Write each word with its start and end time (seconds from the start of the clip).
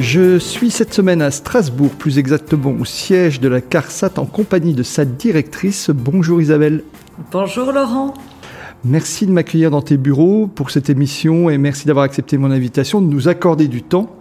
Je 0.00 0.38
suis 0.38 0.70
cette 0.70 0.94
semaine 0.94 1.20
à 1.22 1.32
Strasbourg, 1.32 1.90
plus 1.90 2.18
exactement 2.18 2.70
au 2.70 2.84
siège 2.84 3.40
de 3.40 3.48
la 3.48 3.60
CARSAT 3.60 4.12
en 4.18 4.26
compagnie 4.26 4.72
de 4.72 4.84
sa 4.84 5.04
directrice. 5.04 5.90
Bonjour 5.90 6.40
Isabelle. 6.40 6.84
Bonjour 7.32 7.72
Laurent. 7.72 8.14
Merci 8.84 9.26
de 9.26 9.32
m'accueillir 9.32 9.72
dans 9.72 9.82
tes 9.82 9.96
bureaux 9.96 10.46
pour 10.46 10.70
cette 10.70 10.88
émission 10.88 11.50
et 11.50 11.58
merci 11.58 11.88
d'avoir 11.88 12.04
accepté 12.04 12.38
mon 12.38 12.52
invitation, 12.52 13.00
de 13.00 13.08
nous 13.08 13.26
accorder 13.26 13.66
du 13.66 13.82
temps. 13.82 14.16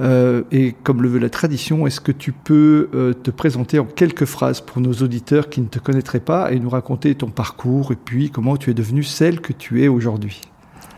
Euh, 0.00 0.42
et 0.50 0.74
comme 0.82 1.00
le 1.00 1.08
veut 1.08 1.20
la 1.20 1.30
tradition, 1.30 1.86
est-ce 1.86 2.00
que 2.00 2.12
tu 2.12 2.32
peux 2.32 2.88
euh, 2.92 3.14
te 3.14 3.30
présenter 3.30 3.78
en 3.78 3.84
quelques 3.84 4.24
phrases 4.24 4.60
pour 4.60 4.80
nos 4.80 4.94
auditeurs 4.94 5.48
qui 5.48 5.60
ne 5.60 5.68
te 5.68 5.78
connaîtraient 5.78 6.18
pas 6.18 6.50
et 6.50 6.58
nous 6.58 6.70
raconter 6.70 7.14
ton 7.14 7.28
parcours 7.28 7.92
et 7.92 7.96
puis 7.96 8.30
comment 8.30 8.56
tu 8.56 8.70
es 8.70 8.74
devenue 8.74 9.04
celle 9.04 9.40
que 9.40 9.52
tu 9.52 9.84
es 9.84 9.86
aujourd'hui? 9.86 10.40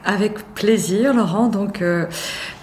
Avec 0.04 0.54
plaisir, 0.54 1.14
Laurent. 1.14 1.48
Donc, 1.48 1.82
euh, 1.82 2.06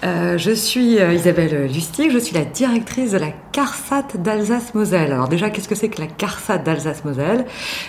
euh, 0.03 0.37
je 0.37 0.51
suis 0.51 0.99
euh, 0.99 1.13
Isabelle 1.13 1.67
Lustig, 1.67 2.11
je 2.11 2.17
suis 2.17 2.35
la 2.35 2.45
directrice 2.45 3.11
de 3.11 3.17
la 3.17 3.31
CARSAT 3.51 4.17
d'Alsace-Moselle. 4.17 5.11
Alors 5.11 5.27
déjà, 5.27 5.49
qu'est-ce 5.49 5.67
que 5.67 5.75
c'est 5.75 5.89
que 5.89 6.01
la 6.01 6.07
CARSAT 6.07 6.59
d'Alsace-Moselle? 6.59 7.45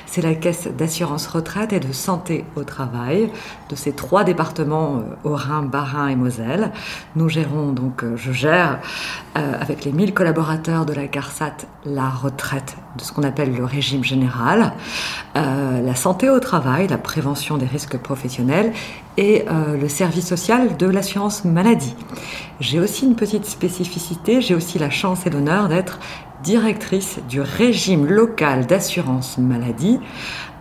C'est 0.06 0.22
la 0.22 0.34
caisse 0.34 0.68
d'assurance 0.68 1.27
retraite 1.27 1.72
et 1.72 1.80
de 1.80 1.92
santé 1.92 2.44
au 2.56 2.64
travail 2.64 3.30
de 3.68 3.77
ces 3.77 3.92
trois 3.92 4.24
départements, 4.24 5.02
Haut-Rhin, 5.24 5.62
Bas-Rhin 5.62 6.08
et 6.08 6.16
Moselle. 6.16 6.70
Nous 7.16 7.28
gérons 7.28 7.72
donc, 7.72 8.05
je 8.16 8.33
gère 8.33 8.80
avec 9.34 9.84
les 9.84 9.92
1000 9.92 10.14
collaborateurs 10.14 10.86
de 10.86 10.94
la 10.94 11.06
CARSAT 11.06 11.52
la 11.84 12.08
retraite 12.08 12.77
de 12.96 13.02
ce 13.02 13.12
qu'on 13.12 13.22
appelle 13.22 13.55
le 13.55 13.64
régime 13.64 14.02
général, 14.02 14.72
la 15.34 15.94
santé 15.94 16.30
au 16.30 16.40
travail, 16.40 16.88
la 16.88 16.98
prévention 16.98 17.58
des 17.58 17.66
risques 17.66 17.98
professionnels 17.98 18.72
et 19.19 19.44
euh, 19.48 19.77
le 19.77 19.88
service 19.88 20.27
social 20.27 20.77
de 20.77 20.86
l'assurance 20.86 21.44
maladie. 21.44 21.94
J'ai 22.61 22.78
aussi 22.78 23.05
une 23.05 23.16
petite 23.16 23.44
spécificité, 23.44 24.41
j'ai 24.41 24.55
aussi 24.55 24.78
la 24.78 24.91
chance 24.91 25.27
et 25.27 25.30
l'honneur 25.30 25.69
d'être 25.69 25.98
directrice 26.44 27.19
du 27.28 27.41
régime 27.41 28.06
local 28.06 28.66
d'assurance 28.66 29.36
maladie, 29.36 29.98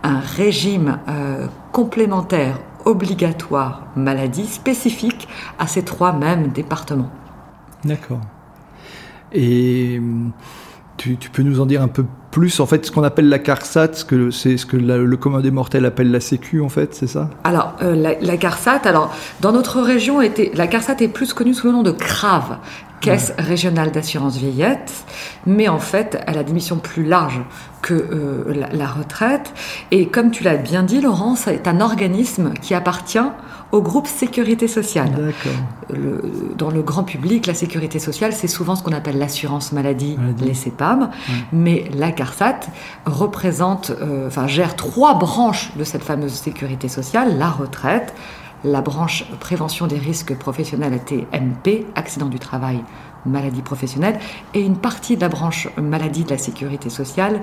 un 0.02 0.18
régime 0.18 0.98
euh, 1.08 1.46
complémentaire 1.70 2.58
obligatoire 2.84 3.86
maladie 3.94 4.46
spécifique 4.46 5.28
à 5.60 5.68
ces 5.68 5.84
trois 5.84 6.12
mêmes 6.12 6.48
départements. 6.48 7.10
D'accord. 7.84 8.20
Et 9.32 10.00
tu, 10.96 11.16
peux 11.32 11.42
nous 11.42 11.60
en 11.60 11.66
dire 11.66 11.82
un 11.82 11.88
peu 11.88 12.04
plus, 12.38 12.60
en 12.60 12.66
fait, 12.66 12.86
ce 12.86 12.92
qu'on 12.92 13.02
appelle 13.02 13.28
la 13.28 13.40
CARSAT, 13.40 13.94
ce 13.94 14.04
que 14.04 14.30
c'est 14.30 14.56
ce 14.58 14.64
que 14.64 14.76
le 14.76 15.16
commun 15.16 15.40
des 15.40 15.50
mortels 15.50 15.84
appelle 15.84 16.12
la 16.12 16.20
Sécu, 16.20 16.60
en 16.60 16.68
fait, 16.68 16.94
c'est 16.94 17.08
ça? 17.08 17.30
Alors, 17.42 17.74
euh, 17.82 18.14
la, 18.20 18.36
CARSAT, 18.36 18.82
alors, 18.84 19.12
dans 19.40 19.50
notre 19.50 19.80
région, 19.80 20.22
était, 20.22 20.52
la 20.54 20.68
CARSAT 20.68 20.98
est 21.00 21.08
plus 21.08 21.32
connue 21.32 21.52
sous 21.52 21.66
le 21.66 21.72
nom 21.72 21.82
de 21.82 21.90
CRAV, 21.90 22.58
Caisse 23.00 23.32
régionale 23.38 23.90
d'assurance 23.90 24.36
vieillette, 24.36 24.92
mais 25.46 25.66
en 25.66 25.80
fait, 25.80 26.22
elle 26.28 26.38
a 26.38 26.44
des 26.44 26.52
missions 26.52 26.76
plus 26.76 27.02
larges 27.04 27.42
que 27.82 27.94
euh, 27.94 28.66
la, 28.72 28.86
retraite. 28.86 29.52
Et 29.90 30.06
comme 30.06 30.30
tu 30.30 30.44
l'as 30.44 30.56
bien 30.56 30.84
dit, 30.84 31.00
Laurence, 31.00 31.42
c'est 31.46 31.66
un 31.66 31.80
organisme 31.80 32.52
qui 32.62 32.72
appartient 32.72 33.18
au 33.72 33.82
groupe 33.82 34.06
sécurité 34.06 34.68
sociale. 34.68 35.32
Le, 35.90 36.22
dans 36.56 36.70
le 36.70 36.82
grand 36.82 37.04
public, 37.04 37.46
la 37.46 37.54
sécurité 37.54 37.98
sociale, 37.98 38.32
c'est 38.32 38.48
souvent 38.48 38.76
ce 38.76 38.82
qu'on 38.82 38.92
appelle 38.92 39.18
l'assurance 39.18 39.72
maladie, 39.72 40.16
les 40.40 40.54
CEPAM, 40.54 41.10
mais 41.52 41.84
la 41.94 42.12
CARSAT 42.12 42.60
représente, 43.06 43.90
euh, 43.90 44.28
enfin 44.28 44.46
gère 44.46 44.76
trois 44.76 45.14
branches 45.18 45.72
de 45.76 45.84
cette 45.84 46.02
fameuse 46.02 46.32
sécurité 46.32 46.88
sociale, 46.88 47.38
la 47.38 47.50
retraite, 47.50 48.14
la 48.64 48.80
branche 48.80 49.24
prévention 49.40 49.86
des 49.86 49.98
risques 49.98 50.34
professionnels 50.36 50.98
TMP, 51.04 51.86
accident 51.94 52.26
du 52.26 52.38
travail, 52.38 52.82
maladie 53.24 53.62
professionnelle, 53.62 54.18
et 54.54 54.60
une 54.60 54.76
partie 54.76 55.16
de 55.16 55.20
la 55.20 55.28
branche 55.28 55.68
maladie 55.76 56.24
de 56.24 56.30
la 56.30 56.38
sécurité 56.38 56.90
sociale 56.90 57.40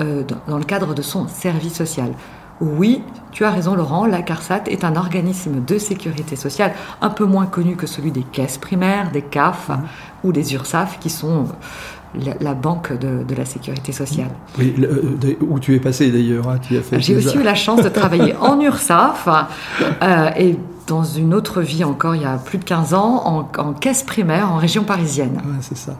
euh, 0.00 0.24
dans, 0.46 0.58
le 0.58 0.64
cadre 0.64 0.94
de 0.94 1.02
son 1.02 1.26
service 1.28 1.74
social. 1.74 2.12
Oui, 2.60 3.02
tu 3.32 3.44
as 3.44 3.50
raison 3.50 3.74
Laurent, 3.74 4.06
la 4.06 4.22
CARSAT 4.22 4.64
est 4.66 4.84
un 4.84 4.96
organisme 4.96 5.64
de 5.64 5.78
sécurité 5.78 6.36
sociale 6.36 6.72
un 7.00 7.10
peu 7.10 7.24
moins 7.24 7.46
connu 7.46 7.76
que 7.76 7.86
celui 7.86 8.12
des 8.12 8.22
caisses 8.22 8.58
primaires, 8.58 9.10
des 9.10 9.22
CAF 9.22 9.68
mmh. 9.68 9.74
ou 10.24 10.32
des 10.32 10.54
URSAF 10.54 10.98
qui 11.00 11.10
sont 11.10 11.46
la, 12.40 12.54
banque 12.54 12.92
de, 12.92 13.34
la 13.34 13.44
sécurité 13.44 13.92
sociale. 13.92 14.30
Oui, 14.58 14.74
euh, 14.80 15.34
où 15.40 15.58
tu 15.58 15.74
es 15.74 15.80
passé 15.80 16.10
d'ailleurs. 16.10 16.48
Hein, 16.48 16.58
J'ai 16.98 17.16
aussi 17.16 17.38
eu 17.38 17.42
la 17.42 17.54
chance 17.54 17.82
de 17.82 17.88
travailler 17.88 18.34
en 18.40 18.60
URSAF 18.60 19.28
euh, 20.02 20.30
et 20.36 20.56
dans 20.86 21.04
une 21.04 21.32
autre 21.32 21.62
vie 21.62 21.84
encore, 21.84 22.14
il 22.14 22.22
y 22.22 22.26
a 22.26 22.36
plus 22.36 22.58
de 22.58 22.64
15 22.64 22.94
ans, 22.94 23.48
en, 23.56 23.72
caisse 23.72 24.02
primaire 24.02 24.52
en 24.52 24.56
région 24.56 24.84
parisienne. 24.84 25.40
c'est 25.60 25.76
ça. 25.76 25.96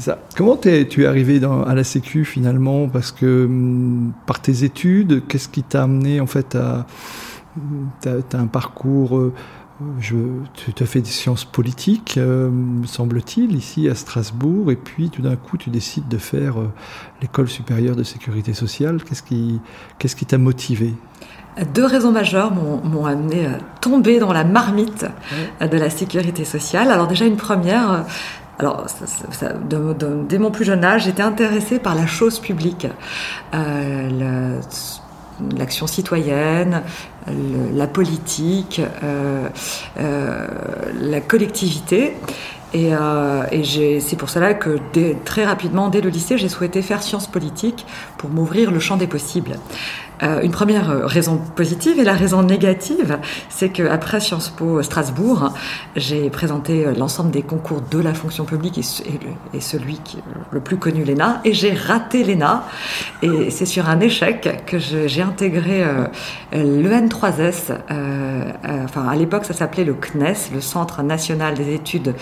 Ça. 0.00 0.18
Comment 0.36 0.58
es, 0.62 0.86
tu 0.88 1.04
es 1.04 1.06
arrivé 1.06 1.40
dans, 1.40 1.62
à 1.62 1.74
la 1.74 1.84
Sécu 1.84 2.24
finalement? 2.24 2.88
Parce 2.88 3.12
que 3.12 3.44
hum, 3.44 4.12
par 4.26 4.40
tes 4.40 4.64
études, 4.64 5.26
qu'est-ce 5.26 5.48
qui 5.48 5.62
t'a 5.62 5.84
amené 5.84 6.20
en 6.20 6.26
fait 6.26 6.54
à... 6.54 6.86
Tu 8.00 8.08
as, 8.08 8.38
un 8.38 8.46
parcours... 8.46 9.18
Euh, 9.18 9.32
je, 9.98 10.14
tu 10.54 10.82
as 10.82 10.86
fait 10.86 11.00
des 11.00 11.10
sciences 11.10 11.44
politiques, 11.44 12.14
euh, 12.16 12.50
me 12.50 12.86
semble-t-il, 12.86 13.56
ici 13.56 13.88
à 13.88 13.96
Strasbourg, 13.96 14.70
et 14.70 14.76
puis 14.76 15.10
tout 15.10 15.22
d'un 15.22 15.34
coup 15.34 15.56
tu 15.56 15.70
décides 15.70 16.06
de 16.06 16.18
faire 16.18 16.60
euh, 16.60 16.70
l'école 17.20 17.48
supérieure 17.48 17.96
de 17.96 18.04
sécurité 18.04 18.52
sociale. 18.52 19.02
Qu'est-ce 19.02 19.24
qui 19.24 19.60
qu'est-ce 19.98 20.14
qui 20.14 20.24
t'a 20.24 20.38
motivé? 20.38 20.94
Deux 21.74 21.84
raisons 21.84 22.12
majeures 22.12 22.50
m'ont 22.52 23.04
amené 23.04 23.44
à 23.44 23.58
tomber 23.80 24.18
dans 24.18 24.32
la 24.32 24.42
marmite 24.44 25.04
de 25.60 25.76
la 25.76 25.90
sécurité 25.90 26.46
sociale. 26.46 26.90
Alors 26.90 27.08
déjà 27.08 27.26
une 27.26 27.36
première, 27.36 28.06
euh, 28.62 30.22
dès 30.28 30.38
mon 30.38 30.50
plus 30.50 30.64
jeune 30.64 30.84
âge, 30.84 31.04
j'étais 31.04 31.22
intéressée 31.22 31.78
par 31.78 31.94
la 31.94 32.06
chose 32.06 32.38
publique, 32.38 32.86
l'action 35.56 35.86
citoyenne, 35.86 36.82
la 37.74 37.86
politique, 37.86 38.80
euh, 39.02 39.48
euh, 40.00 40.46
la 41.00 41.20
collectivité. 41.20 42.14
Euh, 42.74 43.44
et 43.52 44.00
c'est 44.00 44.16
pour 44.16 44.30
cela 44.30 44.54
que 44.54 44.78
très 45.24 45.44
rapidement, 45.44 45.88
dès 45.88 46.00
le 46.00 46.08
lycée, 46.08 46.38
j'ai 46.38 46.48
souhaité 46.48 46.80
faire 46.82 47.02
sciences 47.02 47.26
politiques 47.26 47.86
pour 48.16 48.30
m'ouvrir 48.30 48.70
le 48.70 48.80
champ 48.80 48.96
des 48.96 49.06
possibles. 49.06 49.58
Euh, 50.22 50.40
une 50.42 50.50
première 50.50 51.06
raison 51.06 51.38
positive 51.56 51.98
et 51.98 52.04
la 52.04 52.14
raison 52.14 52.42
négative, 52.42 53.18
c'est 53.48 53.70
qu'après 53.70 54.20
Sciences 54.20 54.50
Po 54.50 54.82
Strasbourg, 54.82 55.52
j'ai 55.96 56.30
présenté 56.30 56.86
l'ensemble 56.96 57.30
des 57.30 57.42
concours 57.42 57.80
de 57.80 57.98
la 57.98 58.14
fonction 58.14 58.44
publique 58.44 58.78
et, 58.78 59.60
celui 59.60 59.98
qui 59.98 60.18
le 60.50 60.60
plus 60.60 60.76
connu, 60.76 61.04
l'ENA, 61.04 61.40
et 61.44 61.52
j'ai 61.52 61.72
raté 61.72 62.24
l'ENA. 62.24 62.64
Et 63.22 63.50
c'est 63.50 63.66
sur 63.66 63.88
un 63.88 64.00
échec 64.00 64.64
que 64.66 64.78
j'ai 64.78 65.22
intégré 65.22 65.82
euh, 65.82 66.06
l'EN3S. 66.52 67.72
Euh, 67.90 68.52
enfin, 68.84 69.08
à 69.08 69.14
l'époque, 69.16 69.44
ça 69.44 69.54
s'appelait 69.54 69.84
le 69.84 69.94
CNES, 69.94 70.52
le 70.54 70.60
Centre 70.60 71.02
national 71.02 71.54
des 71.54 71.74
études 71.74 72.14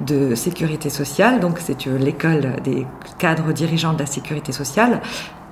de 0.00 0.34
sécurité 0.34 0.90
sociale. 0.90 1.40
Donc, 1.40 1.58
c'est 1.58 1.86
l'école 1.86 2.56
des 2.64 2.86
cadres 3.18 3.52
dirigeants 3.52 3.92
de 3.92 4.00
la 4.00 4.06
sécurité 4.06 4.52
sociale 4.52 5.00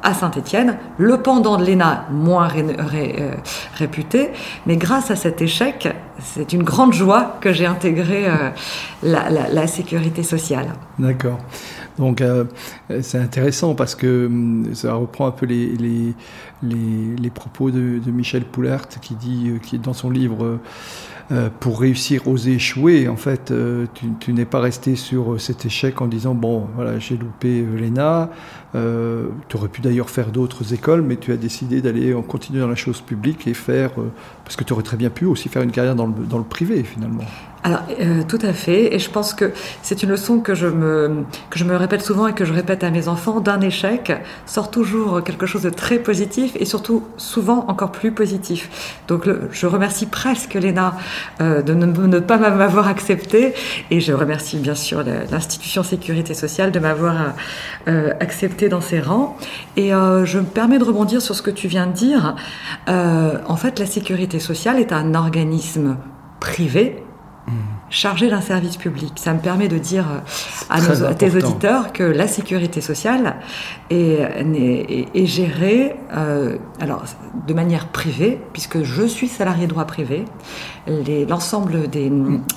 à 0.04 0.12
Saint-Étienne, 0.12 0.76
le 0.98 1.16
pendant 1.16 1.56
de 1.56 1.64
l'ENA 1.64 2.06
moins 2.12 2.48
euh, 2.54 3.34
réputé, 3.74 4.30
mais 4.66 4.76
grâce 4.76 5.10
à 5.10 5.16
cet 5.16 5.40
échec, 5.42 5.88
c'est 6.20 6.52
une 6.52 6.62
grande 6.62 6.92
joie 6.92 7.38
que 7.40 7.52
j'ai 7.52 7.66
intégré 7.66 8.26
euh, 8.28 8.50
la, 9.02 9.66
sécurité 9.66 10.22
sociale. 10.22 10.74
D'accord. 10.98 11.38
Donc 11.98 12.20
euh, 12.20 12.44
c'est 13.00 13.18
intéressant 13.18 13.74
parce 13.74 13.94
que 13.94 14.26
hum, 14.26 14.74
ça 14.74 14.94
reprend 14.94 15.26
un 15.26 15.30
peu 15.30 15.46
les, 15.46 15.74
les, 16.62 17.30
propos 17.30 17.70
de, 17.70 18.10
Michel 18.10 18.44
Poulart 18.44 18.88
qui 19.00 19.14
dit, 19.14 19.52
qui 19.62 19.76
est 19.76 19.78
dans 19.78 19.94
son 19.94 20.10
livre 20.10 20.58
euh, 21.32 21.48
pour 21.60 21.80
réussir, 21.80 22.28
oser 22.28 22.54
échouer. 22.54 23.08
En 23.08 23.16
fait, 23.16 23.50
euh, 23.50 23.86
tu, 24.20 24.32
n'es 24.32 24.44
pas 24.44 24.60
resté 24.60 24.96
sur 24.96 25.40
cet 25.40 25.64
échec 25.64 26.00
en 26.00 26.06
disant 26.06 26.34
bon, 26.34 26.66
voilà, 26.74 26.98
j'ai 26.98 27.16
loupé 27.16 27.62
l'ENA. 27.62 28.30
tu 28.72 29.56
aurais 29.56 29.68
pu 29.68 29.80
d'ailleurs 29.80 30.10
faire 30.10 30.30
d'autres 30.30 30.74
écoles, 30.74 31.02
mais 31.02 31.16
tu 31.16 31.32
as 31.32 31.36
décidé 31.36 31.80
d'aller 31.80 32.14
en 32.14 32.22
continuer 32.22 32.60
dans 32.60 32.68
la 32.68 32.74
chose 32.74 33.00
publique 33.00 33.46
et 33.46 33.54
faire 33.54 33.92
parce 34.44 34.56
que 34.56 34.64
tu 34.64 34.72
aurais 34.72 34.82
très 34.82 34.96
bien 34.96 35.10
pu 35.10 35.24
aussi 35.24 35.48
faire 35.48 35.62
une 35.62 35.72
carrière 35.72 35.94
dans 35.94 36.06
le, 36.06 36.14
dans 36.28 36.38
le 36.38 36.44
privé 36.44 36.82
finalement. 36.82 37.24
Alors, 37.64 37.80
euh, 38.00 38.22
tout 38.28 38.38
à 38.42 38.52
fait. 38.52 38.94
Et 38.94 38.98
je 38.98 39.10
pense 39.10 39.34
que 39.34 39.52
c'est 39.82 40.02
une 40.02 40.10
leçon 40.10 40.38
que 40.38 40.54
je, 40.54 40.66
me, 40.66 41.24
que 41.50 41.58
je 41.58 41.64
me 41.64 41.74
répète 41.76 42.02
souvent 42.02 42.26
et 42.26 42.34
que 42.34 42.44
je 42.44 42.52
répète 42.52 42.84
à 42.84 42.90
mes 42.90 43.08
enfants. 43.08 43.40
D'un 43.40 43.60
échec 43.60 44.12
sort 44.46 44.70
toujours 44.70 45.24
quelque 45.24 45.46
chose 45.46 45.62
de 45.62 45.70
très 45.70 45.98
positif 45.98 46.52
et 46.56 46.66
surtout 46.66 47.02
souvent 47.16 47.64
encore 47.68 47.90
plus 47.90 48.12
positif. 48.12 49.00
Donc, 49.08 49.28
je 49.50 49.66
remercie 49.66 50.06
presque 50.06 50.54
Léna 50.54 50.96
euh, 51.40 51.62
de 51.62 51.74
ne, 51.74 52.18
pas 52.20 52.36
m'avoir 52.36 52.86
accepté 52.86 53.54
et 53.90 54.00
je 54.00 54.12
remercie 54.12 54.58
bien 54.58 54.74
sûr 54.74 55.02
l'institution 55.30 55.82
Sécurité 55.82 56.34
Sociale 56.34 56.70
de 56.70 56.78
m'avoir 56.78 57.34
euh, 57.88 58.12
accepté 58.20 58.68
dans 58.68 58.80
ses 58.80 59.00
rangs. 59.00 59.36
Et 59.76 59.94
euh, 59.94 60.24
je 60.24 60.38
me 60.38 60.44
permets 60.44 60.78
de 60.78 60.84
rebondir 60.84 61.20
sur 61.20 61.34
ce 61.34 61.42
que 61.42 61.50
tu 61.50 61.68
viens 61.68 61.86
de 61.86 61.92
dire. 61.92 62.36
Euh, 62.88 63.38
en 63.46 63.56
fait, 63.56 63.78
la 63.78 63.86
Sécurité 63.86 64.38
Sociale 64.38 64.78
est 64.78 64.92
un 64.92 65.14
organisme 65.14 65.96
privé 66.40 67.03
chargé 67.90 68.28
d'un 68.28 68.40
service 68.40 68.76
public. 68.76 69.12
Ça 69.16 69.34
me 69.34 69.38
permet 69.38 69.68
de 69.68 69.78
dire 69.78 70.06
à, 70.70 70.80
tes 71.14 71.36
auditeurs 71.36 71.92
que 71.92 72.02
la 72.02 72.26
sécurité 72.26 72.80
sociale 72.80 73.36
est, 73.90 74.20
est, 75.14 75.26
gérée 75.26 75.94
euh, 76.12 76.56
alors, 76.80 77.04
de 77.46 77.54
manière 77.54 77.88
privée, 77.88 78.40
puisque 78.52 78.82
je 78.82 79.04
suis 79.04 79.28
salarié 79.28 79.66
droit 79.66 79.84
privé. 79.84 80.24
L'ensemble 80.86 81.88
des, 81.88 82.10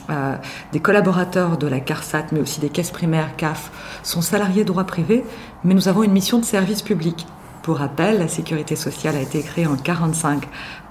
euh, 0.10 0.36
des 0.72 0.80
collaborateurs 0.80 1.58
de 1.58 1.68
la 1.68 1.80
CARSAT, 1.80 2.28
mais 2.32 2.40
aussi 2.40 2.60
des 2.60 2.70
caisses 2.70 2.92
primaires 2.92 3.36
CAF, 3.38 3.72
sont 4.04 4.22
salariés 4.22 4.64
droit 4.64 4.86
privé, 4.86 5.24
mais 5.64 5.74
nous 5.74 5.88
avons 5.88 6.04
une 6.04 6.12
mission 6.12 6.40
de 6.40 6.46
service 6.46 6.82
public. 6.82 7.28
Pour 7.62 7.78
rappel, 7.78 8.20
la 8.20 8.28
sécurité 8.28 8.76
sociale 8.76 9.18
a 9.18 9.22
été 9.22 9.42
créée 9.42 9.68
en 9.68 9.74
1945 9.74 10.48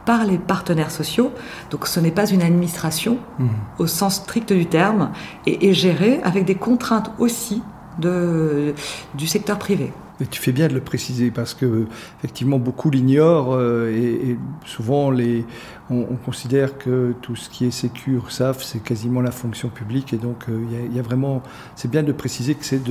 par 0.07 0.25
les 0.25 0.39
partenaires 0.39 0.91
sociaux. 0.91 1.33
Donc 1.71 1.87
ce 1.87 2.01
n'est 2.01 2.11
pas 2.11 2.27
une 2.31 2.43
administration 2.43 3.19
mmh. 3.39 3.47
au 3.79 3.87
sens 3.87 4.17
strict 4.17 4.53
du 4.53 4.67
terme 4.67 5.11
et 5.45 5.69
est 5.69 5.75
gérée 5.75 6.21
avec 6.23 6.47
des 6.47 6.55
contraintes 6.55 7.11
aussi 7.19 7.63
de, 7.99 8.75
du 9.15 9.27
secteur 9.27 9.59
privé. 9.59 9.93
Mais 10.19 10.27
tu 10.27 10.41
fais 10.41 10.53
bien 10.53 10.69
de 10.69 10.73
le 10.73 10.81
préciser 10.81 11.31
parce 11.31 11.53
que 11.53 11.87
effectivement 12.19 12.59
beaucoup 12.59 12.91
l'ignorent 12.91 13.55
euh, 13.55 13.91
et, 13.91 14.39
souvent 14.65 15.11
les, 15.11 15.45
on, 15.91 16.17
considère 16.17 16.79
que 16.79 17.15
tout 17.21 17.37
ce 17.37 17.51
qui 17.51 17.67
est 17.67 17.71
sécure, 17.71 18.33
SAF, 18.33 18.63
c'est 18.63 18.83
quasiment 18.83 19.21
la 19.21 19.31
fonction 19.31 19.69
publique 19.69 20.15
et 20.15 20.17
donc 20.17 20.45
euh, 20.49 20.65
il 20.89 20.97
y, 20.97 20.99
a 20.99 21.03
vraiment, 21.03 21.43
c'est 21.75 21.91
bien 21.91 22.03
de 22.03 22.13
préciser 22.13 22.55
que 22.55 22.65
c'est 22.65 22.83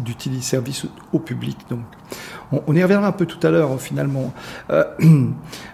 d'utiliser 0.00 0.42
service 0.42 0.86
au 1.12 1.20
public. 1.20 1.56
Donc 1.70 1.84
on, 2.50 2.74
y 2.74 2.82
reviendra 2.82 3.06
un 3.06 3.12
peu 3.12 3.26
tout 3.26 3.44
à 3.46 3.50
l'heure 3.50 3.80
finalement. 3.80 4.34
Euh, 4.70 4.84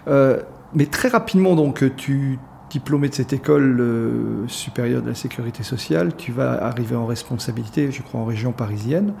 mais 0.75 0.85
très 0.85 1.09
rapidement, 1.09 1.55
donc, 1.55 1.83
tu 1.95 2.39
diplômé 2.73 3.07
de 3.07 3.13
cette 3.13 3.33
école 3.33 3.77
euh, 3.79 4.47
supérieure 4.47 5.03
de 5.03 5.09
la 5.09 5.15
sécurité 5.15 5.61
sociale, 5.61 6.15
tu 6.17 6.31
vas 6.31 6.53
arriver 6.63 6.95
en 6.95 7.05
responsabilité, 7.05 7.91
je 7.91 8.01
crois, 8.01 8.19
en 8.19 8.25
région 8.25 8.51
parisienne. 8.51 9.13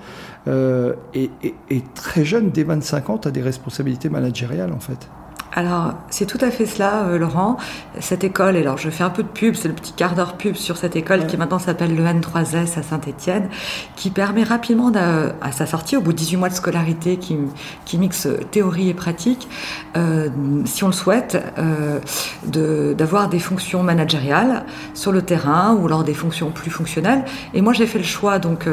Euh, 0.47 0.95
et, 1.13 1.29
et, 1.69 1.83
très 1.93 2.25
jeune, 2.25 2.49
dès 2.49 2.63
25 2.63 3.11
ans, 3.11 3.17
tu 3.19 3.27
as 3.27 3.31
des 3.31 3.43
responsabilités 3.43 4.09
managériales, 4.09 4.73
en 4.73 4.79
fait. 4.79 5.07
Alors, 5.55 5.93
c'est 6.09 6.25
tout 6.25 6.39
à 6.41 6.49
fait 6.49 6.65
cela, 6.65 7.03
euh, 7.03 7.19
Laurent. 7.19 7.57
Cette 7.99 8.23
école, 8.23 8.55
et 8.55 8.61
alors 8.61 8.79
je 8.79 8.89
fais 8.89 9.03
un 9.03 9.11
peu 9.11 9.21
de 9.21 9.27
pub, 9.27 9.53
c'est 9.53 9.67
le 9.67 9.75
petit 9.75 9.93
quart 9.93 10.15
d'heure 10.15 10.33
pub 10.33 10.55
sur 10.55 10.77
cette 10.77 10.95
école 10.95 11.27
qui 11.27 11.37
maintenant 11.37 11.59
s'appelle 11.59 11.95
le 11.95 12.03
N3S 12.03 12.79
à 12.79 12.81
Saint-Étienne, 12.81 13.49
qui 13.95 14.09
permet 14.09 14.43
rapidement, 14.43 14.91
à 15.41 15.51
sa 15.51 15.67
sortie, 15.67 15.95
au 15.95 16.01
bout 16.01 16.11
de 16.11 16.17
18 16.17 16.37
mois 16.37 16.49
de 16.49 16.55
scolarité, 16.55 17.17
qui, 17.17 17.37
qui 17.85 17.99
mixe 17.99 18.27
théorie 18.49 18.89
et 18.89 18.95
pratique, 18.95 19.47
euh, 19.95 20.29
si 20.65 20.83
on 20.83 20.87
le 20.87 20.93
souhaite, 20.93 21.37
euh, 21.59 21.99
d'avoir 22.95 23.29
des 23.29 23.39
fonctions 23.39 23.83
managériales 23.83 24.65
sur 24.95 25.11
le 25.11 25.21
terrain 25.21 25.77
ou 25.79 25.85
alors 25.85 26.03
des 26.03 26.15
fonctions 26.15 26.49
plus 26.49 26.71
fonctionnelles. 26.71 27.25
Et 27.53 27.61
moi, 27.61 27.73
j'ai 27.73 27.85
fait 27.85 27.99
le 27.99 28.03
choix, 28.03 28.39
donc, 28.39 28.67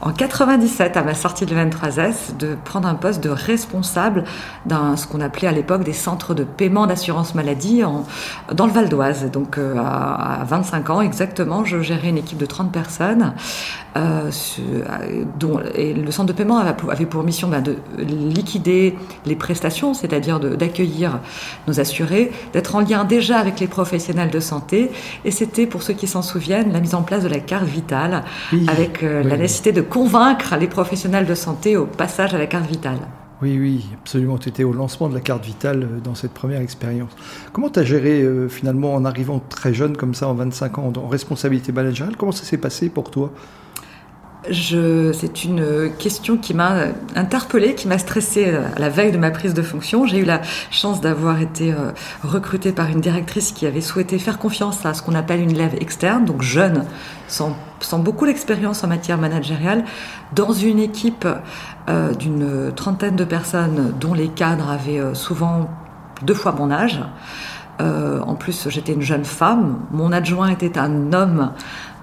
en 0.00 0.12
97, 0.12 0.96
à 0.96 1.02
ma 1.02 1.14
sortie 1.14 1.46
de 1.46 1.54
le 1.54 1.62
N3S, 1.62 2.36
de 2.38 2.56
prendre 2.64 2.86
un 2.86 2.94
poste 2.94 3.22
de 3.22 3.30
responsable 3.30 4.22
d'un 4.66 4.96
ce 4.96 5.06
qu'on 5.08 5.20
appelait 5.20 5.48
à 5.48 5.52
l'époque 5.52 5.82
des 5.82 5.92
centres 5.92 6.11
de 6.34 6.44
paiement 6.44 6.86
d'assurance 6.86 7.34
maladie 7.34 7.84
en, 7.84 8.04
dans 8.52 8.66
le 8.66 8.72
Val 8.72 8.88
d'Oise. 8.88 9.30
Donc 9.30 9.58
euh, 9.58 9.74
à, 9.78 10.44
25 10.46 10.90
ans 10.90 11.00
exactement, 11.00 11.64
je 11.64 11.80
gérais 11.80 12.08
une 12.08 12.18
équipe 12.18 12.38
de 12.38 12.46
30 12.46 12.72
personnes. 12.72 13.34
Euh, 13.94 14.30
dont, 15.38 15.60
et 15.74 15.92
le 15.92 16.10
centre 16.10 16.28
de 16.28 16.32
paiement 16.32 16.58
avait 16.58 17.04
pour 17.04 17.22
mission 17.24 17.48
bah, 17.48 17.60
de 17.60 17.76
liquider 17.98 18.96
les 19.26 19.36
prestations, 19.36 19.92
c'est-à-dire 19.92 20.40
d'accueillir 20.40 21.20
nos 21.68 21.78
assurés, 21.78 22.32
d'être 22.54 22.74
en 22.74 22.80
lien 22.80 23.04
déjà 23.04 23.38
avec 23.38 23.60
les 23.60 23.66
professionnels 23.66 24.30
de 24.30 24.40
santé. 24.40 24.90
Et 25.26 25.30
c'était, 25.30 25.66
pour 25.66 25.82
ceux 25.82 25.92
qui 25.92 26.06
s'en 26.06 26.22
souviennent, 26.22 26.72
la 26.72 26.80
mise 26.80 26.94
en 26.94 27.02
place 27.02 27.22
de 27.22 27.28
la 27.28 27.40
carte 27.40 27.66
vitale, 27.66 28.24
avec 28.66 29.02
euh, 29.02 29.22
la 29.22 29.36
nécessité 29.36 29.72
de 29.72 29.82
convaincre 29.82 30.56
les 30.56 30.68
professionnels 30.68 31.26
de 31.26 31.34
santé 31.34 31.76
au 31.76 31.84
passage 31.86 32.34
à 32.34 32.38
la 32.38 32.46
carte 32.46 32.66
vitale. 32.66 32.98
Oui, 33.42 33.58
oui, 33.58 33.84
absolument. 34.00 34.38
Tu 34.38 34.48
étais 34.50 34.62
au 34.62 34.72
lancement 34.72 35.08
de 35.08 35.14
la 35.14 35.20
carte 35.20 35.44
vitale 35.44 35.82
euh, 35.82 36.00
dans 36.00 36.14
cette 36.14 36.32
première 36.32 36.60
expérience. 36.60 37.10
Comment 37.52 37.70
tu 37.70 37.80
as 37.80 37.84
géré 37.84 38.22
euh, 38.22 38.48
finalement 38.48 38.94
en 38.94 39.04
arrivant 39.04 39.40
très 39.40 39.74
jeune 39.74 39.96
comme 39.96 40.14
ça, 40.14 40.28
en 40.28 40.34
25 40.34 40.78
ans, 40.78 40.92
en 40.96 41.08
responsabilité 41.08 41.72
managériale? 41.72 42.16
Comment 42.16 42.30
ça 42.30 42.44
s'est 42.44 42.58
passé 42.58 42.88
pour 42.88 43.10
toi? 43.10 43.32
C'est 44.50 45.44
une 45.44 45.90
question 45.98 46.36
qui 46.36 46.52
m'a 46.54 46.86
interpellée, 47.14 47.74
qui 47.74 47.86
m'a 47.86 47.98
stressée 47.98 48.46
euh, 48.48 48.62
à 48.74 48.80
la 48.80 48.88
veille 48.88 49.12
de 49.12 49.18
ma 49.18 49.30
prise 49.30 49.54
de 49.54 49.62
fonction. 49.62 50.06
J'ai 50.06 50.18
eu 50.18 50.24
la 50.24 50.40
chance 50.70 51.00
d'avoir 51.00 51.40
été 51.40 51.74
recrutée 52.22 52.72
par 52.72 52.88
une 52.88 53.00
directrice 53.00 53.52
qui 53.52 53.66
avait 53.66 53.80
souhaité 53.80 54.18
faire 54.18 54.38
confiance 54.38 54.84
à 54.84 54.94
ce 54.94 55.02
qu'on 55.02 55.14
appelle 55.14 55.40
une 55.40 55.54
lève 55.54 55.76
externe, 55.80 56.24
donc 56.24 56.42
jeune, 56.42 56.84
sans, 57.28 57.56
sans 57.80 57.98
beaucoup 57.98 58.26
d'expérience 58.26 58.84
en 58.84 58.88
matière 58.88 59.18
managériale, 59.18 59.84
dans 60.34 60.52
une 60.52 60.78
équipe 60.78 61.26
euh, 61.88 62.14
d'une 62.14 62.72
trentaine 62.76 63.16
de 63.16 63.24
personnes 63.24 63.92
dont 63.98 64.14
les 64.14 64.28
cadres 64.28 64.70
avaient 64.70 65.00
euh, 65.00 65.14
souvent 65.14 65.68
deux 66.22 66.34
fois 66.34 66.52
mon 66.52 66.70
âge. 66.70 67.00
Euh, 67.80 68.20
en 68.20 68.36
plus, 68.36 68.68
j'étais 68.68 68.92
une 68.92 69.02
jeune 69.02 69.24
femme. 69.24 69.80
Mon 69.90 70.12
adjoint 70.12 70.48
était 70.48 70.78
un 70.78 71.12
homme 71.12 71.52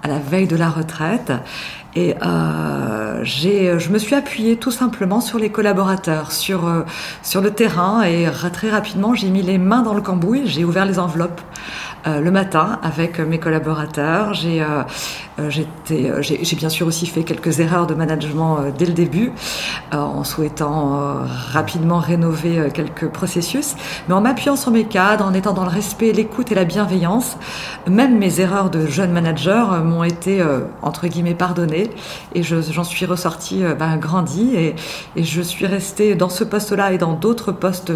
à 0.02 0.08
la 0.08 0.18
veille 0.18 0.46
de 0.46 0.56
la 0.56 0.68
retraite. 0.68 1.32
Et 1.96 2.14
euh, 2.24 3.24
je 3.24 3.90
me 3.90 3.98
suis 3.98 4.14
appuyée 4.14 4.56
tout 4.56 4.70
simplement 4.70 5.20
sur 5.20 5.38
les 5.38 5.50
collaborateurs, 5.50 6.30
sur, 6.30 6.70
sur 7.22 7.40
le 7.40 7.50
terrain. 7.50 8.02
Et 8.02 8.26
très 8.52 8.70
rapidement, 8.70 9.14
j'ai 9.14 9.28
mis 9.28 9.42
les 9.42 9.58
mains 9.58 9.82
dans 9.82 9.94
le 9.94 10.00
cambouis, 10.00 10.42
j'ai 10.46 10.64
ouvert 10.64 10.86
les 10.86 10.98
enveloppes. 10.98 11.40
Euh, 12.06 12.20
le 12.20 12.30
matin 12.30 12.78
avec 12.82 13.18
mes 13.18 13.38
collaborateurs. 13.38 14.32
J'ai 14.32 14.62
euh, 14.62 14.82
euh, 15.38 15.50
j'ai 16.22 16.56
bien 16.56 16.70
sûr 16.70 16.86
aussi 16.86 17.06
fait 17.06 17.24
quelques 17.24 17.60
erreurs 17.60 17.86
de 17.86 17.94
management 17.94 18.72
dès 18.76 18.86
le 18.86 18.92
début, 18.92 19.32
en 19.92 20.22
souhaitant 20.22 21.14
rapidement 21.50 21.98
rénover 21.98 22.68
quelques 22.74 23.08
processus, 23.08 23.74
mais 24.06 24.14
en 24.14 24.20
m'appuyant 24.20 24.56
sur 24.56 24.70
mes 24.70 24.84
cadres, 24.84 25.24
en 25.24 25.32
étant 25.32 25.54
dans 25.54 25.64
le 25.64 25.70
respect, 25.70 26.12
l'écoute 26.12 26.52
et 26.52 26.54
la 26.54 26.64
bienveillance, 26.64 27.38
même 27.88 28.18
mes 28.18 28.40
erreurs 28.40 28.68
de 28.68 28.86
jeune 28.86 29.12
manager 29.12 29.82
m'ont 29.82 30.04
été 30.04 30.44
entre 30.82 31.06
guillemets 31.06 31.34
pardonnées, 31.34 31.90
et 32.34 32.42
j'en 32.42 32.84
suis 32.84 33.06
ressortie 33.06 33.62
ben, 33.78 33.96
grandie, 33.96 34.54
et, 34.54 34.76
et 35.16 35.24
je 35.24 35.40
suis 35.40 35.66
restée 35.66 36.16
dans 36.16 36.28
ce 36.28 36.44
poste-là 36.44 36.92
et 36.92 36.98
dans 36.98 37.14
d'autres 37.14 37.52
postes 37.52 37.92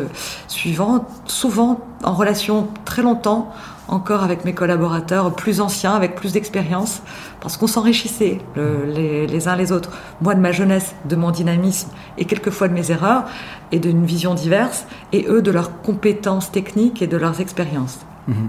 suivants, 0.49 1.07
souvent 1.27 1.81
en 2.05 2.15
relation 2.15 2.69
très 2.87 3.03
longtemps 3.03 3.53
encore 3.89 4.23
avec 4.23 4.45
mes 4.45 4.55
collaborateurs 4.55 5.35
plus 5.35 5.61
anciens, 5.61 5.95
avec 5.95 6.15
plus 6.15 6.33
d'expérience, 6.33 7.03
parce 7.41 7.57
qu'on 7.57 7.67
s'enrichissait 7.67 8.39
les, 8.57 9.49
uns 9.49 9.57
les 9.57 9.73
autres. 9.73 9.91
Moi 10.23 10.35
de 10.35 10.41
ma 10.41 10.53
jeunesse, 10.53 10.95
de 11.05 11.17
mon 11.17 11.31
dynamisme 11.31 11.91
et 12.17 12.25
quelquefois 12.25 12.69
de 12.69 12.75
mes 12.75 12.91
erreurs, 12.91 13.25
et 13.73 13.79
d'une 13.79 14.05
vision 14.05 14.35
diverse, 14.35 14.87
et 15.13 15.27
eux 15.29 15.43
de 15.43 15.51
leurs 15.51 15.83
compétences 15.83 16.51
techniques 16.51 17.03
et 17.03 17.07
de 17.07 17.17
leurs 17.17 17.41
expériences. 17.41 18.01
Mhm. 18.29 18.49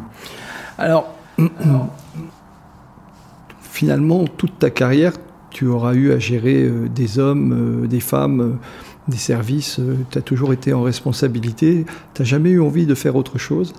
Alors, 0.77 1.07
finalement, 3.61 4.25
toute 4.25 4.59
ta 4.59 4.69
carrière, 4.69 5.13
tu 5.49 5.67
auras 5.67 5.93
eu 5.93 6.11
à 6.11 6.19
gérer 6.19 6.63
euh, 6.63 6.89
des 6.89 7.17
hommes, 7.17 7.83
euh, 7.83 7.87
des 7.87 8.01
femmes, 8.01 8.41
euh, 8.41 8.53
des 9.07 9.17
services, 9.17 9.79
tu 10.09 10.17
as 10.17 10.21
toujours 10.21 10.51
été 10.51 10.73
en 10.73 10.81
responsabilité, 10.81 11.85
tu 12.13 12.21
n'as 12.21 12.25
jamais 12.25 12.49
eu 12.49 12.61
envie 12.61 12.85
de 12.85 12.95
faire 12.95 13.15
autre 13.15 13.37
chose? 13.37 13.73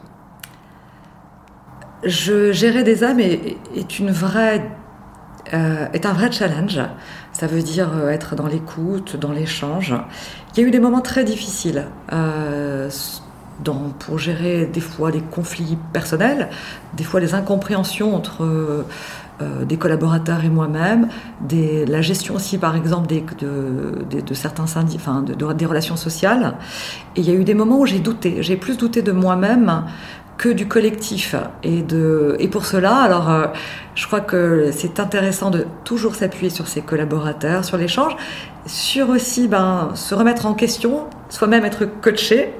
Je 2.07 2.53
gérer 2.53 2.85
des 2.85 3.05
âmes 3.05 3.21
est, 3.21 3.99
une 3.99 4.11
vraie, 4.11 4.65
euh, 5.53 5.87
est 5.93 6.07
un 6.07 6.13
vrai 6.13 6.31
challenge. 6.31 6.81
Ça 7.33 7.47
veut 7.47 7.63
dire 7.63 7.91
euh, 7.95 8.11
être 8.11 8.35
dans 8.35 8.47
l'écoute, 8.47 9.17
dans 9.17 9.33
l'échange. 9.33 9.95
Il 10.55 10.61
y 10.61 10.65
a 10.65 10.69
eu 10.69 10.71
des 10.71 10.81
moments 10.81 11.01
très 11.01 11.25
difficiles. 11.25 11.87
Euh, 12.13 12.89
pour 14.01 14.19
gérer 14.19 14.67
des 14.67 14.83
fois 14.83 15.11
des 15.11 15.23
conflits 15.23 15.79
personnels, 15.95 16.51
des 16.95 17.05
fois 17.05 17.21
des 17.21 17.33
incompréhensions 17.33 18.15
entre 18.15 18.85
des 19.65 19.79
collaborateurs 19.79 20.45
et 20.45 20.51
moi-même, 20.51 21.09
la 21.51 22.03
gestion 22.03 22.35
aussi 22.35 22.59
par 22.59 22.77
exemple 22.77 23.07
de, 23.09 24.35
certains 24.35 24.67
syndicats, 24.67 25.01
enfin 25.01 25.23
de, 25.23 25.53
des 25.55 25.65
relations 25.65 25.97
sociales. 25.97 26.59
Et 27.17 27.23
il 27.23 27.27
y 27.27 27.31
a 27.31 27.35
eu 27.35 27.45
des 27.45 27.55
moments 27.55 27.79
où 27.79 27.87
j'ai 27.87 27.99
douté, 27.99 28.43
j'ai 28.43 28.59
plus 28.59 28.77
douté 28.77 29.01
de 29.01 29.13
moi-même 29.13 29.85
que 30.39 30.49
du 30.49 30.69
collectif. 30.69 31.35
Et, 31.63 31.83
de, 31.83 32.37
et 32.39 32.49
pour 32.49 32.67
cela, 32.67 32.97
alors, 32.97 33.31
euh, 33.31 33.47
je 33.95 34.07
crois 34.07 34.21
que 34.21 34.71
c'est 34.73 35.01
intéressant 35.01 35.51
de 35.51 35.67
toujours 35.85 36.15
s'appuyer 36.15 36.51
sur 36.51 36.69
ses 36.69 36.83
collaborateurs, 36.83 37.65
sur 37.65 37.77
l'échange, 37.77 38.17
sur 38.67 39.09
aussi 39.09 39.49
ben, 39.49 39.91
se 39.95 40.15
remettre 40.15 40.47
en 40.47 40.55
question, 40.55 41.07
soi-même 41.29 41.65
être 41.65 41.85
coaché, 41.85 42.53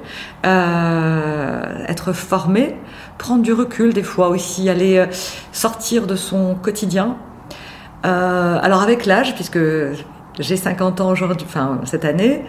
euh, 0.45 1.61
être 1.87 2.13
formé, 2.13 2.75
prendre 3.17 3.43
du 3.43 3.53
recul 3.53 3.93
des 3.93 4.03
fois 4.03 4.29
aussi, 4.29 4.69
aller 4.69 4.97
euh, 4.97 5.05
sortir 5.51 6.07
de 6.07 6.15
son 6.15 6.55
quotidien. 6.55 7.17
Alors 8.03 8.83
avec 8.83 9.05
l'âge, 9.05 9.35
puisque 9.35 9.59
j'ai 10.39 10.55
50 10.55 11.01
ans 11.01 11.09
aujourd'hui, 11.09 11.45
enfin 11.45 11.81
cette 11.83 12.05
année, 12.05 12.45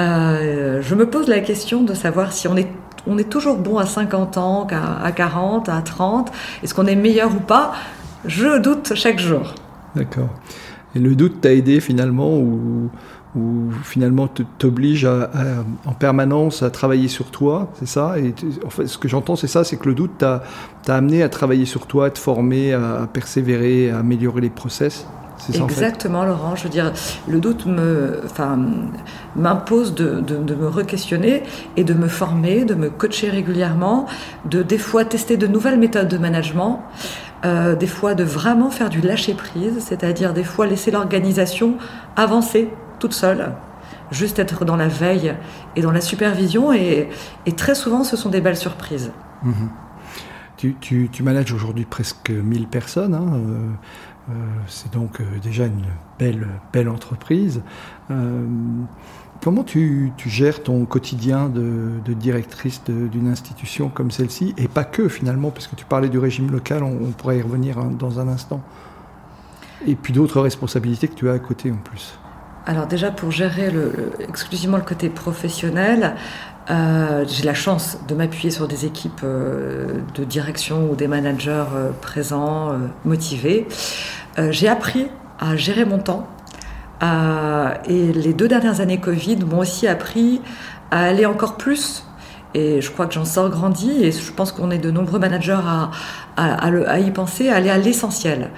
je 0.00 0.94
me 0.96 1.08
pose 1.08 1.28
la 1.28 1.38
question 1.38 1.82
de 1.82 1.94
savoir 1.94 2.32
si 2.32 2.48
on 2.48 2.56
est 2.56 2.66
on 3.06 3.18
est 3.18 3.28
toujours 3.28 3.56
bon 3.56 3.78
à 3.78 3.86
50 3.86 4.38
ans, 4.38 4.66
à 4.70 5.12
40, 5.12 5.68
à 5.68 5.82
30. 5.82 6.32
Est-ce 6.62 6.74
qu'on 6.74 6.86
est 6.86 6.96
meilleur 6.96 7.34
ou 7.34 7.40
pas? 7.40 7.72
Je 8.24 8.58
doute 8.58 8.92
chaque 8.94 9.18
jour. 9.18 9.54
D'accord. 9.94 10.28
Et 10.94 10.98
le 10.98 11.14
doute 11.14 11.40
t'a 11.40 11.52
aidé 11.52 11.80
finalement 11.80 12.36
ou, 12.36 12.90
finalement 13.82 14.28
t'oblige 14.58 15.06
en 15.06 15.92
permanence 15.92 16.62
à 16.62 16.70
travailler 16.70 17.08
sur 17.08 17.26
toi, 17.26 17.70
c'est 17.78 17.86
ça? 17.86 18.18
Et 18.18 18.34
en 18.64 18.70
fait, 18.70 18.86
ce 18.86 18.96
que 18.96 19.08
j'entends, 19.08 19.36
c'est 19.36 19.46
ça, 19.46 19.62
c'est 19.62 19.76
que 19.76 19.90
le 19.90 19.94
doute 19.94 20.16
t'a 20.16 20.42
amené 20.88 21.22
à 21.22 21.28
travailler 21.28 21.66
sur 21.66 21.86
toi, 21.86 22.06
à 22.06 22.10
te 22.10 22.18
former, 22.18 22.72
à, 22.72 23.06
persévérer, 23.12 23.90
à 23.90 23.98
améliorer 23.98 24.40
les 24.40 24.48
process? 24.48 25.06
Exactement, 25.52 26.24
Laurent. 26.24 26.56
Je 26.56 26.64
veux 26.64 26.68
dire, 26.68 26.92
le 27.28 27.40
doute 27.40 27.66
me, 27.66 28.20
enfin, 28.24 28.58
m'impose 29.34 29.94
de, 29.94 30.20
de, 30.20 30.54
me 30.54 30.68
re-questionner 30.68 31.42
et 31.76 31.84
de 31.84 31.94
me 31.94 32.08
former, 32.08 32.64
de 32.64 32.74
me 32.74 32.90
coacher 32.90 33.30
régulièrement, 33.30 34.06
de 34.44 34.62
des 34.62 34.78
fois 34.78 35.04
tester 35.04 35.36
de 35.36 35.46
nouvelles 35.46 35.78
méthodes 35.78 36.08
de 36.08 36.18
management, 36.18 36.82
euh, 37.44 37.76
des 37.76 37.86
fois 37.86 38.14
de 38.14 38.24
vraiment 38.24 38.70
faire 38.70 38.88
du 38.88 39.00
lâcher 39.00 39.34
prise, 39.34 39.78
c'est-à-dire 39.80 40.32
des 40.32 40.44
fois 40.44 40.66
laisser 40.66 40.90
l'organisation 40.90 41.76
avancer 42.16 42.70
toute 42.98 43.12
seule, 43.12 43.52
juste 44.10 44.38
être 44.38 44.64
dans 44.64 44.76
la 44.76 44.88
veille 44.88 45.34
et 45.76 45.82
dans 45.82 45.92
la 45.92 46.00
supervision, 46.00 46.72
et, 46.72 47.08
et 47.44 47.52
très 47.52 47.74
souvent 47.74 48.04
ce 48.04 48.16
sont 48.16 48.30
des 48.30 48.40
belles 48.40 48.56
surprises. 48.56 49.12
Mhm. 49.42 49.70
Tu, 50.56 50.74
tu, 50.80 51.10
tu, 51.12 51.22
manages 51.22 51.52
aujourd'hui 51.52 51.84
presque 51.84 52.30
1000 52.30 52.66
personnes. 52.66 53.14
Hein, 53.14 53.34
euh, 53.34 53.68
c'est 54.66 54.92
donc 54.92 55.20
euh, 55.20 55.24
déjà 55.42 55.66
une 55.66 55.84
belle, 56.18 56.46
belle 56.72 56.88
entreprise. 56.88 57.62
Euh, 58.10 58.44
comment 59.42 59.62
tu, 59.62 60.12
gères 60.26 60.62
ton 60.62 60.84
quotidien 60.84 61.48
de, 61.48 62.00
directrice 62.12 62.82
d'une 62.84 63.28
institution 63.28 63.88
comme 63.88 64.10
celle-ci? 64.10 64.54
Et 64.56 64.68
pas 64.68 64.84
que 64.84 65.08
finalement, 65.08 65.50
parce 65.50 65.66
que 65.68 65.76
tu 65.76 65.84
parlais 65.84 66.08
du 66.08 66.18
régime 66.18 66.50
local, 66.50 66.82
on, 66.82 67.12
pourrait 67.12 67.38
y 67.38 67.42
revenir 67.42 67.78
hein, 67.78 67.92
dans 67.96 68.18
un 68.18 68.28
instant. 68.28 68.62
Et 69.86 69.94
puis 69.94 70.12
d'autres 70.12 70.40
responsabilités 70.40 71.06
que 71.06 71.14
tu 71.14 71.28
as 71.28 71.34
à 71.34 71.38
côté 71.38 71.70
en 71.70 71.76
plus. 71.76 72.18
Alors 72.64 72.88
déjà 72.88 73.12
pour 73.12 73.30
gérer 73.30 73.70
exclusivement 74.18 74.78
le 74.78 74.82
côté 74.82 75.08
professionnel, 75.08 76.16
euh, 76.68 77.24
j'ai 77.28 77.44
la 77.44 77.54
chance 77.54 77.98
de 78.08 78.14
m'appuyer 78.14 78.50
sur 78.50 78.66
des 78.66 78.86
équipes 78.86 79.20
euh, 79.22 80.00
de 80.16 80.24
direction 80.24 80.90
ou 80.90 80.96
des 80.96 81.06
managers 81.06 81.64
euh, 81.74 81.90
présents, 82.00 82.72
motivés. 83.04 83.68
j'ai 84.50 84.68
appris 84.68 85.08
à 85.38 85.56
gérer 85.56 85.84
mon 85.84 85.98
temps. 85.98 86.28
et 87.88 88.12
les 88.12 88.32
deux 88.32 88.48
dernières 88.48 88.80
années 88.80 88.98
Covid 88.98 89.36
m'ont 89.44 89.60
aussi 89.60 89.86
appris 89.86 90.40
à 90.90 91.04
aller 91.04 91.26
encore 91.26 91.56
plus. 91.56 92.04
Et 92.54 92.80
je 92.80 92.90
crois 92.90 93.06
que 93.06 93.12
j'en 93.12 93.26
sors 93.26 93.50
grandi 93.50 93.90
et 94.02 94.12
je 94.12 94.32
pense 94.32 94.50
qu'on 94.50 94.70
est 94.70 94.78
de 94.78 94.90
nombreux 94.90 95.18
managers 95.18 95.60
à, 95.62 95.90
à 96.36 96.98
y 96.98 97.10
penser, 97.10 97.48
à 97.50 97.56
aller 97.56 97.70
à 97.70 97.76
l'essentiel. 97.76 98.50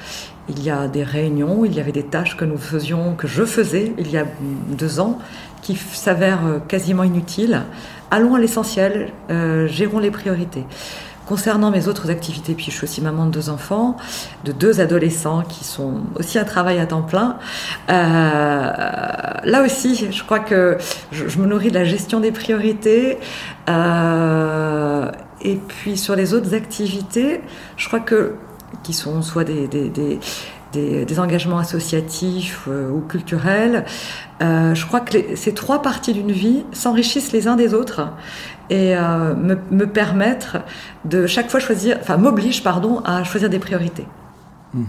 Il 0.49 0.62
y 0.62 0.71
a 0.71 0.88
des 0.88 1.03
réunions, 1.03 1.65
il 1.65 1.75
y 1.75 1.81
avait 1.81 1.93
des 1.93 2.05
tâches 2.05 2.37
que 2.37 2.45
nous 2.45 2.59
faisions, 2.59 3.15
que 3.17 3.27
je 3.27 3.45
faisais 3.45 3.93
il 3.99 4.11
y 4.11 4.17
a 4.17 4.25
deux 4.71 5.00
ans, 5.00 5.19
qui 5.62 5.77
s'avèrent 5.77 6.61
quasiment 6.69 7.03
inutiles 7.03 7.65
allons 8.11 8.35
à 8.35 8.38
l'essentiel, 8.38 9.12
euh, 9.31 9.67
gérons 9.67 9.99
les 9.99 10.11
priorités. 10.11 10.65
Concernant 11.27 11.71
mes 11.71 11.88
autres 11.88 12.11
activités, 12.11 12.55
puis 12.55 12.67
je 12.67 12.71
suis 12.71 12.85
aussi 12.85 13.03
maman 13.03 13.27
de 13.27 13.31
deux 13.31 13.50
enfants, 13.50 13.99
de 14.45 14.53
deux 14.53 14.81
adolescents 14.81 15.43
qui 15.43 15.62
sont 15.62 16.00
aussi 16.17 16.38
à 16.38 16.45
travail 16.47 16.79
à 16.79 16.87
temps 16.87 17.03
plein. 17.03 17.37
Euh, 17.91 17.93
là 19.45 19.62
aussi, 19.62 20.09
je 20.11 20.25
crois 20.25 20.38
que 20.41 20.79
je, 21.12 21.38
me 21.38 21.47
nourris 21.47 21.69
de 21.69 21.75
la 21.75 21.85
gestion 21.85 22.21
des 22.21 22.33
priorités. 22.33 23.19
Euh, 23.69 25.11
et 25.43 25.57
puis 25.57 25.99
sur 25.99 26.17
les 26.17 26.33
autres 26.33 26.55
activités, 26.55 27.43
je 27.77 27.88
crois 27.88 28.00
que 28.00 28.35
qui 28.83 28.93
sont 28.95 29.21
soit 29.21 29.45
des, 29.45 29.69
des, 30.73 31.21
engagements 31.21 31.59
associatifs 31.59 32.67
euh, 32.69 32.91
ou 32.91 33.01
culturels. 33.01 33.85
Euh, 34.43 34.75
je 34.75 34.87
crois 34.87 35.01
que 35.01 35.37
ces 35.37 35.55
trois 35.55 35.83
parties 35.83 36.13
d'une 36.13 36.33
vie 36.33 36.65
s'enrichissent 36.73 37.33
les 37.33 37.49
uns 37.49 37.57
des 37.57 37.75
autres 37.75 38.09
et 38.71 38.97
euh, 38.97 39.35
me, 39.35 39.57
me 39.71 39.87
permettre 39.87 40.59
de 41.05 41.27
chaque 41.27 41.51
fois 41.51 41.61
choisir, 41.61 41.99
enfin 42.01 42.17
m'oblige 42.19 42.63
pardon 42.63 43.01
à 43.05 43.25
choisir 43.25 43.49
des 43.49 43.59
priorités. 43.59 44.07
Mmh. 44.75 44.83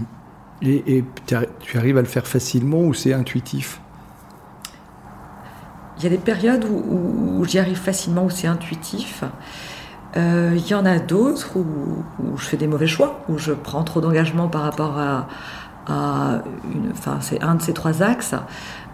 Et, 0.62 1.06
tu 1.26 1.78
arrives 1.78 1.98
à 1.98 2.02
le 2.02 2.08
faire 2.08 2.28
facilement 2.28 2.82
ou 2.82 2.94
c'est 2.94 3.14
intuitif? 3.14 3.80
Il 5.98 6.04
y 6.04 6.08
a 6.08 6.10
des 6.10 6.18
périodes 6.18 6.66
où, 6.66 7.44
j'y 7.46 7.60
arrive 7.60 7.78
facilement, 7.78 8.26
où 8.26 8.30
c'est 8.30 8.48
intuitif. 8.48 9.24
il 10.16 10.68
y 10.68 10.74
en 10.74 10.86
a 10.86 11.00
d'autres 11.00 11.58
où, 11.58 11.66
où, 12.22 12.38
je 12.38 12.46
fais 12.46 12.58
des 12.58 12.68
mauvais 12.68 12.88
choix, 12.88 13.22
où 13.30 13.38
je 13.38 13.54
prends 13.54 13.84
trop 13.84 14.02
d'engagement 14.02 14.50
par 14.50 14.62
rapport 14.62 14.98
à, 14.98 15.28
une, 15.90 16.92
enfin, 16.92 17.18
c'est 17.22 17.42
un 17.42 17.56
de 17.56 17.62
ces 17.62 17.74
trois 17.74 18.02
axes, 18.04 18.36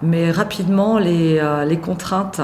mais 0.02 0.32
rapidement 0.32 1.00
les, 1.00 1.40
euh, 1.40 1.66
les 1.66 1.78
contraintes 1.78 2.42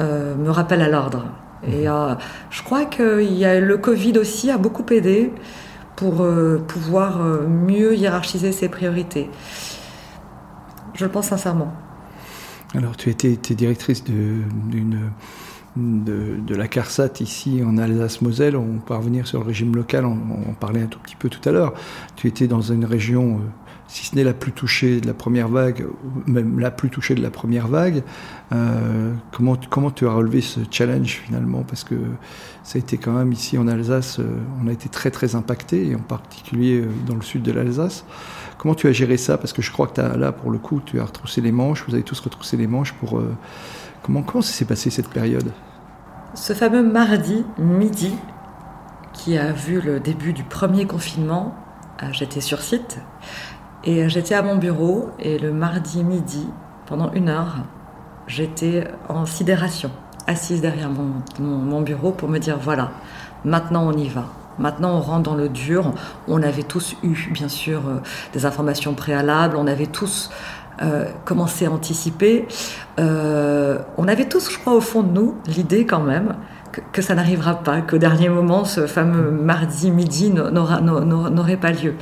euh, 0.00 0.34
me 0.36 0.50
rappellent 0.50 0.82
à 0.82 0.88
l'ordre. 0.88 1.26
Et 1.66 1.82
mhm. 1.82 1.92
euh, 1.92 2.14
je 2.50 2.62
crois 2.62 2.84
que 2.84 3.22
y 3.22 3.44
a, 3.44 3.60
le 3.60 3.78
Covid 3.78 4.18
aussi 4.18 4.50
a 4.50 4.58
beaucoup 4.58 4.84
aidé 4.90 5.32
pour 5.96 6.26
pouvoir 6.66 7.18
mieux 7.46 7.94
hiérarchiser 7.94 8.50
ses 8.50 8.68
priorités. 8.68 9.30
Je 10.94 11.04
le 11.04 11.10
pense 11.10 11.28
sincèrement. 11.28 11.72
Alors, 12.74 12.96
tu 12.96 13.08
étais, 13.08 13.36
directrice 13.54 14.02
d'une 14.02 15.10
de, 15.76 16.38
de, 16.44 16.54
la 16.56 16.66
CARSAT 16.66 17.20
ici 17.20 17.62
en 17.64 17.78
Alsace-Moselle. 17.78 18.56
On 18.56 18.78
peut 18.78 18.94
revenir 18.94 19.28
sur 19.28 19.40
le 19.40 19.46
régime 19.46 19.76
local, 19.76 20.04
on, 20.06 20.18
on, 20.48 20.54
parlait 20.54 20.82
un 20.82 20.86
tout 20.86 20.98
petit 20.98 21.14
peu 21.14 21.28
tout 21.28 21.46
à 21.48 21.52
l'heure. 21.52 21.72
Tu 22.16 22.26
étais 22.26 22.48
dans 22.48 22.62
une 22.62 22.84
région 22.84 23.40
si 23.92 24.06
ce 24.06 24.16
n'est 24.16 24.24
la 24.24 24.32
plus 24.32 24.52
touchée 24.52 25.02
de 25.02 25.06
la 25.06 25.12
première 25.12 25.48
vague, 25.48 25.84
ou 26.02 26.30
même 26.30 26.58
la 26.58 26.70
plus 26.70 26.88
touchée 26.88 27.14
de 27.14 27.20
la 27.20 27.30
première 27.30 27.68
vague. 27.68 28.02
Euh, 28.52 29.12
comment, 29.32 29.54
comment 29.68 29.90
tu 29.90 30.06
as 30.06 30.12
relevé 30.12 30.40
ce 30.40 30.60
challenge 30.70 31.20
finalement? 31.26 31.62
Parce 31.62 31.84
que 31.84 31.96
ça 32.62 32.78
a 32.78 32.80
été 32.80 32.96
quand 32.96 33.12
même 33.12 33.32
ici 33.32 33.58
en 33.58 33.68
Alsace, 33.68 34.18
euh, 34.18 34.24
on 34.64 34.66
a 34.66 34.72
été 34.72 34.88
très 34.88 35.10
très 35.10 35.34
impacté, 35.34 35.88
et 35.88 35.94
en 35.94 36.00
particulier 36.00 36.80
euh, 36.80 36.88
dans 37.06 37.16
le 37.16 37.20
sud 37.20 37.42
de 37.42 37.52
l'Alsace. 37.52 38.06
Comment 38.56 38.74
tu 38.74 38.88
as 38.88 38.92
géré 38.92 39.18
ça? 39.18 39.36
Parce 39.36 39.52
que 39.52 39.60
je 39.60 39.70
crois 39.70 39.88
que 39.88 40.00
as, 40.00 40.16
là, 40.16 40.32
pour 40.32 40.50
le 40.50 40.58
coup, 40.58 40.80
tu 40.82 40.98
as 40.98 41.04
retroussé 41.04 41.42
les 41.42 41.52
manches, 41.52 41.84
vous 41.86 41.92
avez 41.92 42.02
tous 42.02 42.18
retroussé 42.20 42.56
les 42.56 42.66
manches 42.66 42.94
pour... 42.94 43.22
comment, 44.02 44.22
comment 44.22 44.40
s'est 44.40 44.64
passé 44.64 44.88
cette 44.88 45.10
période? 45.10 45.52
Ce 46.34 46.54
fameux 46.54 46.82
mardi 46.82 47.44
midi 47.58 48.14
qui 49.12 49.36
a 49.36 49.52
vu 49.52 49.82
le 49.82 50.00
début 50.00 50.32
du 50.32 50.44
premier 50.44 50.86
confinement, 50.86 51.54
j'étais 52.12 52.40
sur 52.40 52.62
site. 52.62 53.00
Et 53.84 54.08
j'étais 54.08 54.34
à 54.34 54.42
mon 54.42 54.56
bureau 54.56 55.10
et 55.18 55.38
le 55.38 55.52
mardi 55.52 56.04
midi, 56.04 56.46
pendant 56.86 57.12
une 57.12 57.28
heure, 57.28 57.56
j'étais 58.28 58.84
en 59.08 59.26
sidération, 59.26 59.90
assise 60.28 60.60
derrière 60.60 60.88
mon, 61.40 61.80
bureau 61.80 62.12
pour 62.12 62.28
me 62.28 62.38
dire 62.38 62.58
voilà, 62.60 62.92
maintenant 63.44 63.88
on 63.88 63.92
y 63.92 64.08
va. 64.08 64.26
Maintenant, 64.58 64.98
on 64.98 65.00
rentre 65.00 65.22
dans 65.22 65.34
le 65.34 65.48
dur. 65.48 65.94
On 66.28 66.42
avait 66.42 66.62
tous 66.62 66.94
eu, 67.02 67.16
bien 67.30 67.48
sûr, 67.48 67.88
euh, 67.88 68.00
des 68.34 68.44
informations 68.44 68.92
préalables. 68.92 69.56
On 69.56 69.66
avait 69.66 69.86
tous 69.86 70.30
euh, 70.82 71.06
commencé 71.24 71.64
à 71.64 71.70
anticiper. 71.70 72.46
Euh, 73.00 73.78
on 73.96 74.08
avait 74.08 74.26
tous, 74.26 74.50
je 74.50 74.58
crois, 74.58 74.74
au 74.74 74.82
fond 74.82 75.02
de 75.02 75.10
nous, 75.10 75.36
l'idée 75.46 75.86
quand 75.86 76.02
même 76.02 76.34
que, 76.92 77.02
ça 77.02 77.14
n'arrivera 77.14 77.62
pas, 77.62 77.80
qu'au 77.80 77.98
dernier 77.98 78.28
moment, 78.28 78.64
ce 78.64 78.86
fameux 78.86 79.30
mardi 79.30 79.90
midi 79.90 80.30
n'aurait 80.30 81.56
pas 81.56 81.70
lieu. 81.70 81.94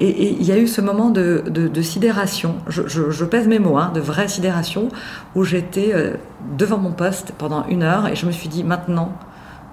Et 0.00 0.32
il 0.32 0.42
y 0.42 0.52
a 0.52 0.58
eu 0.58 0.66
ce 0.66 0.80
moment 0.80 1.10
de, 1.10 1.82
sidération, 1.82 2.56
je, 2.68 3.24
pèse 3.24 3.48
mes 3.48 3.58
mots, 3.58 3.76
hein, 3.76 3.90
de 3.94 4.00
vraie 4.00 4.28
sidération, 4.28 4.88
où 5.34 5.44
j'étais 5.44 5.92
euh, 5.94 6.14
devant 6.56 6.78
mon 6.78 6.92
poste 6.92 7.32
pendant 7.36 7.66
une 7.66 7.82
heure 7.82 8.06
et 8.06 8.16
je 8.16 8.26
me 8.26 8.32
suis 8.32 8.48
dit 8.48 8.64
maintenant, 8.64 9.12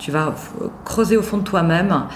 tu 0.01 0.09
vas 0.09 0.33
creuser 0.83 1.15
au 1.15 1.21
fond 1.21 1.37
de 1.37 1.43
toi-même 1.43 2.07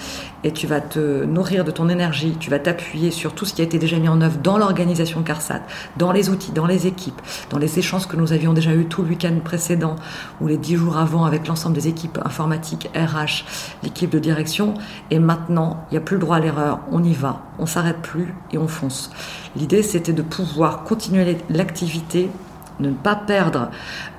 et 0.42 0.50
tu 0.50 0.66
vas 0.66 0.80
te 0.80 1.24
nourrir 1.24 1.64
de 1.64 1.70
ton 1.70 1.88
énergie, 1.88 2.36
tu 2.38 2.50
vas 2.50 2.58
t'appuyer 2.58 3.12
sur 3.12 3.32
tout 3.32 3.44
ce 3.44 3.54
qui 3.54 3.60
a 3.60 3.64
été 3.64 3.78
déjà 3.78 3.98
mis 3.98 4.08
en 4.08 4.20
œuvre 4.20 4.38
dans 4.42 4.58
l'organisation 4.58 5.22
CARSAT, 5.22 5.62
dans 5.96 6.10
les 6.10 6.28
outils, 6.28 6.50
dans 6.50 6.66
les 6.66 6.88
équipes, 6.88 7.20
dans 7.48 7.58
les 7.58 7.78
échanges 7.78 8.08
que 8.08 8.16
nous 8.16 8.32
avions 8.32 8.54
déjà 8.54 8.74
eu 8.74 8.86
tout 8.86 9.02
le 9.02 9.08
week-end 9.10 9.34
précédent 9.44 9.94
ou 10.40 10.48
les 10.48 10.58
dix 10.58 10.74
jours 10.74 10.96
avant 10.96 11.24
avec 11.24 11.46
l'ensemble 11.46 11.76
des 11.76 11.86
équipes 11.86 12.18
informatiques, 12.24 12.90
RH, 12.96 13.44
l'équipe 13.84 14.10
de 14.10 14.18
direction. 14.18 14.74
Et 15.12 15.20
maintenant, 15.20 15.86
il 15.90 15.94
n'y 15.94 15.98
a 15.98 16.00
plus 16.00 16.16
le 16.16 16.20
droit 16.20 16.36
à 16.36 16.40
l'erreur, 16.40 16.80
on 16.90 17.04
y 17.04 17.14
va, 17.14 17.42
on 17.60 17.66
s'arrête 17.66 18.02
plus 18.02 18.34
et 18.50 18.58
on 18.58 18.66
fonce. 18.66 19.12
L'idée, 19.54 19.84
c'était 19.84 20.12
de 20.12 20.22
pouvoir 20.22 20.82
continuer 20.82 21.38
l'activité 21.50 22.30
ne 22.80 22.90
pas 22.90 23.16
perdre, 23.16 23.70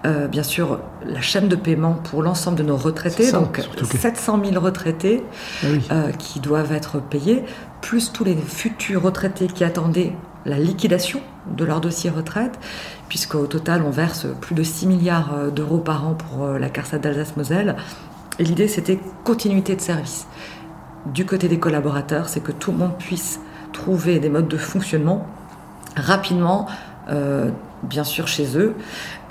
euh, 0.06 0.28
bien 0.28 0.44
sûr, 0.44 0.80
la 1.06 1.22
chaîne 1.22 1.48
de 1.48 1.56
paiement 1.56 1.94
pour 1.94 2.24
l'ensemble 2.24 2.58
de 2.58 2.64
nos 2.64 2.78
retraités, 2.78 3.32
donc 3.32 3.62
700 3.84 4.42
000 4.44 4.64
retraités 4.64 5.24
ah 5.64 5.68
euh, 5.92 6.12
qui 6.12 6.40
doivent 6.40 6.72
être 6.72 7.00
payés, 7.00 7.44
plus 7.82 8.12
tous 8.12 8.24
les 8.24 8.36
futurs 8.36 9.04
retraités 9.04 9.48
qui 9.48 9.64
attendaient 9.64 10.14
la 10.46 10.58
liquidation 10.58 11.20
de 11.56 11.66
leur 11.66 11.82
dossier 11.82 12.10
retraite, 12.10 12.58
puisqu'au 13.10 13.46
total, 13.48 13.84
on 13.86 13.90
verse 13.90 14.28
plus 14.42 14.56
de 14.56 14.64
6 14.64 14.88
milliards 14.88 15.34
euh, 15.36 15.50
d'euros 15.50 15.80
par 15.80 16.08
an 16.08 16.16
pour 16.16 16.48
la 16.48 16.70
CARSAT 16.70 17.00
d'Alsace-Moselle. 17.00 17.76
Et 18.40 18.44
l'idée, 18.44 18.68
c'était 18.68 19.00
continuité 19.24 19.76
de 19.76 19.82
service. 19.82 20.28
Du 21.06 21.26
côté 21.26 21.48
des 21.48 21.60
collaborateurs, 21.60 22.30
c'est 22.30 22.42
que 22.42 22.52
tout 22.52 22.72
le 22.72 22.78
monde 22.78 22.98
puisse 22.98 23.40
trouver 23.72 24.20
des 24.20 24.30
modes 24.30 24.48
de 24.48 24.58
fonctionnement 24.58 25.28
rapidement 25.96 26.68
bien 27.84 28.04
sûr 28.04 28.28
chez 28.28 28.58
eux, 28.58 28.76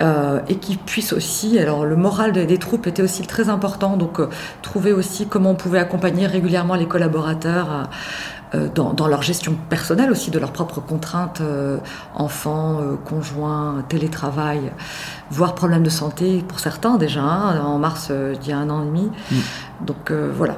euh, 0.01 0.39
et 0.47 0.55
qui 0.55 0.77
puissent 0.77 1.13
aussi, 1.13 1.59
alors 1.59 1.85
le 1.85 1.95
moral 1.95 2.31
des, 2.31 2.57
troupes 2.57 2.87
était 2.87 3.01
aussi 3.01 3.23
très 3.23 3.49
important, 3.49 3.97
donc 3.97 4.19
euh, 4.19 4.29
trouver 4.61 4.93
aussi 4.93 5.27
comment 5.27 5.51
on 5.51 5.55
pouvait 5.55 5.79
accompagner 5.79 6.27
régulièrement 6.27 6.75
les 6.75 6.87
collaborateurs 6.87 7.89
euh, 8.55 8.69
dans, 8.73 9.07
leur 9.07 9.21
gestion 9.21 9.55
personnelle 9.69 10.09
aussi 10.11 10.31
de 10.31 10.39
leurs 10.39 10.53
propres 10.53 10.79
contraintes, 10.79 11.41
enfants, 12.15 12.79
conjoints, 13.05 13.83
télétravail, 13.89 14.71
voire 15.29 15.53
problèmes 15.53 15.83
de 15.83 15.89
santé 15.89 16.43
pour 16.47 16.59
certains 16.59 16.97
déjà, 16.97 17.21
hein, 17.21 17.61
en 17.61 17.77
mars 17.77 18.11
il 18.11 18.47
y 18.47 18.53
a 18.53 18.57
un 18.57 18.69
an 18.69 18.83
et 18.83 18.85
demi. 18.85 19.11
Mm. 19.31 19.35
Donc 19.85 20.11
voilà. 20.11 20.57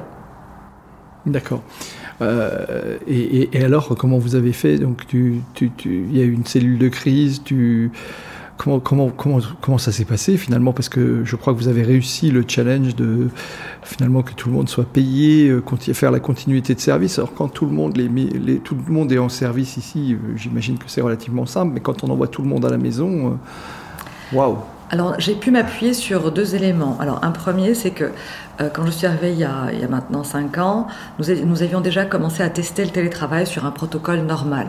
D'accord. 1.26 1.62
Euh, 2.20 2.98
et, 3.08 3.48
alors, 3.62 3.88
comment 3.96 4.18
vous 4.18 4.34
avez 4.34 4.52
fait? 4.52 4.78
Donc, 4.78 5.04
il 5.12 6.16
y 6.16 6.20
a 6.20 6.24
eu 6.24 6.32
une 6.32 6.46
cellule 6.46 6.78
de 6.78 6.88
crise. 6.88 7.42
Comment, 8.56 9.78
ça 9.78 9.92
s'est 9.92 10.04
passé 10.04 10.36
finalement? 10.36 10.72
Parce 10.72 10.88
que 10.88 11.24
je 11.24 11.36
crois 11.36 11.54
que 11.54 11.58
vous 11.58 11.68
avez 11.68 11.82
réussi 11.82 12.30
le 12.30 12.44
challenge 12.46 12.94
de 12.94 13.28
finalement 13.82 14.22
que 14.22 14.32
tout 14.32 14.50
le 14.50 14.54
monde 14.54 14.68
soit 14.68 14.84
payé, 14.84 15.48
euh, 15.48 15.62
faire 15.94 16.10
la 16.10 16.20
continuité 16.20 16.74
de 16.74 16.80
service. 16.80 17.18
Alors, 17.18 17.32
quand 17.32 17.48
tout 17.48 17.66
le 17.66 17.72
monde, 17.72 19.12
est 19.12 19.18
en 19.18 19.28
service 19.28 19.76
ici, 19.76 20.14
euh, 20.14 20.36
j'imagine 20.36 20.76
que 20.76 20.84
c'est 20.88 21.00
relativement 21.00 21.46
simple. 21.46 21.72
Mais 21.74 21.80
quand 21.80 22.04
on 22.04 22.10
envoie 22.10 22.28
tout 22.28 22.42
le 22.42 22.48
monde 22.48 22.64
à 22.64 22.70
la 22.70 22.78
maison, 22.78 23.38
waouh 24.32 24.58
alors 24.92 25.14
j'ai 25.18 25.36
pu 25.36 25.52
m'appuyer 25.52 25.94
sur 25.94 26.32
deux 26.32 26.56
éléments. 26.56 26.98
Alors 26.98 27.20
un 27.22 27.30
premier, 27.30 27.74
c'est 27.74 27.92
que 27.92 28.10
quand 28.68 28.84
je 28.84 28.90
suis 28.90 29.06
arrivée 29.06 29.32
il 29.32 29.38
y 29.38 29.44
a, 29.44 29.68
il 29.72 29.80
y 29.80 29.84
a 29.84 29.88
maintenant 29.88 30.24
cinq 30.24 30.58
ans, 30.58 30.86
nous, 31.18 31.26
nous, 31.46 31.62
avions 31.62 31.80
déjà 31.80 32.04
commencé 32.04 32.42
à 32.42 32.50
tester 32.50 32.84
le 32.84 32.90
télétravail 32.90 33.46
sur 33.46 33.64
un 33.64 33.70
protocole 33.70 34.20
normal. 34.20 34.66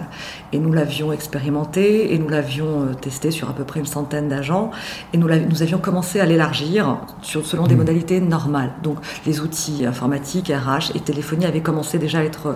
Et 0.53 0.59
nous 0.59 0.71
l'avions 0.71 1.11
expérimenté 1.11 2.13
et 2.13 2.19
nous 2.19 2.29
l'avions 2.29 2.83
euh, 2.83 2.93
testé 2.93 3.31
sur 3.31 3.49
à 3.49 3.53
peu 3.53 3.63
près 3.63 3.79
une 3.79 3.85
centaine 3.85 4.29
d'agents. 4.29 4.71
Et 5.13 5.17
nous, 5.17 5.27
nous 5.27 5.61
avions 5.61 5.77
commencé 5.77 6.19
à 6.19 6.25
l'élargir 6.25 6.97
selon 7.21 7.67
des 7.67 7.75
mmh. 7.75 7.77
modalités 7.77 8.21
normales. 8.21 8.71
Donc 8.83 8.97
les 9.25 9.41
outils 9.41 9.85
informatiques, 9.85 10.49
RH 10.49 10.95
et 10.95 10.99
téléphonie 10.99 11.45
avaient 11.45 11.61
commencé 11.61 11.99
déjà 11.99 12.19
à 12.19 12.23
être 12.23 12.47
euh, 12.47 12.53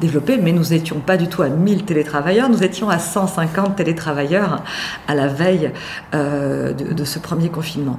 développés, 0.00 0.36
mais 0.36 0.52
nous 0.52 0.64
n'étions 0.64 1.00
pas 1.00 1.16
du 1.16 1.28
tout 1.28 1.42
à 1.42 1.48
1000 1.48 1.84
télétravailleurs, 1.84 2.48
nous 2.50 2.62
étions 2.62 2.90
à 2.90 2.98
150 2.98 3.76
télétravailleurs 3.76 4.62
à 5.08 5.14
la 5.14 5.28
veille 5.28 5.72
de, 6.12 6.92
de 6.92 7.04
ce 7.04 7.18
premier 7.18 7.48
confinement. 7.48 7.98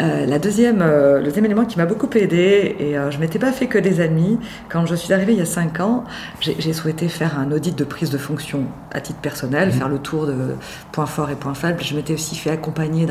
Euh, 0.00 0.24
la 0.24 0.38
deuxième, 0.38 0.80
euh, 0.80 1.18
le 1.18 1.24
deuxième 1.24 1.44
élément 1.44 1.64
qui 1.64 1.76
m'a 1.76 1.84
beaucoup 1.84 2.08
aidé, 2.16 2.76
et 2.78 2.96
euh, 2.96 3.10
je 3.10 3.18
m'étais 3.18 3.38
pas 3.38 3.52
fait 3.52 3.66
que 3.66 3.78
des 3.78 4.00
amis, 4.00 4.38
quand 4.68 4.86
je 4.86 4.94
suis 4.94 5.12
arrivée 5.12 5.32
il 5.32 5.38
y 5.38 5.42
a 5.42 5.46
cinq 5.46 5.80
ans, 5.80 6.04
j'ai 6.40 6.72
souhaité 6.72 7.08
faire 7.08 7.38
un 7.38 7.52
audit 7.52 7.76
de 7.76 7.84
prise 7.84 8.10
de 8.10 8.18
fonction 8.18 8.64
à 8.92 9.00
titre 9.00 9.20
personnel, 9.20 9.68
mmh. 9.68 9.72
faire 9.72 9.88
le 9.88 9.98
tour 9.98 10.26
de 10.26 10.54
points 10.92 11.06
forts 11.06 11.30
et 11.30 11.34
points 11.34 11.54
faibles. 11.54 11.82
Je 11.82 11.94
m'étais 11.94 12.14
aussi 12.14 12.34
fait 12.34 12.50
accompagner 12.50 13.06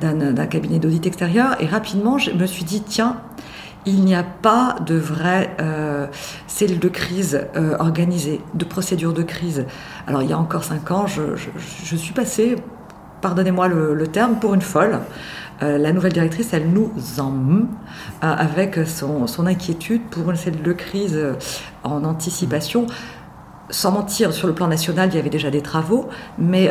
d'un 0.00 0.46
cabinet 0.46 0.78
d'audit 0.78 1.06
extérieur, 1.06 1.56
et 1.60 1.66
rapidement, 1.66 2.16
je 2.16 2.30
me 2.30 2.46
suis 2.46 2.64
dit, 2.64 2.82
tiens, 2.82 3.20
il 3.86 4.02
n'y 4.02 4.14
a 4.14 4.22
pas 4.22 4.76
de 4.86 4.94
vraie 4.94 5.54
euh, 5.60 6.06
cellule 6.46 6.78
de 6.78 6.88
crise 6.88 7.46
organisée, 7.78 8.40
de 8.54 8.64
procédure 8.64 9.12
de 9.12 9.22
crise. 9.22 9.66
Alors 10.06 10.22
il 10.22 10.30
y 10.30 10.32
a 10.32 10.38
encore 10.38 10.64
cinq 10.64 10.90
ans, 10.90 11.06
je, 11.06 11.36
je, 11.36 11.96
suis 11.96 12.14
passée, 12.14 12.56
pardonnez-moi 13.24 13.68
le, 13.68 13.94
le, 13.94 14.06
terme, 14.06 14.36
pour 14.38 14.52
une 14.52 14.60
folle. 14.60 15.00
Euh, 15.62 15.78
la 15.78 15.92
nouvelle 15.92 16.12
directrice, 16.12 16.52
elle 16.52 16.68
nous 16.68 16.92
en 17.18 17.32
euh, 17.32 17.60
avec 18.20 18.78
son, 18.86 19.46
inquiétude 19.46 20.02
pour 20.10 20.30
une 20.30 20.36
cellule 20.36 20.62
de 20.62 20.72
crise 20.74 21.16
euh, 21.16 21.32
en 21.84 22.04
anticipation 22.04 22.86
sans 23.70 23.92
mentir, 23.92 24.34
sur 24.34 24.46
le 24.46 24.52
plan 24.52 24.68
national, 24.68 25.08
il 25.10 25.16
y 25.16 25.18
avait 25.18 25.30
déjà 25.30 25.50
des 25.50 25.62
travaux, 25.62 26.10
mais 26.36 26.70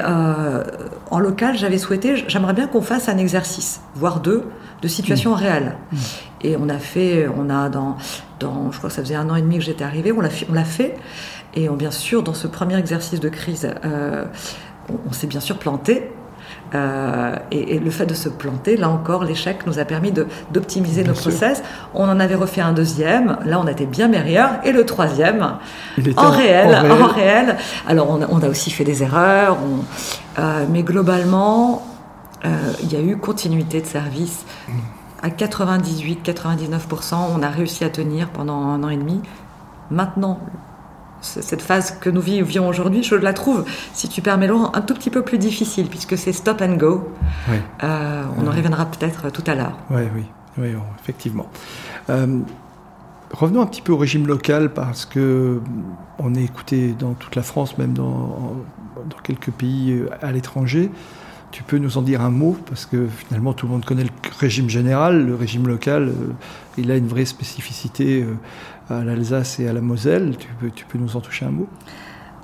en 1.09 1.19
local, 1.19 1.57
j'avais 1.57 1.79
souhaité, 1.79 2.23
j'aimerais 2.27 2.53
bien 2.53 2.67
qu'on 2.67 2.83
fasse 2.83 3.09
un 3.09 3.17
exercice, 3.17 3.81
voire 3.95 4.19
deux, 4.19 4.43
de 4.83 4.87
situation 4.87 5.31
mmh. 5.31 5.33
réelle. 5.33 5.75
Mmh. 5.91 5.97
Et 6.41 6.55
on 6.55 6.69
a 6.69 6.77
fait, 6.77 7.27
on 7.35 7.49
a 7.49 7.69
dans, 7.69 7.97
dans, 8.39 8.71
je 8.71 8.77
crois 8.77 8.91
que 8.91 8.95
ça 8.95 9.01
faisait 9.01 9.15
un 9.15 9.27
an 9.31 9.35
et 9.35 9.41
demi 9.41 9.57
que 9.57 9.63
j'étais 9.63 9.83
arrivée, 9.83 10.11
on 10.11 10.21
l'a 10.21 10.29
fait, 10.29 10.45
on 10.51 10.53
l'a 10.53 10.65
fait, 10.65 10.95
et 11.55 11.67
bien 11.67 11.89
sûr, 11.89 12.21
dans 12.21 12.35
ce 12.35 12.45
premier 12.45 12.77
exercice 12.77 13.19
de 13.19 13.29
crise, 13.29 13.67
on 13.83 15.11
s'est 15.11 15.27
bien 15.27 15.39
sûr 15.39 15.57
planté, 15.57 16.11
euh, 16.75 17.35
et, 17.51 17.77
le 17.77 17.91
fait 17.91 18.05
de 18.05 18.13
se 18.13 18.29
planter, 18.29 18.77
là 18.77 18.89
encore, 18.89 19.23
l'échec 19.23 19.67
nous 19.67 19.77
a 19.79 19.85
permis 19.85 20.11
d'optimiser 20.11 21.03
nos 21.03 21.13
process. 21.13 21.61
On 21.93 22.09
en 22.09 22.19
avait 22.19 22.35
refait 22.35 22.61
un 22.61 22.73
deuxième, 22.73 23.37
là 23.45 23.59
on 23.59 23.67
était 23.67 23.85
bien 23.85 24.07
meilleur, 24.07 24.59
et 24.63 24.71
le 24.71 24.85
troisième, 24.85 25.57
en 26.17 26.29
réel, 26.29 26.75
en 26.75 27.07
réel, 27.07 27.57
Alors 27.87 28.09
on 28.09 28.41
a, 28.41 28.47
aussi 28.47 28.71
fait 28.71 28.83
des 28.83 29.03
erreurs, 29.03 29.57
euh, 30.39 30.65
mais 30.69 30.83
globalement, 30.83 31.85
euh, 32.45 32.49
il 32.81 32.91
y 32.91 32.95
a 32.95 33.01
eu 33.01 33.17
continuité 33.17 33.81
de 33.81 33.87
service. 33.87 34.45
À 35.21 35.29
98-99%, 35.29 37.15
on 37.35 37.43
a 37.43 37.49
réussi 37.49 37.83
à 37.83 37.89
tenir 37.89 38.29
pendant 38.29 38.61
un 38.61 38.83
an 38.83 38.89
et 38.89 38.97
demi. 38.97 39.21
Maintenant, 39.91 40.39
cette 41.23 41.61
phase 41.61 41.97
que 41.99 42.09
nous 42.09 42.21
vivions 42.21 42.67
aujourd'hui, 42.67 43.03
je 43.03 43.15
la 43.15 43.33
trouve, 43.33 43.65
si 43.93 44.09
tu 44.09 44.21
permets 44.21 44.47
Laurent, 44.47 44.71
un 44.73 44.81
tout 44.81 44.93
petit 44.93 45.09
peu 45.09 45.21
plus 45.21 45.37
difficile, 45.37 45.87
puisque 45.87 46.17
c'est 46.17 46.33
stop 46.33 46.61
and 46.61 46.75
go. 46.75 47.09
Euh, 47.83 48.23
on 48.37 48.47
en 48.47 48.51
reviendra 48.51 48.85
peut-être 48.85 49.31
tout 49.31 49.43
à 49.47 49.55
l'heure. 49.55 49.77
oui, 50.15 50.23
oui, 50.57 50.69
effectivement. 51.01 51.47
Euh, 52.09 52.39
revenons 53.31 53.61
un 53.61 53.65
petit 53.65 53.81
peu 53.81 53.93
au 53.93 53.97
régime 53.97 54.27
local, 54.27 54.73
parce 54.73 55.05
que 55.05 55.61
on 56.19 56.35
est 56.35 56.43
écouté 56.43 56.93
dans 56.97 57.13
toute 57.13 57.35
la 57.35 57.43
France, 57.43 57.77
même 57.77 57.93
dans, 57.93 58.55
dans 59.09 59.17
quelques 59.23 59.51
pays 59.51 59.93
euh, 59.93 60.09
à 60.21 60.31
l'étranger. 60.31 60.91
Tu 61.53 61.61
peux 61.61 61.77
nous 61.77 61.99
en 61.99 62.01
dire 62.01 62.21
un 62.21 62.31
mot 62.31 62.57
Parce 62.67 62.87
que 62.87 63.07
finalement, 63.07 63.53
tout 63.53 63.67
le 63.67 63.73
monde 63.73 63.85
connaît 63.85 64.03
le 64.03 64.09
régime 64.39 64.69
général. 64.69 65.23
Le 65.23 65.35
régime 65.35 65.67
local, 65.67 66.11
il 66.79 66.89
a 66.89 66.97
une 66.97 67.07
vraie 67.07 67.25
spécificité 67.25 68.25
à 68.89 69.03
l'Alsace 69.03 69.59
et 69.59 69.67
à 69.67 69.73
la 69.73 69.79
Moselle. 69.79 70.35
Tu 70.37 70.47
peux, 70.59 70.71
tu 70.71 70.83
peux 70.85 70.97
nous 70.97 71.15
en 71.15 71.21
toucher 71.21 71.45
un 71.45 71.51
mot? 71.51 71.69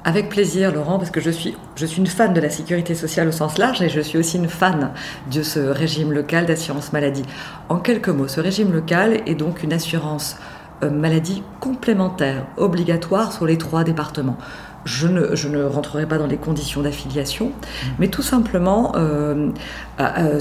Avec 0.05 0.29
plaisir, 0.29 0.71
Laurent, 0.71 0.97
parce 0.97 1.09
que 1.09 1.19
je 1.19 1.29
suis, 1.29 1.57
je 1.75 1.85
suis 1.85 1.99
une 1.99 2.07
fan 2.07 2.33
de 2.33 2.39
la 2.39 2.49
sécurité 2.49 2.95
sociale 2.95 3.27
au 3.27 3.31
sens 3.31 3.57
large 3.57 3.81
et 3.81 3.89
je 3.89 3.99
suis 3.99 4.17
aussi 4.17 4.37
une 4.37 4.47
fan 4.47 4.91
de 5.29 5.43
ce 5.43 5.59
régime 5.59 6.13
local 6.13 6.45
d'assurance 6.45 6.93
maladie. 6.93 7.25
En 7.67 7.77
quelques 7.77 8.09
mots, 8.09 8.27
ce 8.27 8.39
régime 8.39 8.71
local 8.71 9.21
est 9.25 9.35
donc 9.35 9.61
une 9.63 9.73
assurance 9.73 10.37
euh, 10.83 10.89
maladie 10.89 11.43
complémentaire, 11.59 12.45
obligatoire 12.55 13.33
sur 13.33 13.45
les 13.45 13.57
trois 13.57 13.83
départements. 13.83 14.37
Je 14.85 15.07
ne, 15.07 15.35
je 15.35 15.47
ne 15.47 15.63
rentrerai 15.63 16.05
pas 16.05 16.17
dans 16.17 16.27
les 16.27 16.37
conditions 16.37 16.81
d'affiliation, 16.81 17.51
mais 17.99 18.07
tout 18.07 18.21
simplement, 18.21 18.93
euh, 18.95 19.49
euh, 19.99 20.39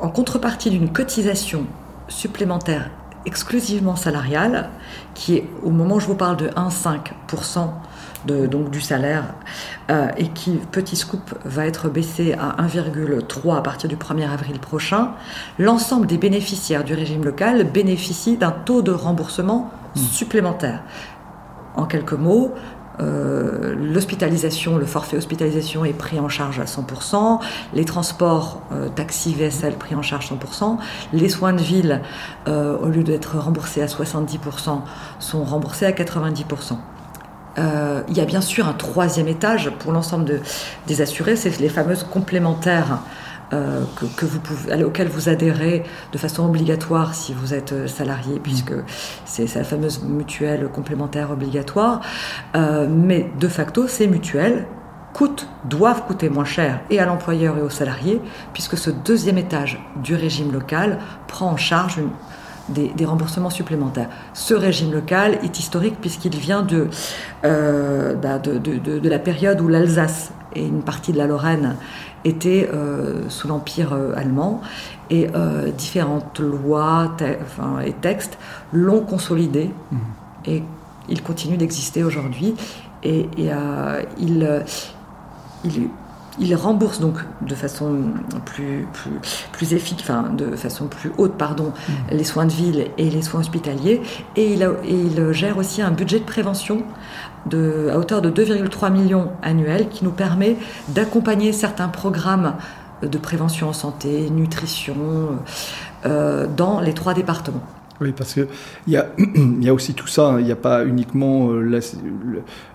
en 0.00 0.08
contrepartie 0.08 0.70
d'une 0.70 0.90
cotisation 0.90 1.66
supplémentaire 2.08 2.90
exclusivement 3.26 3.96
salariale, 3.96 4.70
qui 5.14 5.36
est 5.36 5.48
au 5.62 5.70
moment 5.70 5.96
où 5.96 6.00
je 6.00 6.06
vous 6.06 6.14
parle 6.14 6.36
de 6.38 6.48
1,5% 6.48 7.68
de, 8.26 8.46
donc 8.46 8.70
du 8.70 8.80
salaire, 8.80 9.34
euh, 9.90 10.08
et 10.16 10.28
qui, 10.28 10.52
petit 10.72 10.96
scoop, 10.96 11.34
va 11.44 11.66
être 11.66 11.88
baissé 11.88 12.32
à 12.32 12.56
1,3 12.62 13.56
à 13.56 13.60
partir 13.60 13.88
du 13.88 13.96
1er 13.96 14.28
avril 14.30 14.58
prochain, 14.58 15.10
l'ensemble 15.58 16.06
des 16.06 16.18
bénéficiaires 16.18 16.84
du 16.84 16.94
régime 16.94 17.24
local 17.24 17.64
bénéficient 17.64 18.38
d'un 18.38 18.50
taux 18.50 18.82
de 18.82 18.92
remboursement 18.92 19.70
mmh. 19.94 19.98
supplémentaire. 20.00 20.82
En 21.76 21.84
quelques 21.84 22.14
mots, 22.14 22.54
euh, 23.00 23.74
l'hospitalisation, 23.76 24.76
le 24.76 24.86
forfait 24.86 25.16
hospitalisation 25.16 25.84
est 25.84 25.92
pris 25.92 26.18
en 26.18 26.28
charge 26.28 26.58
à 26.58 26.64
100%, 26.64 27.40
les 27.74 27.84
transports, 27.84 28.62
euh, 28.72 28.88
taxi, 28.88 29.34
VSL 29.34 29.74
pris 29.74 29.94
en 29.94 30.02
charge 30.02 30.30
100%, 30.30 30.78
les 31.12 31.28
soins 31.28 31.52
de 31.52 31.60
ville, 31.60 32.00
euh, 32.48 32.76
au 32.78 32.86
lieu 32.86 33.04
d'être 33.04 33.38
remboursés 33.38 33.82
à 33.82 33.86
70%, 33.86 34.82
sont 35.20 35.44
remboursés 35.44 35.86
à 35.86 35.92
90%. 35.92 36.78
il 38.08 38.16
y 38.16 38.20
a 38.20 38.24
bien 38.24 38.40
sûr 38.40 38.68
un 38.68 38.72
troisième 38.72 39.26
étage 39.26 39.70
pour 39.80 39.90
l'ensemble 39.92 40.40
des 40.86 41.00
assurés, 41.00 41.34
c'est 41.34 41.58
les 41.58 41.68
fameuses 41.68 42.04
complémentaires 42.04 43.00
euh, 43.54 43.84
que, 44.16 44.26
vous 44.26 44.40
pouvez, 44.40 44.84
auquel 44.84 45.08
vous 45.08 45.30
adhérez 45.30 45.82
de 46.12 46.18
façon 46.18 46.44
obligatoire 46.44 47.14
si 47.14 47.32
vous 47.32 47.54
êtes 47.54 47.72
euh, 47.72 47.86
salarié, 47.86 48.40
puisque 48.40 48.74
c'est 49.24 49.54
la 49.54 49.64
fameuse 49.64 50.02
mutuelle 50.02 50.68
complémentaire 50.68 51.30
obligatoire. 51.30 52.02
Euh, 52.56 52.86
mais 52.90 53.30
de 53.40 53.48
facto, 53.48 53.88
ces 53.88 54.06
mutuelles 54.06 54.66
coûtent, 55.14 55.48
doivent 55.64 56.04
coûter 56.06 56.28
moins 56.28 56.44
cher 56.44 56.80
et 56.90 57.00
à 57.00 57.06
l'employeur 57.06 57.56
et 57.56 57.62
aux 57.62 57.70
salariés, 57.70 58.20
puisque 58.52 58.76
ce 58.76 58.90
deuxième 58.90 59.38
étage 59.38 59.80
du 60.02 60.14
régime 60.14 60.52
local 60.52 60.98
prend 61.26 61.50
en 61.50 61.56
charge 61.56 62.00
des, 62.68 62.92
remboursements 63.06 63.48
supplémentaires. 63.48 64.10
Ce 64.34 64.52
régime 64.52 64.92
local 64.92 65.38
est 65.42 65.58
historique 65.58 65.98
puisqu'il 66.02 66.36
vient 66.36 66.62
de, 66.62 66.88
bah, 67.42 68.38
de, 68.38 68.58
de, 68.58 69.08
la 69.08 69.18
période 69.18 69.62
où 69.62 69.68
l'Alsace 69.68 70.32
et 70.54 70.66
une 70.66 70.82
partie 70.82 71.12
de 71.12 71.18
la 71.18 71.26
Lorraine 71.26 71.76
était 72.24 72.68
euh, 72.72 73.28
sous 73.28 73.48
l'Empire 73.48 73.92
euh, 73.92 74.12
allemand. 74.16 74.60
Et 75.10 75.28
euh, 75.34 75.70
différentes 75.70 76.38
lois 76.40 77.16
et 77.84 77.92
textes 77.94 78.38
l'ont 78.72 79.00
consolidé. 79.00 79.70
Mhm. 79.90 79.98
et 80.46 80.62
il 81.10 81.22
continue 81.22 81.56
d'exister 81.56 82.04
aujourd'hui. 82.04 82.54
Et, 83.02 83.30
il, 84.18 84.46
il, 85.64 85.88
il, 86.40 86.54
rembourse 86.54 87.00
donc 87.00 87.16
de 87.42 87.54
façon 87.54 88.12
plus, 88.44 88.86
plus, 88.92 89.10
plus 89.52 89.74
efficace, 89.74 90.02
enfin 90.02 90.30
de 90.30 90.56
façon 90.56 90.86
plus 90.86 91.12
haute, 91.18 91.34
pardon, 91.34 91.72
mhm. 91.88 92.16
les 92.18 92.24
soins 92.24 92.46
de 92.46 92.52
ville 92.52 92.86
et 92.98 93.10
les 93.10 93.22
soins 93.22 93.40
hospitaliers 93.40 94.02
et 94.36 94.52
il, 94.52 94.62
et 94.62 94.94
il 94.94 95.32
gère 95.32 95.58
aussi 95.58 95.82
un 95.82 95.90
budget 95.90 96.20
de 96.20 96.24
prévention 96.24 96.82
à 97.52 97.98
hauteur 97.98 98.20
de 98.20 98.30
2,3 98.30 98.92
millions 98.92 99.30
annuels 99.42 99.88
qui 99.88 100.04
nous 100.04 100.10
permet 100.10 100.56
d'accompagner 100.88 101.52
certains 101.52 101.88
programmes 101.88 102.54
de 103.02 103.18
prévention 103.18 103.68
en 103.68 103.72
santé, 103.72 104.28
nutrition, 104.30 105.38
euh, 106.06 106.46
dans 106.46 106.80
les 106.80 106.94
trois 106.94 107.14
départements. 107.14 107.62
Oui, 108.00 108.12
parce 108.16 108.34
qu'il 108.34 108.46
y 108.86 108.96
a, 108.96 109.08
y 109.60 109.68
a 109.68 109.74
aussi 109.74 109.94
tout 109.94 110.06
ça. 110.06 110.28
Hein. 110.28 110.40
Il 110.40 110.46
n'y 110.46 110.52
a 110.52 110.56
pas 110.56 110.84
uniquement. 110.84 111.50
Euh, 111.50 111.62
la, 111.62 111.80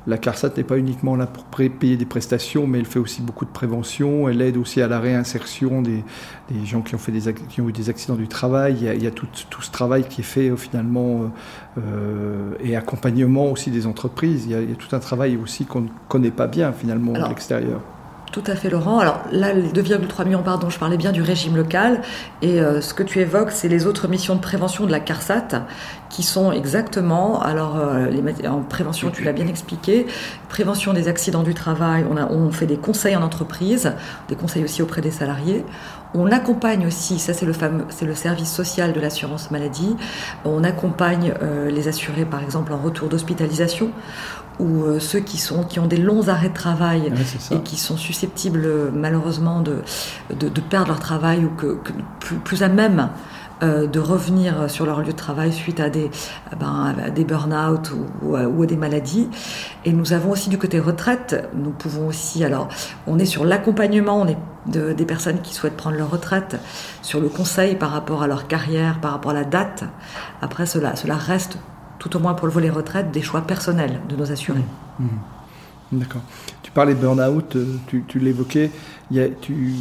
la 0.05 0.17
CARSAT 0.17 0.57
n'est 0.57 0.63
pas 0.63 0.77
uniquement 0.77 1.15
là 1.15 1.27
pour 1.27 1.45
payer 1.45 1.95
des 1.95 2.05
prestations, 2.05 2.67
mais 2.67 2.79
elle 2.79 2.85
fait 2.85 2.99
aussi 2.99 3.21
beaucoup 3.21 3.45
de 3.45 3.51
prévention. 3.51 4.27
Elle 4.27 4.41
aide 4.41 4.57
aussi 4.57 4.81
à 4.81 4.87
la 4.87 4.99
réinsertion 4.99 5.81
des, 5.81 6.03
des 6.51 6.65
gens 6.65 6.81
qui 6.81 6.95
ont, 6.95 6.97
fait 6.97 7.13
des, 7.13 7.33
qui 7.33 7.61
ont 7.61 7.69
eu 7.69 7.71
des 7.71 7.89
accidents 7.89 8.15
du 8.15 8.27
travail. 8.27 8.75
Il 8.79 8.83
y 8.83 8.89
a, 8.89 8.93
il 8.95 9.03
y 9.03 9.07
a 9.07 9.11
tout, 9.11 9.27
tout, 9.49 9.61
ce 9.61 9.71
travail 9.71 10.03
qui 10.09 10.21
est 10.21 10.25
fait 10.25 10.49
euh, 10.49 10.57
finalement 10.57 11.31
euh, 11.77 12.51
et 12.59 12.75
accompagnement 12.75 13.49
aussi 13.49 13.71
des 13.71 13.87
entreprises. 13.87 14.45
Il 14.45 14.51
y, 14.51 14.55
a, 14.55 14.61
il 14.61 14.69
y, 14.69 14.73
a, 14.73 14.75
tout 14.75 14.93
un 14.93 14.99
travail 14.99 15.37
aussi 15.37 15.65
qu'on 15.65 15.81
ne 15.81 15.89
connaît 16.09 16.31
pas 16.31 16.47
bien 16.47 16.73
finalement 16.73 17.13
de 17.13 17.29
l'extérieur. 17.29 17.81
Tout 18.33 18.43
à 18.47 18.55
fait, 18.55 18.71
Laurent. 18.71 18.97
Alors 18.97 19.21
là, 19.31 19.53
les 19.53 19.69
2,3 19.69 20.25
millions, 20.25 20.41
pardon, 20.41 20.67
je 20.71 20.79
parlais 20.79 20.97
bien 20.97 21.11
du 21.11 21.21
régime 21.21 21.55
local. 21.55 22.01
Et 22.41 22.59
euh, 22.59 22.81
ce 22.81 22.95
que 22.95 23.03
tu 23.03 23.19
évoques, 23.19 23.51
c'est 23.51 23.67
les 23.67 23.85
autres 23.85 24.07
missions 24.07 24.33
de 24.33 24.39
prévention 24.39 24.87
de 24.87 24.91
la 24.91 24.99
CARSAT, 24.99 25.67
qui 26.09 26.23
sont 26.23 26.51
exactement, 26.51 27.43
alors 27.43 27.77
euh, 27.77 28.07
les, 28.07 28.47
en 28.47 28.61
prévention, 28.61 29.11
tu 29.11 29.23
l'as 29.23 29.33
bien 29.33 29.45
expliqué, 29.45 30.07
prévention 30.49 30.93
des 30.93 31.07
accidents 31.07 31.43
du 31.43 31.53
travail. 31.53 32.05
On, 32.09 32.17
a, 32.17 32.25
on 32.25 32.49
fait 32.49 32.65
des 32.65 32.77
conseils 32.77 33.15
en 33.15 33.21
entreprise, 33.21 33.93
des 34.29 34.35
conseils 34.35 34.63
aussi 34.63 34.81
auprès 34.81 35.01
des 35.01 35.11
salariés. 35.11 35.63
On 36.15 36.31
accompagne 36.31 36.85
aussi, 36.85 37.17
ça 37.17 37.33
c'est 37.33 37.45
le 37.45 37.53
fameux, 37.53 37.85
c'est 37.89 38.05
le 38.05 38.13
service 38.13 38.51
social 38.51 38.93
de 38.93 38.99
l'assurance 38.99 39.49
maladie. 39.49 39.95
On 40.45 40.63
accompagne 40.63 41.33
euh, 41.41 41.71
les 41.71 41.87
assurés, 41.87 42.25
par 42.25 42.43
exemple, 42.43 42.71
en 42.73 42.77
retour 42.77 43.09
d'hospitalisation 43.09 43.89
ou 44.59 44.83
euh, 44.83 44.99
ceux 44.99 45.19
qui, 45.19 45.37
sont, 45.37 45.63
qui 45.63 45.79
ont 45.79 45.87
des 45.87 45.97
longs 45.97 46.27
arrêts 46.27 46.49
de 46.49 46.53
travail 46.53 47.11
et 47.51 47.59
qui 47.59 47.77
sont 47.77 47.97
susceptibles 47.97 48.91
malheureusement 48.93 49.61
de, 49.61 49.81
de, 50.29 50.61
perdre 50.61 50.89
leur 50.89 50.99
travail 50.99 51.45
ou 51.45 51.49
que, 51.49 51.77
plus, 52.43 52.63
à 52.63 52.69
même 52.69 53.09
euh, 53.61 53.87
de 53.87 53.99
revenir 53.99 54.69
sur 54.69 54.85
leur 54.85 55.01
lieu 55.01 55.11
de 55.11 55.17
travail 55.17 55.51
suite 55.51 55.79
à 55.79 55.89
des, 55.89 56.09
ben, 56.59 56.95
des 57.13 57.23
burn-out 57.23 57.91
ou, 57.91 58.35
ou, 58.35 58.63
à 58.63 58.65
des 58.65 58.77
maladies. 58.77 59.29
Et 59.85 59.91
nous 59.91 60.13
avons 60.13 60.31
aussi 60.31 60.49
du 60.49 60.57
côté 60.57 60.79
retraite, 60.79 61.49
nous 61.53 61.71
pouvons 61.71 62.07
aussi, 62.07 62.43
alors 62.43 62.67
on 63.07 63.19
est 63.19 63.25
sur 63.25 63.45
l'accompagnement, 63.45 64.21
on 64.21 64.27
est 64.27 64.37
de, 64.65 64.93
des 64.93 65.05
personnes 65.05 65.41
qui 65.41 65.53
souhaitent 65.53 65.77
prendre 65.77 65.97
leur 65.97 66.09
retraite, 66.09 66.57
sur 67.01 67.19
le 67.19 67.29
conseil 67.29 67.75
par 67.75 67.91
rapport 67.91 68.23
à 68.23 68.27
leur 68.27 68.47
carrière, 68.47 68.99
par 68.99 69.11
rapport 69.11 69.31
à 69.31 69.35
la 69.35 69.43
date. 69.43 69.83
Après, 70.41 70.65
cela, 70.65 70.95
cela 70.95 71.15
reste 71.15 71.57
tout 72.03 72.17
au 72.17 72.19
moins 72.19 72.33
pour 72.33 72.47
le 72.47 72.53
volet 72.53 72.69
retraite, 72.69 73.11
des 73.11 73.21
choix 73.21 73.41
personnels 73.41 74.01
de 74.09 74.17
nos 74.17 74.29
assurés. 74.29 74.65
Mmh. 74.99 75.05
D'accord. 75.93 76.21
Tu 76.63 76.71
parlais 76.71 76.95
de 76.95 76.99
burn-out, 76.99 77.55
euh, 77.55 77.77
tu, 77.87 78.19
l'évoquais. 78.19 78.71
Tu, 79.41 79.75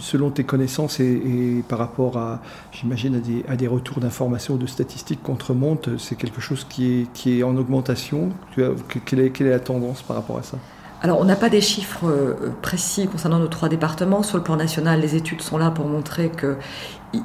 selon 0.00 0.30
tes 0.30 0.42
connaissances 0.42 0.98
et, 0.98 1.62
par 1.68 1.78
rapport 1.78 2.16
à, 2.16 2.40
j'imagine, 2.72 3.14
à 3.14 3.18
des, 3.18 3.44
à 3.48 3.54
des, 3.54 3.68
retours 3.68 4.00
d'informations 4.00 4.54
ou 4.54 4.58
de 4.58 4.66
statistiques 4.66 5.22
qu'on 5.22 5.36
te 5.36 5.44
remonte, 5.44 5.90
c'est 5.98 6.16
quelque 6.16 6.40
chose 6.40 6.66
qui 6.68 7.02
est, 7.02 7.12
qui 7.12 7.38
est 7.38 7.42
en 7.44 7.56
augmentation. 7.56 8.30
Tu 8.52 8.64
as, 8.64 8.70
quelle, 9.04 9.20
est, 9.20 9.30
quelle 9.30 9.46
est 9.46 9.50
la 9.50 9.60
tendance 9.60 10.02
par 10.02 10.16
rapport 10.16 10.38
à 10.38 10.42
ça? 10.42 10.58
Alors, 11.00 11.20
on 11.20 11.24
n'a 11.24 11.36
pas 11.36 11.48
des 11.48 11.60
chiffres 11.60 12.08
euh, 12.08 12.52
précis 12.60 13.06
concernant 13.06 13.38
nos 13.38 13.46
trois 13.46 13.68
départements. 13.68 14.24
Sur 14.24 14.36
le 14.36 14.42
plan 14.42 14.56
national, 14.56 15.00
les 15.00 15.14
études 15.14 15.42
sont 15.42 15.56
là 15.56 15.70
pour 15.70 15.86
montrer 15.86 16.28
que 16.28 16.56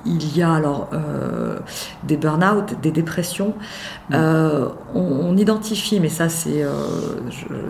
il 0.06 0.38
y 0.38 0.42
a 0.42 0.54
alors 0.54 0.90
euh, 0.94 1.60
des 2.04 2.18
burn-out, 2.18 2.80
des 2.82 2.92
dépressions. 2.92 3.54
Euh, 4.14 4.70
on, 4.94 5.36
identifie, 5.36 6.00
mais 6.00 6.10
ça 6.10 6.30
c'est 6.30 6.66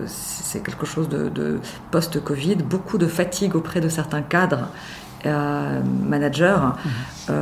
c'est 0.06 0.62
quelque 0.62 0.86
chose 0.86 1.08
de, 1.08 1.60
post-Covid, 1.90 2.56
beaucoup 2.56 2.98
de 2.98 3.06
fatigue 3.06 3.56
auprès 3.56 3.80
de 3.80 3.88
certains 3.88 4.22
cadres. 4.22 4.68
managers, 5.24 6.58
mm. 7.28 7.32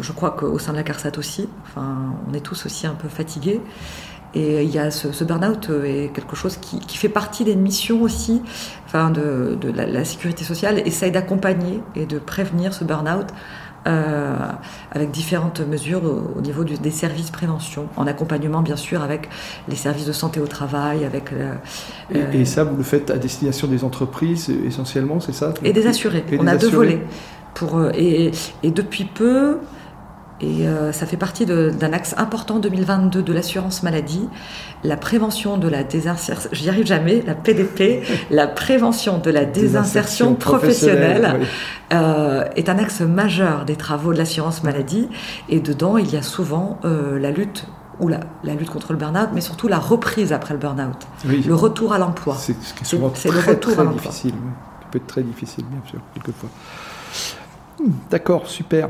je 0.00 0.12
crois 0.12 0.32
qu'au 0.32 0.58
sein 0.58 0.72
de 0.72 0.76
la 0.78 0.82
CARSAT 0.82 1.18
aussi, 1.18 1.48
enfin, 1.64 2.14
on 2.28 2.34
est 2.34 2.40
tous 2.40 2.66
aussi 2.66 2.86
un 2.86 2.94
peu 2.94 3.08
fatigués. 3.08 3.60
Et 4.34 4.62
il 4.62 4.70
y 4.70 4.78
a 4.78 4.90
ce, 4.90 5.12
ce 5.12 5.24
burn-out 5.24 5.68
euh, 5.68 5.84
est 5.84 6.12
quelque 6.12 6.36
chose 6.36 6.56
qui, 6.56 6.78
qui, 6.80 6.96
fait 6.96 7.10
partie 7.10 7.44
des 7.44 7.54
missions 7.54 8.00
aussi 8.00 8.42
enfin 8.86 9.10
de, 9.10 9.58
de 9.60 9.70
la, 9.70 10.04
sécurité 10.04 10.44
sociale, 10.44 10.80
essaye 10.86 11.10
d'accompagner 11.10 11.82
et 11.94 12.06
de 12.06 12.18
prévenir 12.18 12.72
ce 12.72 12.84
burn-out 12.84 13.26
euh, 13.86 14.36
avec 14.92 15.10
différentes 15.10 15.60
mesures 15.60 16.02
au, 16.04 16.40
niveau 16.40 16.62
du, 16.62 16.74
des 16.74 16.90
services 16.90 17.30
prévention, 17.30 17.88
en 17.96 18.06
accompagnement 18.06 18.62
bien 18.62 18.76
sûr 18.76 19.02
avec 19.02 19.28
les 19.68 19.74
services 19.74 20.06
de 20.06 20.12
santé 20.12 20.38
au 20.38 20.46
travail, 20.46 21.04
avec... 21.04 21.32
Euh, 21.32 21.54
et, 22.32 22.44
ça, 22.44 22.64
vous 22.64 22.76
le 22.76 22.82
faites 22.84 23.10
à 23.10 23.18
destination 23.18 23.66
des 23.66 23.82
entreprises 23.82 24.50
essentiellement, 24.64 25.18
c'est 25.20 25.34
ça? 25.34 25.52
Et 25.64 25.72
des 25.72 25.86
assurés. 25.86 26.24
On 26.38 26.46
a 26.46 26.56
deux 26.56 26.70
volets. 26.70 27.00
Pour, 27.54 27.78
euh, 27.78 27.90
et, 27.94 28.30
et 28.62 28.70
depuis 28.70 29.04
peu, 29.04 29.58
et 30.42 30.66
euh, 30.66 30.92
ça 30.92 31.06
fait 31.06 31.16
partie 31.16 31.46
d'un 31.46 31.92
axe 31.92 32.14
important 32.18 32.58
2022 32.58 33.22
de 33.22 33.32
l'assurance 33.32 33.82
maladie, 33.82 34.28
la 34.82 34.96
prévention 34.96 35.56
de 35.56 35.68
la 35.68 35.84
désinsertion, 35.84 36.50
j'y 36.52 36.68
arrive 36.68 36.86
jamais, 36.86 37.22
la 37.24 37.34
PDP, 37.34 38.02
la 38.30 38.48
prévention 38.48 39.18
de 39.18 39.30
la 39.30 39.44
désinsertion 39.44 40.34
professionnelle, 40.34 41.40
euh, 41.92 42.44
est 42.56 42.68
un 42.68 42.78
axe 42.78 43.02
majeur 43.02 43.64
des 43.64 43.76
travaux 43.76 44.12
de 44.12 44.18
l'assurance 44.18 44.64
maladie. 44.64 45.08
Et 45.48 45.60
dedans, 45.60 45.96
il 45.96 46.12
y 46.12 46.16
a 46.16 46.22
souvent 46.22 46.80
euh, 46.84 47.18
la 47.20 47.30
lutte 47.30 47.66
ou 48.00 48.08
la, 48.08 48.20
la, 48.42 48.54
lutte 48.54 48.70
contre 48.70 48.92
le 48.92 48.98
burn-out, 48.98 49.28
mais 49.32 49.40
surtout 49.40 49.68
la 49.68 49.78
reprise 49.78 50.32
après 50.32 50.54
le 50.54 50.60
burn-out, 50.60 51.06
le 51.24 51.54
retour 51.54 51.92
à 51.92 51.98
l'emploi. 51.98 52.36
C'est 52.36 52.56
le 52.96 53.38
retour 53.38 53.78
à 53.78 53.84
l'emploi. 53.84 54.10
difficile, 54.10 54.32
Ça 54.32 54.86
peut 54.90 54.98
être 54.98 55.06
très 55.06 55.22
difficile, 55.22 55.64
bien 55.66 55.82
sûr, 55.88 56.00
quelquefois. 56.14 56.48
D'accord, 58.10 58.48
super. 58.48 58.88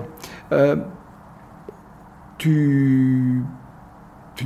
Euh, 0.53 0.77
tu, 2.43 3.45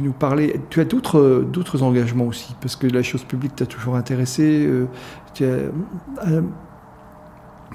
nous 0.03 0.13
parlais, 0.13 0.61
tu 0.69 0.81
as 0.81 0.85
d'autres, 0.85 1.47
d'autres 1.51 1.83
engagements 1.83 2.27
aussi, 2.27 2.55
parce 2.61 2.77
que 2.77 2.87
la 2.87 3.03
chose 3.03 3.25
publique 3.25 3.57
t'a 3.57 3.65
toujours 3.65 3.97
intéressé. 3.97 4.67
Euh, 4.67 4.87
tu 5.33 5.45
as, 5.45 5.71
euh, 6.29 6.43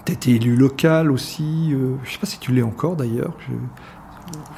été 0.07 0.35
élu 0.35 0.55
local 0.55 1.09
aussi. 1.11 1.69
Euh, 1.71 1.95
je 2.03 2.09
ne 2.09 2.13
sais 2.13 2.19
pas 2.19 2.27
si 2.27 2.37
tu 2.39 2.51
l'es 2.51 2.61
encore 2.61 2.95
d'ailleurs. 2.95 3.35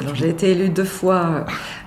Alors 0.02 0.16
j'ai 0.16 0.30
été 0.30 0.52
élue 0.52 0.70
deux 0.70 0.84
fois 0.84 1.46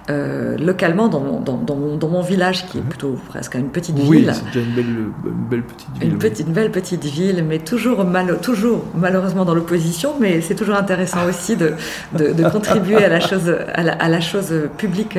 euh, 0.08 0.56
localement 0.58 1.08
dans 1.08 1.20
mon, 1.20 1.40
dans, 1.40 1.56
dans, 1.56 2.08
mon, 2.08 2.20
village 2.20 2.66
qui 2.66 2.78
est 2.78 2.82
plutôt 2.82 3.18
presque 3.28 3.54
une 3.56 3.70
petite 3.70 3.96
ville. 3.96 4.08
Oui, 4.08 4.28
c'est 4.32 4.44
déjà 4.44 4.60
une 4.60 4.74
belle, 4.74 5.10
belle, 5.50 5.62
petite 5.62 5.88
ville. 5.98 6.12
Une, 6.12 6.18
petite, 6.18 6.48
belle 6.48 6.70
petite 6.70 7.04
ville, 7.04 7.44
mais 7.46 7.58
toujours, 7.58 8.04
mal, 8.04 8.38
toujours 8.40 8.84
malheureusement 8.94 9.44
dans 9.44 9.54
l'opposition, 9.54 10.14
mais 10.20 10.40
c'est 10.40 10.54
toujours 10.54 10.76
intéressant 10.76 11.26
aussi 11.28 11.56
de, 11.56 11.72
de, 12.16 12.32
de 12.32 12.48
contribuer 12.48 13.04
à 13.04 13.08
la 13.08 13.18
chose, 13.18 13.52
à 13.74 13.82
la, 13.82 13.92
à 13.94 14.08
la 14.08 14.20
chose 14.20 14.54
publique 14.78 15.18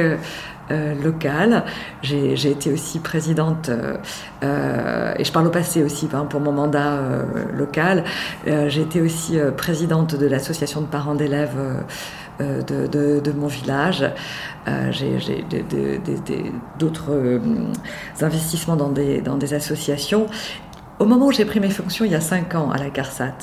locale. 1.03 1.63
J'ai 2.01 2.51
été 2.51 2.71
aussi 2.71 2.99
présidente, 2.99 3.69
et 4.41 5.23
je 5.23 5.31
parle 5.31 5.47
au 5.47 5.51
passé 5.51 5.83
aussi 5.83 6.07
hein, 6.13 6.25
pour 6.29 6.39
mon 6.39 6.51
mandat 6.51 6.99
local, 7.57 8.03
j'ai 8.45 8.81
été 8.81 9.01
aussi 9.01 9.37
présidente 9.55 10.15
de 10.15 10.27
l'association 10.27 10.81
de 10.81 10.87
parents 10.87 11.15
d'élèves 11.15 11.57
de, 12.39 12.87
de, 12.87 13.31
mon 13.31 13.47
village. 13.47 14.05
j'ai 14.91 15.17
d'autres 16.77 17.39
investissements 18.21 18.75
dans 18.75 18.89
des, 18.89 19.21
dans 19.21 19.37
des 19.37 19.53
associations. 19.53 20.27
Au 20.99 21.05
moment 21.05 21.27
où 21.27 21.31
j'ai 21.31 21.45
pris 21.45 21.59
mes 21.59 21.69
fonctions, 21.69 22.05
il 22.05 22.11
y 22.11 22.15
a 22.15 22.21
cinq 22.21 22.55
ans 22.55 22.71
à 22.71 22.77
la 22.77 22.89
CARSAT, 22.89 23.35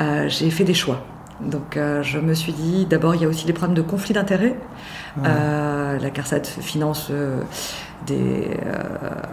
euh, 0.00 0.28
j'ai 0.28 0.50
fait 0.50 0.62
des 0.62 0.74
choix. 0.74 1.04
Donc 1.40 1.76
euh, 1.76 2.02
je 2.02 2.18
me 2.18 2.32
suis 2.34 2.52
dit, 2.52 2.86
d'abord, 2.86 3.16
il 3.16 3.22
y 3.22 3.24
a 3.24 3.28
aussi 3.28 3.44
des 3.44 3.52
problèmes 3.52 3.76
de 3.76 3.82
conflit 3.82 4.14
d'intérêts. 4.14 4.56
Euh, 5.24 5.98
la 5.98 6.10
CARSAT 6.10 6.44
finance 6.44 7.10
des, 8.06 8.50
euh, 8.66 8.78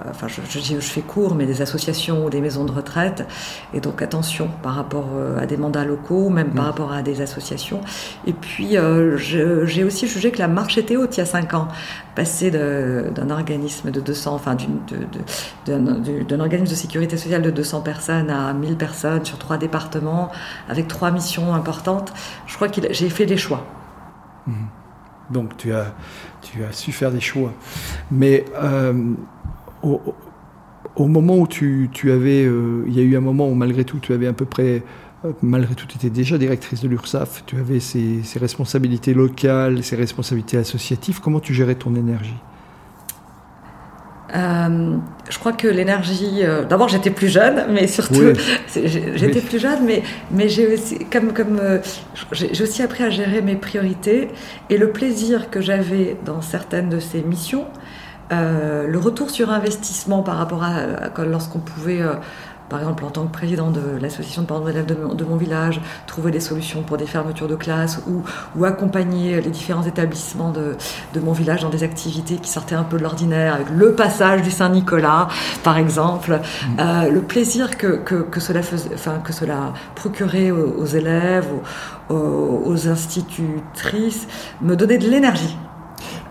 enfin 0.10 0.28
je, 0.28 0.42
je, 0.48 0.80
fais 0.80 1.02
court, 1.02 1.36
mais 1.36 1.46
des 1.46 1.62
associations 1.62 2.26
ou 2.26 2.30
des 2.30 2.42
maisons 2.42 2.66
de 2.66 2.72
retraite. 2.72 3.26
Et 3.74 3.80
donc 3.80 4.02
attention 4.02 4.50
par 4.64 4.76
rapport 4.76 5.10
euh, 5.16 5.40
à 5.40 5.46
des 5.46 5.58
mandats 5.58 5.86
locaux, 5.86 6.30
même 6.30 6.52
par 6.52 6.66
mm. 6.66 6.68
rapport 6.68 6.92
à 6.92 7.02
des 7.02 7.22
associations. 7.22 7.82
Et 8.26 8.34
puis 8.34 8.78
euh, 8.78 9.18
j'ai 9.18 9.84
aussi 9.84 10.08
jugé 10.08 10.32
que 10.32 10.40
la 10.40 10.48
marche 10.48 10.78
était 10.78 10.98
haute 10.98 11.16
il 11.18 11.20
y 11.20 11.24
a 11.24 11.26
cinq 11.26 11.54
ans. 11.54 11.68
Passer 12.16 12.50
d'un 12.50 13.30
organisme 13.30 13.92
de 13.92 14.02
200, 14.02 14.34
enfin 14.34 14.58
d'un 15.68 16.40
organisme 16.40 16.74
de 16.74 16.76
sécurité 16.76 17.16
sociale 17.16 17.44
de 17.44 17.52
200 17.52 17.82
personnes 17.82 18.32
à 18.32 18.54
1000 18.54 18.76
personnes 18.76 19.24
sur 19.24 19.38
trois 19.38 19.58
départements, 19.58 20.32
avec 20.68 20.88
trois 20.88 21.12
missions 21.12 21.54
importantes, 21.54 22.12
je 22.48 22.56
crois 22.56 22.70
que 22.70 22.82
j'ai 22.92 23.10
fait 23.10 23.28
des 23.28 23.38
choix. 23.38 23.66
Mm. 24.48 24.54
Donc 25.32 25.58
tu 25.58 25.74
as, 25.74 25.94
tu 26.42 26.64
as 26.64 26.72
su 26.72 26.92
faire 26.92 27.12
des 27.12 27.20
choix. 27.20 27.54
Mais 28.12 28.46
euh, 28.56 29.14
au, 30.96 31.08
moment 31.08 31.38
où 31.38 31.48
tu, 31.48 31.90
tu 31.92 32.12
avais, 32.12 32.46
euh, 32.46 32.84
il 32.88 32.94
y 32.94 33.00
a 33.00 33.04
eu 33.04 33.16
un 33.18 33.22
moment 33.22 33.48
où 33.50 33.56
malgré 33.56 33.84
tout, 33.84 34.00
tu 34.00 34.14
avais 34.14 34.28
à 34.28 34.34
peu 34.34 34.46
près, 34.46 34.84
euh, 35.26 35.32
malgré 35.42 35.76
tout, 35.76 35.86
tu 35.86 35.98
étais 35.98 36.10
déjà 36.10 36.38
directrice 36.38 36.82
de 36.82 36.88
l'URSSAF, 36.88 37.44
tu 37.46 37.58
avais 37.58 37.80
ces 37.80 38.22
responsabilités 38.40 39.14
locales, 39.14 39.84
ces 39.84 39.96
responsabilités 39.96 40.58
associatives. 40.58 41.20
Comment 41.20 41.40
tu 41.40 41.54
gérais 41.54 41.76
ton 41.76 41.96
énergie? 41.96 42.38
Euh, 44.36 44.98
je 45.30 45.40
crois 45.40 45.54
que 45.54 45.68
l'énergie. 45.68 46.40
Euh, 46.42 46.66
d'abord, 46.66 46.90
j'étais 46.90 47.12
plus 47.12 47.30
jeune, 47.30 47.66
mais 47.70 47.88
surtout, 47.88 48.34
j'étais 48.76 49.42
plus 49.42 49.60
jeune, 49.60 49.86
mais, 49.86 50.04
mais 50.32 50.50
j'ai 50.50 50.74
aussi, 50.74 51.00
comme, 51.06 51.34
comme, 51.34 51.60
euh, 51.60 51.80
j'ai 52.32 52.62
aussi 52.62 52.82
appris 52.82 53.04
à 53.04 53.10
gérer 53.10 53.42
mes 53.42 53.56
priorités 53.56 54.30
et 54.70 54.78
le 54.78 54.92
plaisir 54.92 55.50
que 55.50 55.62
j'avais 55.62 56.18
dans 56.26 56.42
certaines 56.42 56.90
de 56.90 57.00
ces 57.00 57.22
missions, 57.22 57.66
le 58.30 58.98
retour 58.98 59.30
sur 59.30 59.52
investissement 59.52 60.22
par 60.22 60.38
rapport 60.38 60.64
à, 60.64 60.76
à 60.76 61.24
lorsqu'on 61.24 61.60
pouvait 61.60 62.02
par 62.70 62.80
exemple 62.80 63.06
en 63.06 63.10
tant 63.10 63.26
que 63.26 63.32
président 63.32 63.72
de 63.72 63.82
l'association 64.02 64.42
de 64.42 64.48
parents 64.48 64.66
d'élèves 64.66 64.86
de, 64.86 64.96
de, 64.96 65.24
mon 65.24 65.38
village, 65.38 65.82
trouver 66.06 66.32
des 66.32 66.40
solutions 66.40 66.84
pour 66.84 66.98
des 66.98 67.06
fermetures 67.06 67.48
de 67.48 67.56
classes 67.56 68.02
ou, 68.08 68.24
ou 68.56 68.66
accompagner 68.66 69.42
les 69.42 69.50
différents 69.50 69.84
établissements 69.84 70.52
de, 70.52 70.76
de, 71.14 71.20
mon 71.20 71.32
village 71.32 71.62
dans 71.62 71.70
des 71.70 71.84
activités 71.84 72.36
qui 72.36 72.50
sortaient 72.50 72.76
un 72.76 72.84
peu 72.84 72.98
de 72.98 73.04
l'ordinaire, 73.04 73.56
avec 73.56 73.70
le 73.70 73.94
passage 73.94 74.42
du 74.42 74.52
Saint-Nicolas, 74.52 75.28
par 75.64 75.78
exemple, 75.78 76.32
mmh. 76.32 76.80
euh, 76.80 77.10
le 77.10 77.22
plaisir 77.22 77.78
que, 77.78 77.98
que, 77.98 78.16
que, 78.16 78.40
cela 78.40 78.62
faisait, 78.62 78.92
enfin, 78.94 79.20
que 79.24 79.34
cela 79.34 79.74
procurait 79.96 80.52
aux, 80.52 80.86
élèves, 80.86 81.48
aux, 82.10 82.64
aux 82.66 82.88
institutrices, 82.88 84.28
me 84.62 84.76
donnait 84.76 84.98
de 84.98 85.10
l'énergie. 85.10 85.58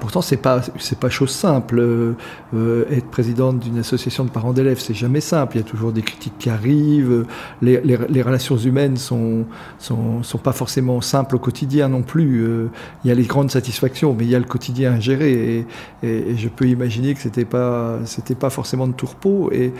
Pourtant, 0.00 0.22
c'est 0.22 0.36
pas 0.36 0.60
c'est 0.78 0.98
pas 0.98 1.10
chose 1.10 1.30
simple. 1.30 1.78
Euh, 1.78 2.14
euh, 2.54 2.84
être 2.90 3.06
présidente 3.06 3.60
d'une 3.60 3.78
association 3.78 4.24
de 4.24 4.30
parents 4.30 4.52
d'élèves, 4.52 4.78
c'est 4.78 4.94
jamais 4.94 5.20
simple. 5.20 5.56
Il 5.56 5.60
y 5.60 5.62
a 5.62 5.66
toujours 5.66 5.92
des 5.92 6.02
critiques 6.02 6.38
qui 6.38 6.50
arrivent. 6.50 7.26
Les, 7.62 8.22
relations 8.22 8.56
humaines 8.56 8.96
sont, 8.96 9.44
sont, 9.78 10.22
sont 10.22 10.38
pas 10.38 10.52
forcément 10.52 11.00
simples 11.00 11.36
au 11.36 11.38
quotidien 11.38 11.88
non 11.88 12.02
plus. 12.02 12.42
Euh, 12.42 12.68
il 13.04 13.08
y 13.08 13.10
a 13.10 13.14
les 13.14 13.24
grandes 13.24 13.50
satisfactions, 13.50 14.14
mais 14.14 14.24
il 14.24 14.30
y 14.30 14.34
a 14.34 14.38
le 14.38 14.44
quotidien 14.44 14.94
à 14.94 15.00
gérer. 15.00 15.66
Et, 16.02 16.36
je 16.36 16.48
peux 16.48 16.66
imaginer 16.66 17.14
que 17.14 17.20
c'était 17.20 17.44
pas 17.44 17.98
c'était 18.04 18.34
pas 18.34 18.50
forcément 18.50 18.86
de 18.86 18.92
tourpeau. 18.92 19.50
Et 19.52 19.72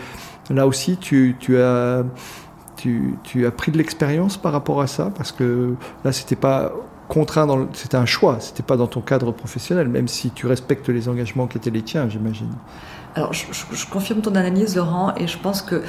là 0.49 0.67
aussi, 0.67 0.97
tu, 0.97 1.35
tu 1.39 1.57
as 1.57 2.03
tu, 2.77 3.15
tu 3.23 3.45
as 3.45 3.51
pris 3.51 3.71
de 3.71 3.77
l'expérience 3.77 4.37
par 4.37 4.51
rapport 4.51 4.81
à 4.81 4.87
ça 4.87 5.11
parce 5.15 5.31
que 5.31 5.73
là, 6.03 6.11
c'était 6.11 6.35
pas 6.35 6.71
contraint, 7.07 7.67
c'était 7.73 7.97
un 7.97 8.05
choix, 8.05 8.37
c'était 8.39 8.63
pas 8.63 8.77
dans 8.77 8.87
ton 8.87 9.01
cadre 9.01 9.31
professionnel, 9.31 9.87
même 9.87 10.07
si 10.07 10.31
tu 10.31 10.47
respectes 10.47 10.89
les 10.89 11.09
engagements 11.09 11.47
qui 11.47 11.57
étaient 11.57 11.69
les 11.69 11.81
tiens, 11.81 12.09
j'imagine. 12.09 12.51
Alors, 13.15 13.33
je, 13.33 13.85
confirme 13.89 14.21
ton 14.21 14.35
analyse, 14.35 14.75
Laurent, 14.75 15.15
et 15.15 15.27
je 15.27 15.39
pense 15.39 15.61
que 15.61 15.81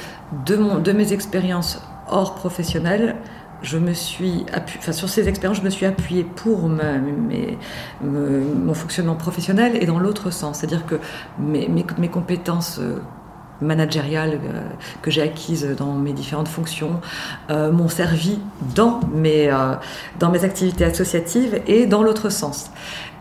de, 0.45 0.55
mon, 0.55 0.79
de 0.79 0.91
mes 0.91 1.13
expériences 1.13 1.81
hors 2.07 2.35
professionnelles, 2.35 3.15
je 3.61 3.77
me 3.77 3.93
suis 3.93 4.45
enfin, 4.79 4.93
sur 4.93 5.09
ces 5.09 5.27
expériences, 5.27 5.57
je 5.57 5.63
me 5.63 5.69
suis 5.69 5.85
appuyée 5.85 6.23
pour 6.23 6.69
mon 8.01 8.73
fonctionnement 8.73 9.15
professionnel 9.15 9.77
et 9.81 9.85
dans 9.85 9.99
l'autre 9.99 10.31
sens, 10.31 10.59
c'est-à-dire 10.59 10.85
que 10.85 10.95
mes, 11.37 11.67
mes, 11.67 11.85
mes 11.97 12.07
compétences 12.07 12.79
euh, 12.79 13.01
managériales 13.61 14.39
euh, 14.43 14.61
que 15.01 15.11
j'ai 15.11 15.21
acquises 15.21 15.67
dans 15.77 15.93
mes 15.93 16.13
différentes 16.13 16.47
fonctions 16.47 17.01
euh, 17.49 17.71
m'ont 17.71 17.89
servi 17.89 18.39
dans 18.75 19.01
mes, 19.13 19.49
euh, 19.49 19.75
dans 20.19 20.29
mes 20.29 20.43
activités 20.43 20.85
associatives 20.85 21.61
et 21.67 21.85
dans 21.85 22.03
l'autre 22.03 22.29
sens. 22.29 22.71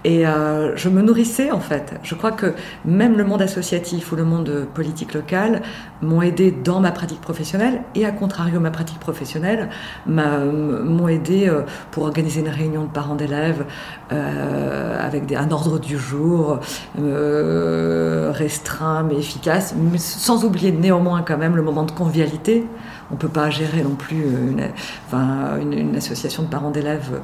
Et 0.05 0.27
euh, 0.27 0.77
je 0.77 0.89
me 0.89 1.03
nourrissais 1.03 1.51
en 1.51 1.61
fait. 1.61 1.95
Je 2.03 2.15
crois 2.15 2.33
que 2.33 2.55
même 2.85 3.17
le 3.17 3.25
monde 3.25 3.43
associatif 3.43 4.13
ou 4.13 4.17
le 4.17 4.25
monde 4.25 4.67
politique 4.73 5.13
local 5.15 5.63
m'ont 6.03 6.23
aidé 6.23 6.53
dans 6.53 6.81
ma 6.81 6.93
pratique 6.93 7.21
professionnelle 7.21 7.83
et 7.95 8.05
à 8.05 8.13
contrario 8.13 8.61
ma 8.61 8.71
pratique 8.71 9.01
professionnelle 9.01 9.69
m'ont 10.07 11.09
aidé 11.09 11.49
euh, 11.49 11.63
pour 11.91 12.05
organiser 12.05 12.41
une 12.41 12.49
réunion 12.49 12.85
de 12.85 12.91
parents 12.91 13.17
d'élèves 13.17 13.65
euh, 14.13 15.05
avec 15.05 15.27
des, 15.27 15.37
un 15.37 15.51
ordre 15.51 15.79
du 15.79 15.99
jour 15.99 16.61
euh, 17.01 18.31
restreint 18.33 19.03
mais 19.03 19.17
efficace, 19.17 19.75
mais 19.77 19.99
sans 19.99 20.45
oublier 20.45 20.73
néanmoins 20.73 21.23
quand 21.23 21.39
même 21.39 21.57
le 21.57 21.63
moment 21.63 21.83
de 21.83 21.93
convivialité 21.93 22.67
on 23.11 23.15
ne 23.15 23.19
peut 23.19 23.29
pas 23.29 23.49
gérer 23.49 23.83
non 23.83 23.95
plus 23.95 24.23
une, 24.23 24.69
enfin, 25.07 25.59
une, 25.61 25.97
association 25.97 26.43
de 26.43 26.49
parents 26.49 26.71
d'élèves 26.71 27.21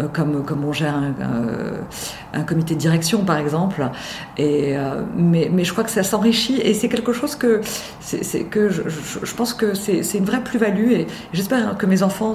euh, 0.00 0.08
comme, 0.08 0.64
on 0.64 0.72
gère 0.72 0.94
un, 2.32 2.42
comité 2.44 2.74
de 2.74 2.80
direction, 2.80 3.24
par 3.24 3.36
exemple. 3.36 3.88
Euh, 4.38 5.02
mais, 5.14 5.64
je 5.64 5.72
crois 5.72 5.84
que 5.84 5.90
ça 5.90 6.02
s'enrichit 6.02 6.58
et 6.60 6.72
c'est 6.74 6.88
quelque 6.88 7.12
chose 7.12 7.36
que, 7.36 7.60
je, 8.10 9.34
pense 9.34 9.52
que 9.52 9.74
c'est, 9.74 10.14
une 10.14 10.24
vraie 10.24 10.42
plus-value 10.42 10.92
et 10.92 11.06
j'espère 11.32 11.76
que 11.76 11.86
mes 11.86 12.02
enfants 12.02 12.32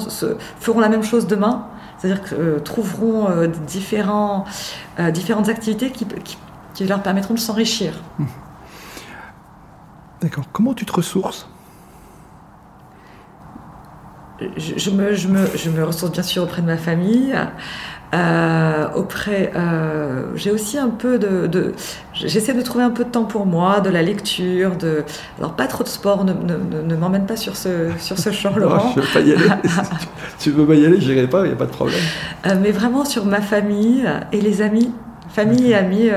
feront 0.59 0.79
la 0.79 0.89
même 0.89 1.03
chose 1.03 1.27
demain. 1.27 1.67
C'est-à-dire 1.97 2.23
que 2.23 2.35
euh, 2.35 2.59
trouveront 2.59 3.27
différentes 3.67 4.47
activités 5.49 5.91
qui 5.91 6.85
leur 6.85 7.01
permettront 7.01 7.33
de 7.33 7.39
s'enrichir. 7.39 7.99
D'accord. 10.21 10.45
Comment 10.51 10.75
tu 10.75 10.85
te 10.85 10.93
ressources 10.93 11.50
je, 14.57 14.89
me, 14.89 15.13
je, 15.13 15.27
me, 15.27 15.45
je, 15.55 15.69
me, 15.69 15.83
ressource 15.83 16.11
bien 16.11 16.23
sûr 16.23 16.43
auprès 16.43 16.61
de 16.61 16.67
ma 16.67 16.77
famille. 16.77 17.35
Euh, 18.13 18.87
auprès, 18.93 19.53
euh, 19.55 20.23
j'ai 20.35 20.51
aussi 20.51 20.77
un 20.77 20.89
peu 20.89 21.17
de, 21.17 21.47
de 21.47 21.73
j'essaie 22.13 22.53
de 22.53 22.61
trouver 22.61 22.83
un 22.83 22.89
peu 22.89 23.05
de 23.05 23.09
temps 23.09 23.23
pour 23.23 23.45
moi, 23.45 23.79
de 23.79 23.89
la 23.89 24.01
lecture, 24.01 24.75
de, 24.75 25.05
alors 25.39 25.53
pas 25.55 25.65
trop 25.67 25.85
de 25.85 25.87
sport, 25.87 26.25
ne, 26.25 26.33
ne, 26.33 26.81
ne 26.81 26.95
m'emmène 26.97 27.25
pas 27.25 27.37
sur 27.37 27.55
ce 27.55 27.89
sur 27.99 28.19
ce 28.19 28.31
champ, 28.31 28.53
Laurent. 28.57 28.91
je 28.95 28.99
veux 28.99 29.07
pas 29.13 29.21
y 29.21 29.31
aller. 29.31 29.47
tu 30.39 30.51
veux 30.51 30.65
pas 30.65 30.75
y 30.75 30.85
aller, 30.85 30.99
j'irai 30.99 31.27
pas, 31.27 31.45
il 31.45 31.49
n'y 31.49 31.53
a 31.53 31.57
pas 31.57 31.67
de 31.67 31.71
problème. 31.71 32.01
Euh, 32.47 32.55
mais 32.61 32.71
vraiment 32.71 33.05
sur 33.05 33.25
ma 33.25 33.39
famille 33.39 34.05
et 34.33 34.41
les 34.41 34.61
amis, 34.61 34.91
famille 35.29 35.71
et 35.71 35.75
amis. 35.75 36.09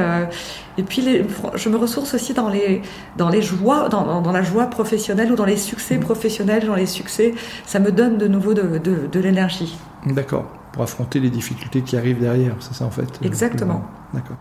Et 0.76 0.82
puis, 0.82 1.02
les, 1.02 1.24
je 1.54 1.68
me 1.68 1.76
ressource 1.76 2.14
aussi 2.14 2.34
dans 2.34 2.48
les, 2.48 2.82
dans 3.16 3.28
les 3.28 3.42
joies, 3.42 3.88
dans, 3.88 4.20
dans, 4.20 4.32
la 4.32 4.42
joie 4.42 4.66
professionnelle 4.66 5.30
ou 5.30 5.36
dans 5.36 5.44
les 5.44 5.56
succès 5.56 5.98
professionnels, 5.98 6.66
dans 6.66 6.74
les 6.74 6.86
succès. 6.86 7.34
Ça 7.64 7.78
me 7.78 7.92
donne 7.92 8.18
de 8.18 8.26
nouveau 8.26 8.54
de, 8.54 8.78
de, 8.78 9.06
de 9.10 9.20
l'énergie. 9.20 9.76
D'accord. 10.06 10.46
Pour 10.72 10.82
affronter 10.82 11.20
les 11.20 11.30
difficultés 11.30 11.82
qui 11.82 11.96
arrivent 11.96 12.20
derrière, 12.20 12.56
c'est 12.58 12.74
ça 12.74 12.84
en 12.84 12.90
fait 12.90 13.20
Exactement. 13.22 13.84
D'accord. 14.12 14.36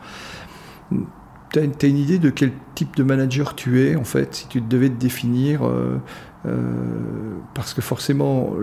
Tu 1.51 1.59
as, 1.59 1.87
une 1.87 1.97
idée 1.97 2.17
de 2.17 2.31
quel 2.31 2.51
type 2.73 2.95
de 2.95 3.03
manager 3.03 3.53
tu 3.53 3.83
es, 3.83 3.95
en 3.95 4.03
fait, 4.03 4.33
si 4.33 4.47
tu 4.47 4.59
devais 4.59 4.89
te 4.89 4.99
définir 4.99 5.63
euh, 5.63 5.99
euh, 6.47 6.57
Parce 7.53 7.75
que 7.75 7.81
forcément, 7.81 8.55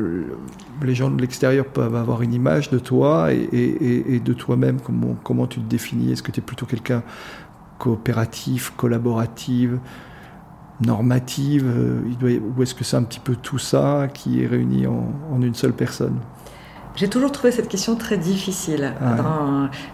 les 0.82 0.94
gens 0.96 1.08
de 1.08 1.20
l'extérieur 1.20 1.66
peuvent 1.66 1.94
avoir 1.94 2.22
une 2.22 2.34
image 2.34 2.70
de 2.70 2.80
toi 2.80 3.32
et, 3.32 3.36
et, 3.52 4.16
et 4.16 4.18
de 4.18 4.32
toi-même. 4.32 4.80
Comment, 4.80 5.16
comment 5.22 5.46
tu 5.46 5.60
te 5.60 5.68
définis? 5.68 6.10
Est-ce 6.10 6.24
que 6.24 6.32
tu 6.32 6.40
es 6.40 6.42
plutôt 6.42 6.66
quelqu'un 6.66 7.04
coopérative, 7.80 8.72
collaborative, 8.76 9.78
normative 10.84 11.66
euh, 11.66 12.38
Ou 12.56 12.62
est-ce 12.62 12.74
que 12.74 12.84
c'est 12.84 12.96
un 12.96 13.02
petit 13.02 13.20
peu 13.20 13.34
tout 13.34 13.58
ça 13.58 14.06
qui 14.12 14.42
est 14.42 14.46
réuni 14.46 14.86
en, 14.86 15.40
une 15.40 15.54
seule 15.54 15.72
personne? 15.72 16.18
J'ai 16.96 17.08
toujours 17.08 17.32
trouvé 17.32 17.52
cette 17.52 17.68
question 17.68 17.96
très 17.96 18.18
difficile. 18.18 18.92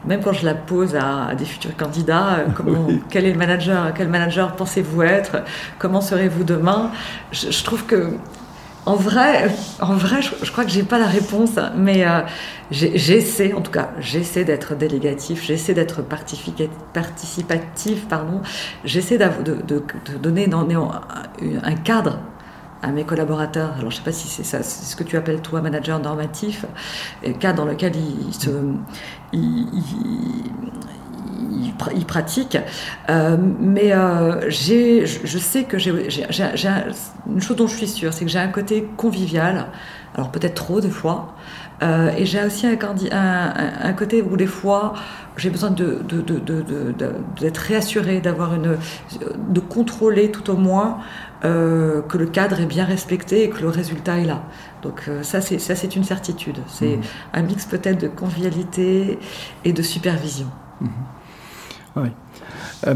même 0.07 0.20
quand 0.22 0.33
je 0.33 0.44
la 0.44 0.55
pose 0.55 0.96
à, 0.96 1.35
des 1.35 1.44
futurs 1.44 1.77
candidats, 1.77 2.44
comment, 2.55 2.88
quel 3.09 3.27
est 3.27 3.33
le 3.33 3.38
manager, 3.38 3.94
quel 3.94 4.09
manager 4.09 4.57
pensez-vous 4.57 5.03
être? 5.03 5.42
Comment 5.79 6.01
serez-vous 6.01 6.42
demain? 6.42 6.90
Je, 7.33 7.64
trouve 7.64 7.85
que 7.85 8.14
en 8.87 8.94
vrai, 8.94 9.51
en 9.81 9.94
vrai, 9.94 10.22
je, 10.22 10.53
crois 10.53 10.64
que 10.64 10.70
j'ai 10.70 10.85
pas 10.85 10.99
la 10.99 11.07
réponse, 11.07 11.59
mais 11.77 12.07
euh, 12.07 12.20
j'essaie, 12.70 13.53
en 13.53 13.61
tout 13.61 13.72
cas, 13.72 13.90
j'essaie 13.99 14.44
d'être 14.44 14.77
délégatif, 14.77 15.44
j'essaie 15.44 15.75
d'être 15.75 16.03
participatif, 16.03 18.07
pardon. 18.09 18.42
J'essaie 18.85 19.18
de, 19.18 19.61
de, 19.61 19.83
donner 20.22 20.49
un 20.53 21.75
cadre 21.75 22.20
à 22.81 22.92
mes 22.92 23.03
collaborateurs. 23.03 23.75
Alors, 23.77 23.90
je 23.90 23.96
sais 23.96 24.05
pas 24.05 24.12
si 24.12 24.29
c'est 24.29 24.44
ça, 24.44 24.62
c'est 24.62 24.85
ce 24.85 24.94
que 24.94 25.03
tu 25.03 25.16
appelles 25.16 25.40
toi 25.40 25.62
manager 25.62 25.99
normatif, 25.99 26.64
cadre 27.40 27.57
dans 27.57 27.64
lequel 27.64 27.94
ils 27.96 28.35
se, 28.35 28.51
il, 31.95 32.05
pratique. 32.05 32.59
Euh, 33.09 33.37
mais 33.61 33.93
euh, 33.93 34.49
j'ai, 34.49 35.07
je 35.07 35.39
sais 35.39 35.65
que 35.65 35.79
j'ai, 35.79 35.91
une 35.91 37.41
chose 37.41 37.57
dont 37.57 37.67
je 37.67 37.77
suis 37.77 37.89
sûre, 37.89 38.12
c'est 38.12 38.25
que 38.25 38.31
j'ai 38.31 38.39
un 38.39 38.49
côté 38.49 38.89
convivial, 38.97 39.67
alors 40.15 40.31
peut-être 40.31 40.55
trop 40.55 40.81
des 40.81 40.91
fois, 40.91 41.35
euh, 41.83 42.11
et 42.17 42.25
j'ai 42.25 42.43
aussi 42.43 42.67
un, 42.67 42.79
un, 43.83 43.93
côté 43.93 44.23
où 44.23 44.37
des 44.37 44.47
fois 44.47 44.95
j'ai 45.37 45.51
besoin 45.51 45.71
de, 45.71 46.03
d'être 47.39 47.59
réassuré, 47.59 48.21
d'avoir 48.21 48.55
une, 48.55 48.79
de 49.49 49.61
contrôler 49.61 50.31
tout 50.31 50.51
au 50.51 50.57
moins 50.57 50.99
que 51.43 52.19
le 52.19 52.27
cadre 52.27 52.61
est 52.61 52.67
bien 52.67 52.85
respecté 52.85 53.45
et 53.45 53.51
que 53.51 53.61
le 53.61 53.69
résultat 53.69 54.19
est 54.19 54.25
là. 54.25 54.43
Donc 54.83 55.09
ça, 55.23 55.41
c'est, 55.41 55.59
ça, 55.59 55.77
c'est 55.77 55.95
une 55.95 56.03
certitude. 56.03 56.57
C'est 56.67 56.97
mmh. 56.97 57.03
un 57.35 57.43
mix 57.43 57.67
peut-être 57.67 58.01
de 58.01 58.09
convivialité 58.09 59.19
et 59.65 59.73
de 59.73 59.83
supervision. 59.83 60.47
Mmh. 60.81 60.87
Oui. 61.97 62.09
Euh, 62.87 62.95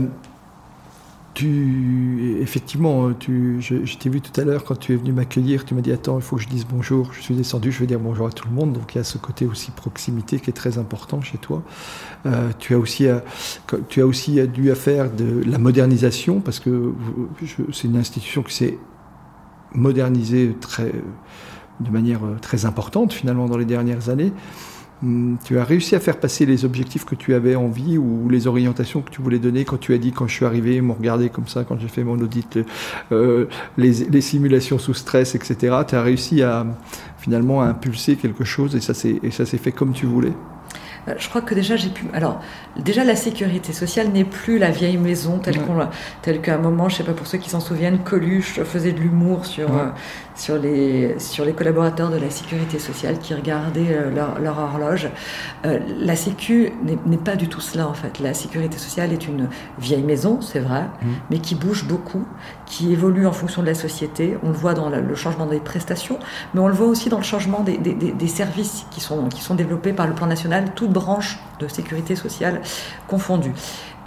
tu, 1.33 2.37
effectivement, 2.41 3.13
tu, 3.13 3.63
je, 3.63 3.97
t'ai 3.97 4.11
vu 4.11 4.21
tout 4.21 4.39
à 4.39 4.45
l'heure 4.45 4.65
quand 4.65 4.79
tu 4.79 4.93
es 4.93 4.97
venu 4.97 5.13
m'accueillir, 5.13 5.65
tu 5.65 5.75
m'as 5.75 5.81
dit 5.81 5.93
attends, 5.93 6.19
il 6.19 6.23
faut 6.23 6.37
que 6.37 6.43
je 6.43 6.49
dise 6.49 6.67
bonjour. 6.67 7.13
Je 7.15 7.21
suis 7.21 7.35
descendu, 7.35 7.73
je 7.73 7.79
vais 7.79 7.87
dire 7.87 8.01
bonjour 8.01 8.27
à 8.27 8.31
tout 8.31 8.47
le 8.49 8.55
monde. 8.55 8.73
Donc 8.73 8.95
il 8.95 8.99
y 8.99 9.01
a 9.01 9.05
ce 9.05 9.17
côté 9.17 9.47
aussi 9.47 9.71
proximité 9.71 10.39
qui 10.41 10.51
est 10.51 10.55
très 10.55 10.77
important 10.77 11.23
chez 11.23 11.39
toi. 11.39 11.63
Euh, 12.27 12.51
tu 12.59 12.75
as 12.75 12.79
aussi, 12.79 13.07
euh, 13.07 13.21
tu 13.89 14.03
as 14.03 14.07
aussi 14.07 14.47
dû 14.49 14.71
à 14.71 14.75
faire 14.75 15.11
de 15.11 15.43
la 15.47 15.59
modernisation 15.59 16.41
parce 16.41 16.61
que 16.61 16.93
c'est 17.73 17.85
une 17.85 17.97
institution 17.97 18.43
qui 18.43 18.55
s'est 18.55 18.79
modernisée 19.73 20.57
très, 20.61 20.93
de 21.81 21.91
manière 21.91 22.21
très 22.43 22.67
importante 22.67 23.13
finalement 23.13 23.47
dans 23.47 23.57
les 23.57 23.65
dernières 23.65 24.09
années. 24.11 24.33
Hmm, 25.03 25.37
tu 25.45 25.59
as 25.59 25.65
réussi 25.65 25.97
à 25.97 26.01
faire 26.01 26.19
passer 26.19 26.45
les 26.45 26.67
objectifs 26.67 27.07
que 27.07 27.15
tu 27.15 27.33
avais 27.33 27.55
envie 27.55 27.97
ou 27.97 28.29
les 28.29 28.47
orientations 28.47 29.01
que 29.01 29.11
tu 29.11 29.23
voulais 29.23 29.39
donner 29.39 29.65
quand 29.65 29.79
tu 29.79 29.95
as 29.95 29.99
dit 29.99 30.13
quand 30.13 30.27
je 30.27 30.35
suis 30.35 30.45
arrivé, 30.45 30.77
ils 30.77 30.83
m'ont 30.83 30.95
regardé 30.95 31.31
comme 31.31 31.49
ça 31.49 31.65
quand 31.65 31.79
j'ai 31.81 31.89
fait 31.89 32.05
mon 32.05 32.19
audit, 32.21 32.59
euh, 33.11 33.47
les, 33.79 34.21
simulations 34.21 34.79
sous 34.79 34.93
stress, 34.93 35.35
etc. 35.35 35.77
Tu 35.89 35.95
as 35.95 36.03
réussi 36.03 36.43
à 36.43 36.67
finalement 37.19 37.63
à 37.63 37.67
impulser 37.67 38.17
quelque 38.17 38.45
chose 38.45 38.77
et 38.77 38.81
ça 38.81 38.93
s'est 38.93 39.59
fait 39.59 39.73
comme 39.73 39.93
tu 39.93 40.05
voulais 40.05 40.33
euh, 41.09 41.15
je 41.17 41.29
crois 41.29 41.41
que 41.41 41.55
déjà 41.55 41.77
j'ai 41.77 41.89
pu. 41.89 42.05
Alors, 42.13 42.41
déjà 42.77 43.05
la 43.05 43.17
sécurité 43.17 43.73
sociale 43.73 44.09
n'est 44.09 44.25
plus 44.25 44.59
la 44.59 44.71
vieille 44.71 44.99
maison 44.99 45.39
telle 45.39 45.61
qu'on 45.61 45.79
telle 46.23 46.41
qu'à 46.41 46.57
un 46.57 46.59
moment, 46.59 46.89
je 46.89 46.97
sais 46.97 47.05
pas 47.05 47.13
pour 47.13 47.27
ceux 47.27 47.39
qui 47.39 47.51
s'en 47.51 47.61
souviennent, 47.61 48.01
Coluche 48.01 48.63
faisait 48.65 48.93
de 48.93 49.01
l'humour 49.01 49.47
sur 49.47 49.75
euh, 49.75 49.87
sur 50.41 50.57
les, 50.57 51.19
sur 51.19 51.45
les 51.45 51.53
collaborateurs 51.53 52.09
de 52.11 52.17
la 52.17 52.31
sécurité 52.31 52.79
sociale 52.79 53.19
qui 53.19 53.35
regardaient 53.35 53.91
euh, 53.91 54.11
leur, 54.11 54.59
horloge. 54.59 55.11
Euh, 55.67 55.79
la 55.99 56.17
Sécu 56.17 56.73
n'est 56.83 57.19
pas 57.19 57.37
du 57.37 57.49
tout 57.49 57.61
cela 57.61 57.87
en 57.87 57.93
fait. 57.93 58.19
La 58.21 58.33
sécurité 58.33 58.79
sociale 58.79 59.13
est 59.13 59.29
une 59.29 59.49
vieille 59.79 60.03
maison, 60.03 60.41
c'est 60.41 60.61
vrai, 60.61 60.85
mmh. 60.85 61.07
mais 61.31 61.39
qui 61.41 61.55
bouge 61.55 61.85
beaucoup, 61.85 62.25
qui 62.65 62.91
évolue 62.91 63.27
en 63.27 63.33
fonction 63.33 63.61
de 63.61 63.67
la 63.67 63.75
société. 63.75 64.39
On 64.43 64.49
le 64.49 64.55
voit 64.55 64.73
dans 64.73 64.89
le 64.89 65.15
changement 65.15 65.45
des 65.45 65.61
prestations, 65.61 66.19
mais 66.55 66.61
on 66.61 66.69
le 66.69 66.75
voit 66.75 66.87
aussi 66.87 67.11
dans 67.11 67.19
le 67.19 67.23
changement 67.23 67.61
des, 67.61 67.77
des, 67.77 67.93
des, 67.95 68.29
services 68.29 68.87
qui 68.91 69.01
sont, 69.01 69.29
qui 69.29 69.43
sont 69.43 69.55
développés 69.55 69.93
par 69.93 70.07
le 70.07 70.15
plan 70.15 70.27
national, 70.27 70.73
toutes 70.75 70.93
branches 70.93 71.39
de 71.59 71.69
sécurité 71.69 72.17
sociale 72.17 72.63
confondues. 73.09 73.53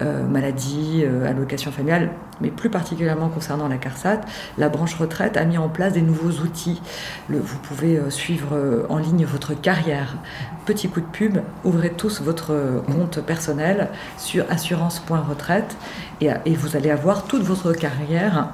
Euh, 0.04 0.28
maladie, 0.28 1.04
euh, 1.06 1.30
allocation 1.30 1.72
familiale, 1.72 2.10
mais 2.42 2.50
plus 2.50 2.70
particulièrement 2.70 3.30
concernant 3.30 3.68
la 3.68 3.78
CARSAT, 3.78 4.22
la 4.58 4.68
branche 4.68 4.96
retraite 4.96 5.38
a 5.38 5.46
mis 5.46 5.58
en 5.58 5.70
place 5.70 5.94
des 5.94 6.02
nouveaux 6.02 6.42
outils. 6.42 6.82
vous 7.30 7.60
pouvez 7.60 7.98
euh, 7.98 8.10
suivre 8.10 8.86
en 8.90 8.98
ligne 8.98 9.24
votre 9.26 9.54
carrière. 9.54 10.18
Petit 10.66 10.90
coup 10.90 11.00
de 11.00 11.06
pub, 11.06 11.38
ouvrez 11.64 11.92
tous 11.92 12.22
votre 12.22 12.54
compte 12.88 13.22
personnel 13.22 13.90
sur 14.18 14.46
assurance.retraite 14.50 15.78
et, 16.22 16.30
et 16.46 16.56
vous 16.56 16.76
allez 16.76 16.90
avoir 16.90 17.26
toute 17.26 17.44
votre 17.44 17.74
carrière 17.74 18.50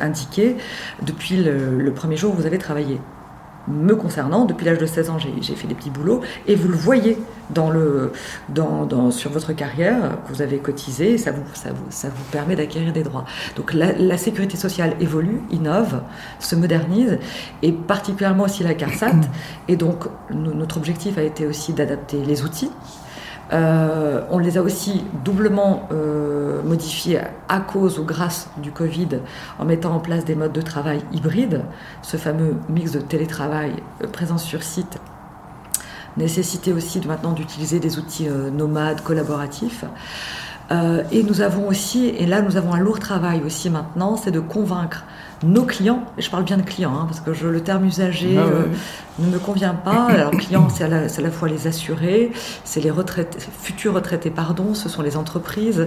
indiquée 0.00 0.56
depuis 1.02 1.42
le 1.42 1.90
premier 1.92 2.16
jour 2.16 2.32
où 2.32 2.36
vous 2.36 2.46
avez 2.46 2.58
travaillé 2.58 3.00
me 3.68 3.94
concernant, 3.94 4.44
depuis 4.44 4.64
l'âge 4.64 4.78
de 4.78 4.86
16 4.86 5.10
ans, 5.10 5.18
j'ai 5.18 5.54
fait 5.54 5.66
des 5.66 5.74
petits 5.74 5.90
boulots, 5.90 6.22
et 6.46 6.54
vous 6.54 6.68
le 6.68 6.76
voyez 6.76 7.18
dans 7.50 7.70
le, 7.70 8.12
dans, 8.48 9.10
sur 9.10 9.30
votre 9.30 9.52
carrière, 9.52 10.18
que 10.26 10.32
vous 10.32 10.42
avez 10.42 10.58
cotisé, 10.58 11.18
ça 11.18 11.32
vous, 11.32 11.42
ça 11.54 11.70
vous, 11.70 11.86
ça 11.90 12.08
vous 12.08 12.24
permet 12.30 12.56
d'acquérir 12.56 12.92
des 12.92 13.02
droits. 13.02 13.24
Donc 13.56 13.72
la, 13.72 14.18
sécurité 14.18 14.56
sociale 14.56 14.94
évolue, 15.00 15.40
innove, 15.50 16.02
se 16.40 16.56
modernise, 16.56 17.18
et 17.62 17.72
particulièrement 17.72 18.44
aussi 18.44 18.62
la 18.62 18.74
CARSAT, 18.74 19.20
et 19.68 19.76
donc 19.76 20.06
notre 20.30 20.76
objectif 20.76 21.18
a 21.18 21.22
été 21.22 21.46
aussi 21.46 21.72
d'adapter 21.72 22.24
les 22.24 22.42
outils, 22.42 22.70
euh, 23.52 24.22
on 24.30 24.38
les 24.38 24.58
a 24.58 24.62
aussi 24.62 25.04
doublement 25.24 25.88
euh, 25.90 26.62
modifiés 26.62 27.20
à 27.48 27.60
cause 27.60 27.98
ou 27.98 28.04
grâce 28.04 28.50
du 28.58 28.72
Covid 28.72 29.08
en 29.58 29.64
mettant 29.64 29.94
en 29.94 30.00
place 30.00 30.24
des 30.24 30.34
modes 30.34 30.52
de 30.52 30.60
travail 30.60 31.00
hybrides, 31.12 31.62
ce 32.02 32.18
fameux 32.18 32.56
mix 32.68 32.92
de 32.92 33.00
télétravail, 33.00 33.72
euh, 34.02 34.06
présence 34.06 34.44
sur 34.44 34.62
site, 34.62 34.98
nécessité 36.18 36.72
aussi 36.72 37.00
de, 37.00 37.08
maintenant 37.08 37.32
d'utiliser 37.32 37.80
des 37.80 37.98
outils 37.98 38.28
nomades, 38.52 39.00
collaboratifs. 39.02 39.84
et 40.70 41.22
nous 41.22 41.40
avons 41.40 41.68
aussi, 41.68 42.08
et 42.08 42.26
là 42.26 42.42
nous 42.42 42.56
avons 42.56 42.74
un 42.74 42.80
lourd 42.80 42.98
travail 42.98 43.42
aussi 43.44 43.70
maintenant, 43.70 44.16
c'est 44.16 44.30
de 44.30 44.40
convaincre 44.40 45.04
nos 45.44 45.64
clients, 45.64 46.02
et 46.16 46.22
je 46.22 46.30
parle 46.30 46.44
bien 46.44 46.56
de 46.56 46.62
clients, 46.62 46.94
hein, 46.94 47.04
parce 47.06 47.20
que 47.20 47.32
je, 47.32 47.46
le 47.46 47.60
terme 47.60 47.84
usagé 47.84 48.36
ah 48.36 48.42
euh, 48.42 48.64
ne 49.18 49.26
me 49.26 49.38
convient 49.38 49.74
pas. 49.74 50.06
Alors, 50.06 50.30
clients, 50.32 50.68
c'est 50.68 50.84
à, 50.84 50.88
la 50.88 51.30
fois 51.30 51.48
les 51.48 51.66
assurés, 51.66 52.32
c'est 52.64 52.80
les 52.80 52.90
retraités, 52.90 53.38
futurs 53.60 53.94
retraités, 53.94 54.30
pardon, 54.30 54.74
ce 54.74 54.88
sont 54.88 55.02
les 55.02 55.16
entreprises, 55.16 55.86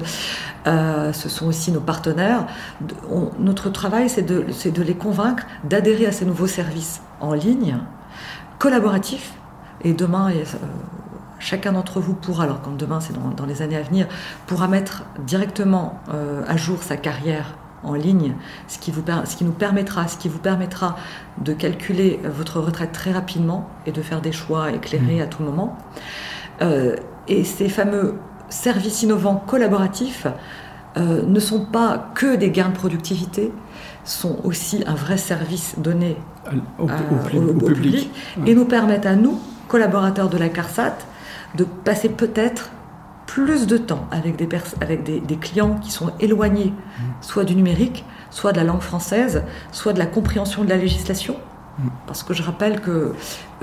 euh, 0.68 1.12
ce 1.12 1.28
sont 1.28 1.48
aussi 1.48 1.72
nos 1.72 1.82
partenaires. 1.82 2.48
notre 3.40 3.70
travail, 3.70 4.10
c'est 4.10 4.22
de, 4.22 4.46
de 4.70 4.84
les 4.84 4.96
convaincre 4.96 5.44
d'adhérer 5.66 6.06
à 6.06 6.12
ces 6.12 6.26
nouveaux 6.26 6.48
services 6.48 7.02
en 7.20 7.34
ligne, 7.34 7.78
collaboratifs, 8.58 9.34
et 9.84 9.94
demain, 9.94 10.32
euh, 10.32 10.44
chacun 11.40 11.72
d'entre 11.74 12.00
vous 12.00 12.14
pourra, 12.14 12.44
alors 12.44 12.62
quand 12.62 12.78
demain 12.78 13.00
c'est 13.00 13.14
dans, 13.14 13.46
les 13.46 13.62
années 13.62 13.78
à 13.78 13.82
venir, 13.82 14.08
pourra 14.48 14.68
mettre 14.68 15.04
directement 15.26 16.00
à 16.48 16.56
jour 16.56 16.84
sa 16.84 16.98
carrière 16.98 17.56
en 17.84 17.94
ligne, 17.94 18.36
ce 18.68 18.78
qui, 18.78 18.92
vous, 18.92 19.04
ce 19.26 19.36
qui 19.36 19.44
nous 19.44 19.52
permettra, 19.52 20.08
ce 20.08 20.18
qui 20.18 20.30
vous 20.30 20.40
permettra 20.40 20.98
de 21.40 21.54
calculer 21.54 22.20
votre 22.24 22.60
retraite 22.60 22.92
très 22.92 23.12
rapidement 23.12 23.70
et 23.86 23.92
de 23.92 24.02
faire 24.02 24.22
des 24.22 24.32
choix 24.32 24.72
éclairés 24.72 25.18
mmh. 25.18 25.24
à 25.24 25.26
tout 25.26 25.44
moment. 25.44 25.78
Euh, 26.62 26.96
et 27.28 27.44
ces 27.44 27.70
fameux 27.70 28.16
services 28.50 29.04
innovants 29.04 29.44
collaboratifs 29.48 30.28
euh, 30.98 31.24
ne 31.26 31.40
sont 31.40 31.66
pas 31.66 32.12
que 32.14 32.36
des 32.36 32.52
gains 32.52 32.70
de 32.70 32.76
productivité, 32.76 33.52
sont 34.04 34.38
aussi 34.44 34.84
un 34.88 34.96
vrai 34.96 35.18
service 35.18 35.76
donné 35.78 36.18
au, 36.80 36.88
public, 37.66 38.12
et 38.46 38.56
nous 38.56 38.66
permettent 38.66 39.06
à 39.06 39.16
nous, 39.16 39.40
collaborateurs 39.72 40.28
de 40.28 40.38
la 40.38 40.50
CARSAT, 40.50 40.98
de 41.56 41.64
passer 41.64 42.10
peut-être 42.10 42.72
plus 43.26 43.68
de 43.68 43.78
temps 43.78 44.06
avec 44.12 44.36
des, 44.36 44.50
avec 44.82 45.04
des, 45.04 45.38
clients 45.38 45.76
qui 45.76 45.92
sont 45.92 46.12
éloignés, 46.20 46.74
mmh. 46.74 47.04
soit 47.22 47.46
du 47.46 47.56
numérique, 47.56 48.04
soit 48.32 48.52
de 48.52 48.58
la 48.58 48.66
langue 48.66 48.82
française, 48.82 49.44
soit 49.72 49.94
de 49.94 50.00
la 50.00 50.08
compréhension 50.08 50.66
de 50.66 50.70
la 50.70 50.76
législation. 50.76 51.38
Mmh. 51.80 51.88
Parce 52.06 52.22
que 52.24 52.34
je 52.34 52.44
rappelle 52.44 52.82
que 52.82 53.14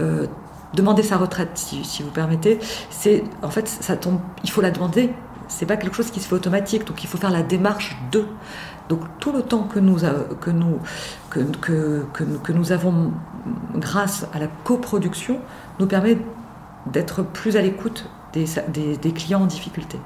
euh, 0.01 0.27
demander 0.73 1.03
sa 1.03 1.19
retraite, 1.19 1.51
si, 1.57 2.03
vous 2.03 2.11
permettez, 2.11 2.59
c'est 2.89 3.23
en 3.43 3.51
fait 3.51 3.69
ça 3.69 3.95
tombe, 3.99 4.21
il 4.45 4.51
faut 4.51 4.63
la 4.63 4.71
demander. 4.71 5.13
C'est 5.49 5.67
pas 5.67 5.77
quelque 5.77 5.97
chose 5.97 6.11
qui 6.11 6.21
se 6.21 6.29
fait 6.29 6.35
automatique, 6.35 6.87
donc 6.87 7.05
il 7.05 7.07
faut 7.07 7.19
faire 7.19 7.31
la 7.31 7.43
démarche 7.43 7.99
de. 8.13 8.25
Donc 8.89 9.01
tout 9.19 9.33
le 9.33 9.43
temps 9.43 9.65
que 9.65 9.79
nous, 9.79 9.99
que 10.41 10.51
nous, 10.51 10.79
que, 11.29 11.41
que, 11.61 12.07
que 12.43 12.53
nous 12.53 12.73
avons 12.73 13.13
grâce 13.75 14.27
à 14.33 14.39
la 14.39 14.47
coproduction 14.65 15.41
nous 15.79 15.87
permet 15.87 16.19
d'être 16.87 17.23
plus 17.23 17.57
à 17.57 17.63
l'écoute 17.63 18.09
des, 18.33 19.13
clients 19.13 19.43
en 19.43 19.47
difficulté. 19.47 19.99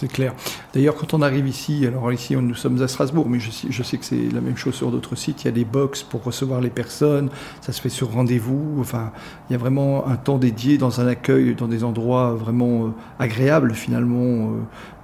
C'est 0.00 0.08
clair. 0.08 0.32
D'ailleurs, 0.72 0.94
quand 0.94 1.12
on 1.12 1.20
arrive 1.20 1.46
ici, 1.46 1.86
alors 1.86 2.10
ici 2.10 2.34
nous 2.34 2.54
sommes 2.54 2.80
à 2.80 2.88
Strasbourg, 2.88 3.28
mais 3.28 3.38
je, 3.38 3.50
je 3.68 3.82
sais 3.82 3.98
que 3.98 4.04
c'est 4.06 4.32
la 4.32 4.40
même 4.40 4.56
chose 4.56 4.74
sur 4.74 4.90
d'autres 4.90 5.14
sites, 5.14 5.44
il 5.44 5.44
y 5.44 5.48
a 5.48 5.52
des 5.52 5.66
box 5.66 6.02
pour 6.04 6.24
recevoir 6.24 6.62
les 6.62 6.70
personnes, 6.70 7.28
ça 7.60 7.72
se 7.72 7.82
fait 7.82 7.90
sur 7.90 8.10
rendez-vous, 8.10 8.78
enfin, 8.80 9.12
il 9.50 9.52
y 9.52 9.56
a 9.56 9.58
vraiment 9.58 10.08
un 10.08 10.16
temps 10.16 10.38
dédié 10.38 10.78
dans 10.78 11.02
un 11.02 11.06
accueil, 11.06 11.54
dans 11.54 11.68
des 11.68 11.84
endroits 11.84 12.32
vraiment 12.32 12.86
euh, 12.86 12.90
agréables 13.18 13.74
finalement. 13.74 14.54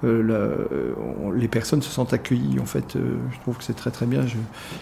Euh, 0.03 0.23
euh, 0.23 0.93
les 1.35 1.47
personnes 1.47 1.83
se 1.83 1.91
sentent 1.91 2.13
accueillies 2.13 2.59
en 2.59 2.65
fait. 2.65 2.95
je 2.95 3.39
trouve 3.41 3.57
que 3.57 3.63
c'est 3.63 3.75
très 3.75 3.91
très 3.91 4.07
bien. 4.07 4.21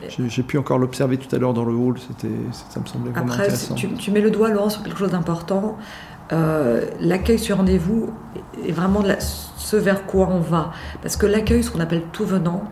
J'ai 0.08 0.44
pu 0.44 0.58
encore 0.58 0.78
l'observer 0.78 1.18
tout 1.18 1.36
à 1.36 1.40
l'heure 1.40 1.54
dans 1.54 1.66
le 1.66 1.74
hall, 1.74 1.98
ça 2.00 2.80
me 2.80 2.86
semblait 2.86 3.12
vraiment 3.12 3.28
Après, 3.28 3.44
intéressant. 3.44 3.76
Tu, 3.76 3.90
tu 3.96 4.12
mets 4.12 4.22
le 4.22 4.32
doigt, 4.32 4.50
Laurent, 4.50 4.70
sur 4.70 4.82
quelque 4.82 4.98
chose 4.98 5.12
d'important. 5.12 5.78
L'accueil 6.32 7.40
sur 7.40 7.58
rendez-vous 7.58 8.14
est 8.68 8.72
vraiment 8.72 9.04
ce 9.58 9.76
vers 9.76 10.06
quoi 10.06 10.30
on 10.32 10.40
va. 10.40 10.72
Parce 11.02 11.18
que 11.18 11.26
l'accueil, 11.26 11.64
ce 11.64 11.72
qu'on 11.72 11.80
appelle 11.80 12.04
tout 12.12 12.26
venant, 12.26 12.64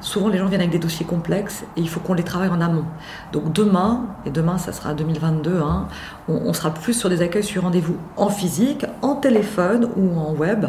souvent 0.00 0.28
les 0.28 0.38
gens 0.38 0.46
viennent 0.46 0.60
avec 0.60 0.72
des 0.72 0.78
dossiers 0.78 1.06
complexes 1.06 1.64
et 1.76 1.80
il 1.80 1.88
faut 1.88 2.00
qu'on 2.00 2.14
les 2.14 2.22
travaille 2.22 2.50
en 2.50 2.60
amont. 2.60 2.84
Donc 3.32 3.52
demain, 3.52 4.06
et 4.26 4.30
demain 4.30 4.58
ça 4.58 4.72
sera 4.72 4.94
2022, 4.94 5.60
hein, 5.60 5.88
on, 6.28 6.52
sera 6.52 6.72
plus 6.72 6.92
sur 6.92 7.08
des 7.08 7.22
accueils 7.22 7.42
sur 7.42 7.62
rendez-vous 7.62 7.96
en 8.16 8.28
physique, 8.28 8.84
en 9.00 9.14
téléphone 9.14 9.88
ou 9.96 10.18
en 10.18 10.32
web, 10.34 10.66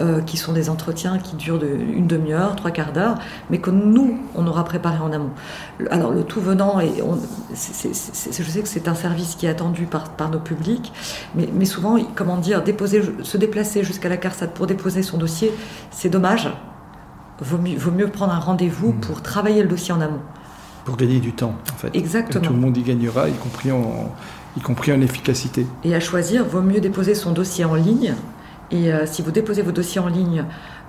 euh, 0.00 0.20
qui 0.20 0.36
sont 0.36 0.52
des 0.52 0.68
entretiens 0.68 1.18
qui 1.18 1.36
durent 1.36 1.58
de, 1.58 1.66
une 1.68 2.06
demi-heure, 2.06 2.54
trois 2.54 2.70
quarts 2.70 2.92
d'heure, 2.92 3.14
mais 3.48 3.58
que 3.58 3.70
nous, 3.70 4.18
on 4.34 4.46
aura 4.46 4.64
préparé 4.64 4.98
en 4.98 5.10
amont. 5.10 5.30
Alors 5.90 6.10
le 6.12 6.22
tout 6.22 6.40
venant, 6.40 6.80
et 6.80 6.90
je 7.54 7.54
sais 7.54 8.60
que 8.60 8.68
c'est 8.68 8.88
un 8.88 8.94
service 8.94 9.36
qui 9.36 9.46
est 9.46 9.48
attendu 9.48 9.86
par, 9.86 10.10
par 10.10 10.30
nos 10.30 10.38
publics, 10.38 10.92
mais, 11.34 11.48
mais 11.54 11.64
souvent, 11.64 11.96
comment 12.14 12.36
dire, 12.36 12.62
déposer, 12.62 13.02
se 13.22 13.38
déplacer 13.38 13.84
jusqu'à 13.84 14.08
la 14.08 14.18
CARSAT 14.18 14.48
pour 14.48 14.66
déposer 14.66 15.02
son 15.02 15.16
dossier, 15.16 15.50
c'est 15.90 16.10
dommage. 16.10 16.50
Vaut 17.40 17.58
mieux, 17.58 17.78
vaut 17.78 17.90
mieux 17.90 18.08
prendre 18.08 18.32
un 18.32 18.38
rendez-vous 18.38 18.92
mmh. 18.92 19.00
pour 19.00 19.22
travailler 19.22 19.62
le 19.62 19.68
dossier 19.68 19.94
en 19.94 20.00
amont. 20.00 20.20
Pour 20.84 20.96
gagner 20.96 21.20
du 21.20 21.32
temps, 21.32 21.54
en 21.72 21.76
fait. 21.76 21.96
Exactement. 21.96 22.44
Et 22.44 22.46
tout 22.46 22.52
le 22.52 22.60
monde 22.60 22.76
y 22.76 22.82
gagnera, 22.82 23.28
y 23.28 23.34
compris 23.34 23.72
en, 23.72 24.12
y 24.56 24.60
compris 24.60 24.92
en 24.92 25.00
efficacité. 25.00 25.66
Et 25.84 25.94
à 25.94 26.00
choisir, 26.00 26.44
vaut 26.44 26.62
mieux 26.62 26.80
déposer 26.80 27.14
son 27.14 27.32
dossier 27.32 27.64
en 27.64 27.74
ligne 27.74 28.14
et 28.70 28.92
euh, 28.92 29.06
si 29.06 29.22
vous 29.22 29.30
déposez 29.30 29.62
vos 29.62 29.72
dossiers 29.72 30.00
en 30.00 30.08
ligne, 30.08 30.44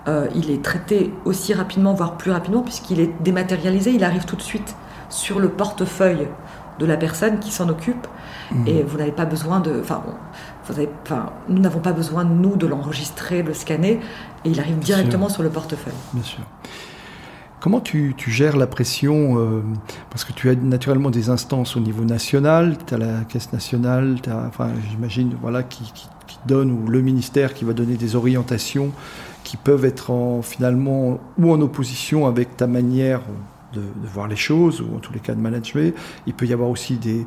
euh, 0.08 0.28
il 0.36 0.50
est 0.50 0.64
traité 0.64 1.14
aussi 1.26 1.54
rapidement, 1.54 1.94
voire 1.94 2.18
plus 2.18 2.32
rapidement, 2.32 2.62
puisqu'il 2.62 3.00
est 3.00 3.12
dématérialisé, 3.22 3.92
il 3.92 4.04
arrive 4.04 4.26
tout 4.26 4.36
de 4.36 4.42
suite 4.42 4.76
sur 5.10 5.40
le 5.40 5.50
portefeuille 5.50 6.28
de 6.80 6.86
la 6.86 6.98
personne 6.98 7.40
qui 7.40 7.52
s'en 7.52 7.70
occupe. 7.70 8.08
Mmh. 8.52 8.68
Et 8.68 8.84
vous 8.84 8.98
n'avez 8.98 9.12
pas 9.12 9.26
besoin 9.26 9.60
de. 9.60 9.82
Enfin, 9.82 10.02
nous 11.50 11.60
n'avons 11.60 11.80
pas 11.80 11.92
besoin, 11.94 12.24
nous, 12.24 12.56
de 12.56 12.68
l'enregistrer, 12.68 13.44
de 13.44 13.50
le 13.50 13.54
scanner, 13.54 14.00
et 14.46 14.50
il 14.50 14.60
arrive 14.60 14.80
directement 14.80 15.30
sur 15.30 15.44
le 15.44 15.50
portefeuille. 15.50 15.94
Bien 16.14 16.24
sûr. 16.24 16.40
Comment 17.60 17.80
tu, 17.82 18.14
tu, 18.16 18.30
gères 18.32 18.56
la 18.56 18.68
pression 18.68 19.40
euh, 19.40 19.64
Parce 20.12 20.24
que 20.24 20.32
tu 20.32 20.50
as 20.50 20.56
naturellement 20.56 21.10
des 21.10 21.30
instances 21.30 21.76
au 21.76 21.80
niveau 21.80 22.04
national, 22.04 22.78
tu 22.86 22.94
as 22.94 22.98
la 22.98 23.24
caisse 23.28 23.52
nationale, 23.52 24.18
enfin, 24.48 24.70
j'imagine, 24.90 25.36
voilà, 25.42 25.64
qui, 25.64 25.92
qui, 25.92 26.08
donne, 26.46 26.72
ou 26.72 26.88
le 26.88 27.02
ministère 27.02 27.54
qui 27.54 27.66
va 27.66 27.74
donner 27.74 27.96
des 27.96 28.16
orientations 28.16 28.92
qui 29.44 29.56
peuvent 29.56 29.86
être 29.86 30.12
en, 30.12 30.42
finalement 30.42 31.20
ou 31.38 31.52
en 31.52 31.62
opposition 31.62 32.28
avec 32.28 32.58
ta 32.58 32.68
manière 32.68 33.22
de, 33.74 33.82
voir 34.12 34.28
les 34.28 34.36
choses, 34.36 34.82
ou 34.82 34.96
en 34.96 35.00
tous 35.00 35.14
les 35.14 35.20
cas 35.20 35.36
de 35.36 35.40
manager. 35.40 35.92
Il 36.26 36.34
peut 36.34 36.46
y 36.46 36.54
avoir 36.54 36.70
aussi 36.70 36.96
des, 36.96 37.26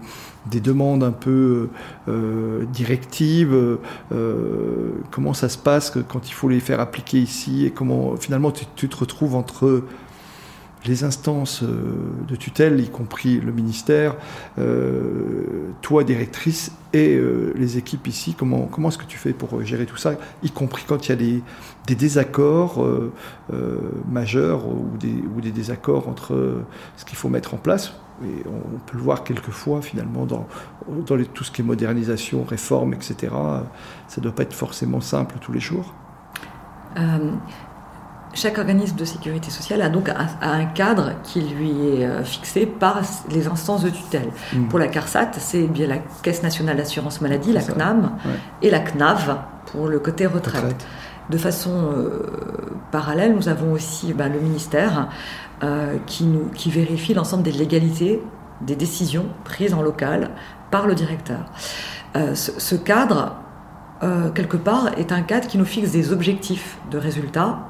des 0.50 0.60
demandes 0.60 1.04
un 1.04 1.12
peu 1.12 1.68
euh, 2.08 2.64
directives. 2.72 3.78
Euh, 4.12 4.90
comment 5.10 5.32
ça 5.32 5.48
se 5.48 5.58
passe 5.58 5.92
quand 6.08 6.28
il 6.28 6.32
faut 6.32 6.48
les 6.48 6.60
faire 6.60 6.80
appliquer 6.80 7.18
ici 7.18 7.66
et 7.66 7.70
comment 7.70 8.16
finalement 8.16 8.50
tu 8.50 8.88
te 8.88 8.96
retrouves 8.96 9.34
entre 9.34 9.84
les 10.86 11.04
instances 11.04 11.62
euh, 11.62 12.12
de 12.26 12.36
tutelle, 12.36 12.80
y 12.80 12.88
compris 12.88 13.40
le 13.40 13.52
ministère, 13.52 14.16
euh, 14.58 15.70
toi 15.82 16.04
directrice 16.04 16.72
et 16.92 17.16
euh, 17.16 17.52
les 17.56 17.78
équipes 17.78 18.06
ici, 18.06 18.34
comment, 18.34 18.66
comment 18.66 18.88
est-ce 18.88 18.98
que 18.98 19.04
tu 19.04 19.18
fais 19.18 19.32
pour 19.32 19.62
gérer 19.62 19.86
tout 19.86 19.96
ça, 19.96 20.14
y 20.42 20.50
compris 20.50 20.84
quand 20.86 21.06
il 21.06 21.10
y 21.10 21.12
a 21.12 21.16
des, 21.16 21.42
désaccords 21.94 22.86
majeurs 24.08 24.66
ou 24.68 24.96
des, 24.96 25.50
désaccords 25.50 26.08
entre 26.08 26.62
ce 26.96 27.04
qu'il 27.04 27.16
faut 27.16 27.28
mettre 27.28 27.54
en 27.54 27.56
place? 27.56 27.94
On 28.22 28.78
peut 28.86 28.96
le 28.96 29.02
voir 29.02 29.24
quelquefois 29.24 29.82
finalement 29.82 30.24
dans, 30.24 30.46
tout 31.34 31.42
ce 31.42 31.50
qui 31.50 31.62
est 31.62 31.64
modernisation, 31.64 32.44
réforme, 32.44 32.94
etc. 32.94 33.32
Ça 34.06 34.18
ne 34.18 34.22
doit 34.22 34.34
pas 34.34 34.44
être 34.44 34.54
forcément 34.54 35.00
simple 35.00 35.36
tous 35.40 35.52
les 35.52 35.60
jours. 35.60 35.94
Chaque 38.32 38.58
organisme 38.58 38.96
de 38.96 39.04
sécurité 39.04 39.50
sociale 39.50 39.82
a 39.82 39.88
donc 39.88 40.08
un 40.08 40.64
cadre 40.66 41.14
qui 41.24 41.40
lui 41.40 41.70
est 41.70 42.06
euh, 42.06 42.22
fixé 42.22 42.64
par 42.64 43.00
les 43.30 43.48
instances 43.48 43.82
de 43.82 43.90
tutelle. 43.90 44.30
Mmh. 44.52 44.68
Pour 44.68 44.78
la 44.78 44.86
CARSAT, 44.86 45.32
c'est 45.38 45.66
bien 45.66 45.86
la 45.86 45.98
Caisse 46.22 46.42
nationale 46.42 46.76
d'assurance 46.76 47.20
maladie, 47.20 47.52
la 47.52 47.60
CNAM, 47.60 48.16
ouais. 48.24 48.30
et 48.62 48.70
la 48.70 48.80
CNAV 48.80 49.36
pour 49.66 49.88
le 49.88 49.98
côté 49.98 50.26
retraite. 50.26 50.62
retraite. 50.62 50.86
De 51.30 51.38
façon 51.38 51.92
euh, 51.92 52.26
parallèle, 52.90 53.34
nous 53.34 53.48
avons 53.48 53.72
aussi 53.72 54.12
bah, 54.12 54.28
le 54.28 54.40
ministère 54.40 55.08
euh, 55.62 55.96
qui, 56.06 56.24
nous, 56.24 56.48
qui 56.54 56.70
vérifie 56.70 57.14
l'ensemble 57.14 57.42
des 57.42 57.52
légalités 57.52 58.20
des 58.60 58.76
décisions 58.76 59.26
prises 59.44 59.74
en 59.74 59.82
local 59.82 60.30
par 60.70 60.86
le 60.86 60.94
directeur. 60.94 61.40
Euh, 62.16 62.34
ce, 62.34 62.58
ce, 62.58 62.74
cadre, 62.74 63.36
euh, 64.02 64.30
quelque 64.30 64.56
part, 64.56 64.98
est 64.98 65.12
un 65.12 65.22
cadre 65.22 65.46
qui 65.46 65.58
nous 65.58 65.64
fixe 65.64 65.92
des 65.92 66.12
objectifs 66.12 66.78
de 66.90 66.98
résultats 66.98 67.60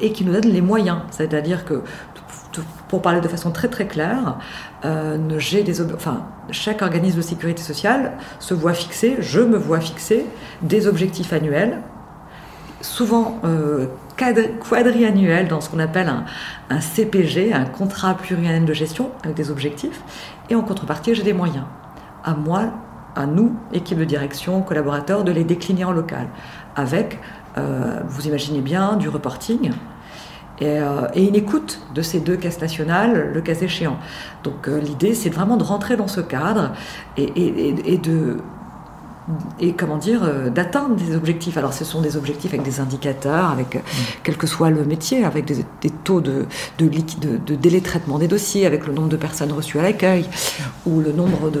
et 0.00 0.12
qui 0.12 0.24
nous 0.24 0.32
donne 0.32 0.50
les 0.50 0.60
moyens. 0.60 0.98
C'est-à-dire 1.10 1.64
que, 1.64 1.82
pour 2.88 3.02
parler 3.02 3.20
de 3.20 3.28
façon 3.28 3.50
très 3.50 3.68
très 3.68 3.86
claire, 3.86 4.38
euh, 4.84 5.18
chaque 6.50 6.82
organisme 6.82 7.16
de 7.18 7.22
sécurité 7.22 7.62
sociale 7.62 8.12
se 8.38 8.54
voit 8.54 8.72
fixer, 8.72 9.16
je 9.20 9.40
me 9.40 9.58
vois 9.58 9.80
fixer, 9.80 10.26
des 10.62 10.86
objectifs 10.86 11.32
annuels, 11.32 11.78
souvent 12.80 13.40
euh, 13.44 13.86
quadriannuels 14.16 15.48
dans 15.48 15.60
ce 15.60 15.68
qu'on 15.68 15.78
appelle 15.78 16.08
un, 16.08 16.24
un, 16.70 16.80
CPG, 16.80 17.52
un 17.52 17.64
contrat 17.64 18.14
pluriannuel 18.14 18.64
de 18.64 18.72
gestion, 18.72 19.10
avec 19.24 19.36
des 19.36 19.50
objectifs, 19.50 20.00
et 20.48 20.54
en 20.54 20.62
contrepartie, 20.62 21.14
j'ai 21.14 21.22
des 21.22 21.32
moyens. 21.32 21.66
À 22.24 22.34
moi, 22.34 22.72
à 23.14 23.26
nous, 23.26 23.56
équipe 23.72 23.98
de 23.98 24.04
direction, 24.04 24.62
collaborateurs, 24.62 25.24
de 25.24 25.32
les 25.32 25.44
décliner 25.44 25.84
en 25.84 25.92
local, 25.92 26.28
avec 26.76 27.18
vous 28.08 28.26
imaginez 28.26 28.60
bien, 28.60 28.96
du 28.96 29.08
reporting. 29.08 29.70
Et, 30.60 30.80
euh, 30.80 31.06
et, 31.14 31.24
une 31.24 31.36
écoute 31.36 31.80
de 31.94 32.02
ces 32.02 32.20
deux 32.20 32.36
caisses 32.36 32.60
nationales, 32.60 33.30
le 33.32 33.40
cas 33.40 33.54
échéant. 33.54 33.96
Donc 34.42 34.66
euh, 34.66 34.80
l'idée, 34.80 35.14
c'est 35.14 35.30
vraiment 35.30 35.56
de 35.56 35.62
rentrer 35.62 35.96
dans 35.96 36.08
ce 36.08 36.20
cadre 36.20 36.72
et, 37.16 37.24
et, 37.24 37.92
et 37.94 37.98
de 37.98 38.38
et 39.60 39.74
comment 39.74 39.98
dire 39.98 40.24
euh, 40.24 40.48
d'atteindre 40.48 40.96
des 40.96 41.14
objectifs. 41.14 41.58
Alors 41.58 41.74
ce 41.74 41.84
sont 41.84 42.00
des 42.00 42.16
objectifs 42.16 42.54
avec 42.54 42.64
des 42.64 42.80
indicateurs, 42.80 43.50
avec 43.50 43.76
mmh. 43.76 43.80
quel 44.24 44.36
que 44.36 44.46
soit 44.46 44.70
le 44.70 44.84
métier, 44.84 45.22
avec 45.22 45.44
des, 45.44 45.64
des 45.82 45.90
taux 45.90 46.22
de, 46.22 46.46
de, 46.78 46.88
de, 46.88 47.36
de, 47.36 47.54
délai 47.54 47.80
de 47.80 47.84
traitement 47.84 48.18
des 48.18 48.26
dossiers, 48.26 48.64
avec 48.66 48.86
le 48.86 48.94
nombre 48.94 49.10
de 49.10 49.18
personnes 49.18 49.52
reçues 49.52 49.78
à 49.78 49.82
l'accueil 49.82 50.22
mmh. 50.22 50.90
ou 50.90 51.00
le 51.00 51.12
nombre 51.12 51.52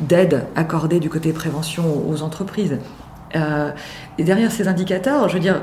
d'aides 0.00 0.46
accordées 0.54 1.00
du 1.00 1.08
côté 1.08 1.32
prévention 1.32 1.84
aux 2.08 2.22
entreprises. 2.22 2.78
Euh, 3.36 3.70
et 4.18 4.24
derrière 4.24 4.50
ces 4.50 4.68
indicateurs, 4.68 5.28
je 5.28 5.34
veux 5.34 5.40
dire, 5.40 5.62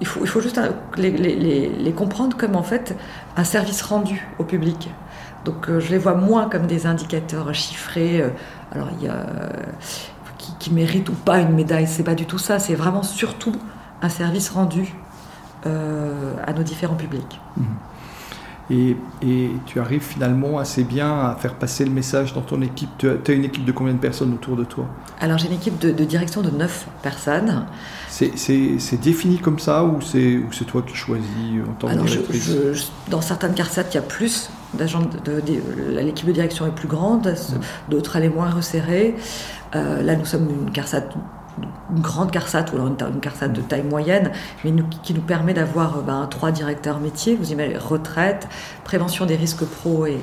il 0.00 0.06
faut, 0.06 0.20
il 0.22 0.28
faut 0.28 0.40
juste 0.40 0.60
les, 0.96 1.92
comprendre 1.96 2.36
comme 2.36 2.56
en 2.56 2.62
fait 2.62 2.96
un 3.36 3.44
service 3.44 3.82
rendu 3.82 4.26
au 4.38 4.44
public. 4.44 4.90
Donc 5.44 5.68
euh, 5.68 5.78
je 5.78 5.90
les 5.90 5.98
vois 5.98 6.14
moins 6.14 6.48
comme 6.48 6.66
des 6.66 6.86
indicateurs 6.86 7.54
chiffrés. 7.54 8.20
Euh, 8.20 8.28
alors 8.72 8.88
il 8.98 9.06
y 9.06 9.08
a 9.08 9.26
qui, 10.38 10.52
qui 10.58 10.72
méritent 10.72 11.08
ou 11.08 11.14
pas 11.14 11.38
une 11.38 11.54
médaille, 11.54 11.86
c'est 11.86 12.02
pas 12.02 12.14
du 12.14 12.26
tout 12.26 12.38
ça. 12.38 12.58
C'est 12.58 12.74
vraiment 12.74 13.02
surtout 13.02 13.54
un 14.02 14.08
service 14.08 14.50
rendu 14.50 14.94
à 16.46 16.52
nos 16.52 16.62
différents 16.62 16.94
publics. 16.94 17.40
Mmh. 17.56 17.62
Et, 18.70 18.96
et, 19.22 19.50
tu 19.66 19.78
arrives 19.78 20.02
finalement 20.02 20.58
assez 20.58 20.84
bien 20.84 21.20
à 21.20 21.36
faire 21.38 21.54
passer 21.54 21.84
le 21.84 21.90
message 21.90 22.32
dans 22.32 22.40
ton 22.40 22.62
équipe. 22.62 22.88
Tu 22.98 23.08
as, 23.08 23.34
une 23.34 23.44
équipe 23.44 23.64
de 23.64 23.72
combien 23.72 23.92
de 23.92 23.98
personnes 23.98 24.32
autour 24.32 24.56
de 24.56 24.64
toi? 24.64 24.86
Alors 25.20 25.36
j'ai 25.36 25.48
une 25.48 25.54
équipe 25.54 25.78
de, 25.78 25.90
de, 25.92 26.04
direction 26.04 26.40
de 26.40 26.50
9 26.50 26.86
personnes. 27.02 27.66
C'est 28.08 29.00
défini 29.02 29.38
comme 29.38 29.58
ça 29.58 29.84
ou 29.84 30.00
c'est 30.00 30.64
toi 30.66 30.82
qui 30.82 30.94
choisis 30.94 31.26
en 31.68 31.72
tant 31.74 31.88
Alors 31.88 32.04
que 32.04 32.10
directrice? 32.10 32.44
je, 32.44 32.72
je, 32.72 32.84
Dans 33.10 33.20
certaines 33.20 33.54
CARSAT, 33.54 33.84
il 33.90 33.94
y 33.94 33.98
a 33.98 34.02
plus 34.02 34.48
d'agents. 34.72 35.02
De, 35.02 35.40
de, 35.40 36.00
L'équipe 36.00 36.26
de 36.26 36.32
direction 36.32 36.66
est 36.66 36.74
plus 36.74 36.88
grande, 36.88 37.26
mmh. 37.28 37.90
d'autres 37.90 38.16
elle 38.16 38.24
est 38.24 38.28
moins 38.28 38.50
resserrée. 38.50 39.14
Euh, 39.74 40.02
là, 40.02 40.16
nous 40.16 40.24
sommes 40.24 40.48
une 40.48 40.70
CARSAT 40.70 41.08
une 41.94 42.00
grande 42.00 42.30
CARSAT 42.30 42.66
ou 42.72 42.76
alors 42.76 42.88
une, 42.88 42.96
une 43.14 43.20
CARSAT 43.20 43.48
de 43.48 43.60
taille 43.60 43.82
moyenne, 43.82 44.30
mais 44.64 44.72
qui 45.02 45.14
nous 45.14 45.20
permet 45.20 45.54
d'avoir 45.54 46.02
ben, 46.02 46.26
trois 46.30 46.50
directeurs 46.50 47.00
métiers, 47.00 47.36
vous 47.36 47.52
imaginez 47.52 47.78
retraite, 47.78 48.48
prévention 48.84 49.26
des 49.26 49.36
risques 49.36 49.64
pro 49.64 50.06
et, 50.06 50.18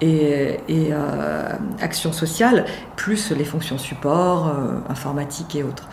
et, 0.00 0.60
et 0.68 0.88
euh, 0.92 1.52
action 1.80 2.12
sociale, 2.12 2.66
plus 2.96 3.30
les 3.30 3.44
fonctions 3.44 3.78
support, 3.78 4.48
euh, 4.48 4.78
informatique 4.88 5.56
et 5.56 5.62
autres. 5.62 5.88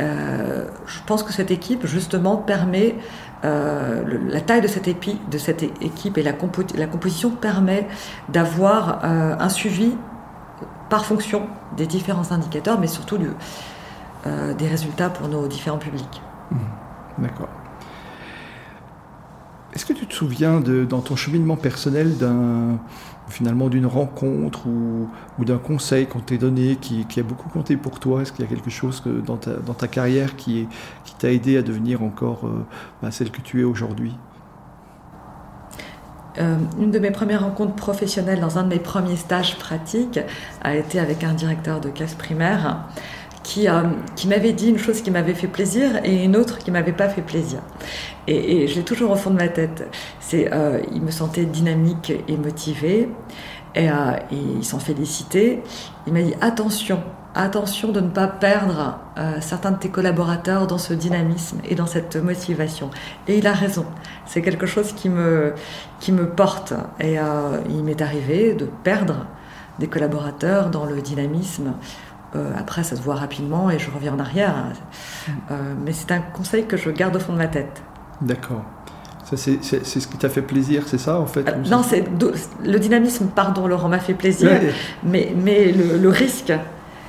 Euh, 0.00 0.66
je 0.86 0.98
pense 1.06 1.22
que 1.22 1.32
cette 1.32 1.50
équipe, 1.50 1.86
justement, 1.86 2.36
permet 2.36 2.96
la 3.44 4.40
taille 4.40 4.60
de 4.60 4.66
cette, 4.66 4.88
équipe 4.88 6.18
et 6.18 6.22
la, 6.22 6.32
composition 6.32 7.30
permet 7.30 7.86
d'avoir 8.28 9.04
un 9.04 9.48
suivi 9.48 9.92
par 10.90 11.04
fonction 11.04 11.46
des 11.76 11.86
différents 11.86 12.32
indicateurs, 12.32 12.80
mais 12.80 12.88
surtout 12.88 13.16
des 14.56 14.68
résultats 14.68 15.10
pour 15.10 15.28
nos 15.28 15.46
différents 15.46 15.78
publics. 15.78 16.22
Mmh. 16.50 16.56
D'accord. 17.18 17.48
Est-ce 19.74 19.84
que 19.84 19.92
tu 19.92 20.06
te 20.06 20.14
souviens 20.14 20.60
de, 20.60 20.84
dans 20.84 21.00
ton 21.00 21.14
cheminement 21.14 21.56
personnel 21.56 22.16
d'un 22.16 22.78
finalement 23.28 23.68
d'une 23.68 23.86
rencontre 23.86 24.66
ou, 24.66 25.08
d'un 25.44 25.58
conseil 25.58 26.06
qu'on 26.06 26.20
t'ait 26.20 26.38
donné 26.38 26.76
qui, 26.76 27.04
a 27.18 27.22
beaucoup 27.22 27.48
compté 27.48 27.76
pour 27.76 28.00
toi? 28.00 28.22
Est-ce 28.22 28.32
qu'il 28.32 28.44
y 28.44 28.48
a 28.48 28.50
quelque 28.50 28.70
chose 28.70 29.00
que, 29.00 29.20
dans, 29.20 29.36
ta, 29.36 29.52
dans, 29.54 29.74
ta, 29.74 29.86
carrière 29.86 30.36
qui, 30.36 30.66
qui 31.04 31.14
t'a 31.14 31.30
aidé 31.30 31.58
à 31.58 31.62
devenir 31.62 32.02
encore 32.02 32.46
euh, 32.46 32.64
bah, 33.02 33.10
celle 33.10 33.30
que 33.30 33.40
tu 33.40 33.60
es 33.60 33.64
aujourd'hui? 33.64 34.16
Euh, 36.38 36.56
une 36.80 36.90
de 36.90 36.98
mes 36.98 37.10
premières 37.10 37.42
rencontres 37.42 37.74
professionnelles 37.74 38.40
dans 38.40 38.58
un 38.58 38.62
de 38.62 38.68
mes 38.68 38.78
premiers 38.78 39.16
stages 39.16 39.58
pratiques 39.58 40.20
a 40.62 40.74
été 40.74 41.00
avec 41.00 41.24
un 41.24 41.34
directeur 41.34 41.80
de 41.80 41.90
classe 41.90 42.14
primaire 42.14 42.84
qui, 43.48 43.66
euh, 43.66 43.84
qui 44.14 44.28
m'avait 44.28 44.52
dit 44.52 44.68
une 44.68 44.78
chose 44.78 45.00
qui 45.00 45.10
m'avait 45.10 45.32
fait 45.32 45.46
plaisir 45.46 46.04
et 46.04 46.22
une 46.22 46.36
autre 46.36 46.58
qui 46.58 46.70
m'avait 46.70 46.92
pas 46.92 47.08
fait 47.08 47.22
plaisir. 47.22 47.60
Et, 48.26 48.68
je 48.68 48.74
l'ai 48.74 48.82
toujours 48.82 49.10
au 49.10 49.16
fond 49.16 49.30
de 49.30 49.36
ma 49.36 49.48
tête. 49.48 49.88
Euh, 50.34 50.82
il 50.92 51.00
me 51.00 51.10
sentait 51.10 51.46
dynamique 51.46 52.12
et 52.28 52.36
motivé, 52.36 53.08
et, 53.74 53.90
euh, 53.90 53.94
et 54.30 54.36
il 54.58 54.64
s'en 54.66 54.78
félicitait. 54.78 55.62
Il 56.06 56.12
m'a 56.12 56.20
dit 56.20 56.34
attention, 56.42 57.02
attention 57.34 57.90
de 57.90 58.00
ne 58.00 58.10
pas 58.10 58.28
perdre 58.28 58.98
certains 59.40 59.70
de 59.70 59.78
tes 59.78 59.88
collaborateurs 59.88 60.66
dans 60.66 60.78
ce 60.78 60.92
dynamisme 60.92 61.58
et 61.66 61.74
dans 61.74 61.86
cette 61.86 62.16
motivation. 62.16 62.90
Et 63.28 63.38
il 63.38 63.46
a 63.46 63.52
raison. 63.52 63.86
C'est 64.26 64.42
quelque 64.42 64.66
chose 64.66 64.92
qui 64.92 65.08
me, 65.08 65.54
qui 66.00 66.12
me 66.12 66.28
porte. 66.28 66.74
Et 67.00 67.16
il 67.70 67.82
m'est 67.82 68.02
arrivé 68.02 68.54
de 68.54 68.66
perdre 68.84 69.26
des 69.78 69.86
collaborateurs 69.86 70.70
dans 70.70 70.84
le 70.84 71.00
dynamisme 71.00 71.74
euh, 72.36 72.50
après, 72.58 72.82
ça 72.82 72.96
se 72.96 73.02
voit 73.02 73.14
rapidement 73.14 73.70
et 73.70 73.78
je 73.78 73.90
reviens 73.90 74.14
en 74.14 74.18
arrière. 74.18 74.54
Euh, 75.50 75.54
mais 75.84 75.92
c'est 75.92 76.12
un 76.12 76.20
conseil 76.20 76.66
que 76.66 76.76
je 76.76 76.90
garde 76.90 77.16
au 77.16 77.20
fond 77.20 77.32
de 77.32 77.38
ma 77.38 77.46
tête. 77.46 77.82
D'accord. 78.20 78.64
C'est 79.24 79.62
ce 79.62 80.08
qui 80.08 80.16
t'a 80.16 80.30
fait 80.30 80.40
plaisir, 80.40 80.84
c'est 80.86 80.98
ça 80.98 81.18
en 81.18 81.26
fait 81.26 81.46
euh, 81.46 81.52
Non, 81.70 81.82
c'est 81.82 82.02
le 82.64 82.78
dynamisme, 82.78 83.26
pardon 83.26 83.66
Laurent, 83.66 83.88
m'a 83.88 83.98
fait 83.98 84.14
plaisir, 84.14 84.50
mais, 85.04 85.34
mais 85.36 85.70
le, 85.70 86.08
risque 86.08 86.50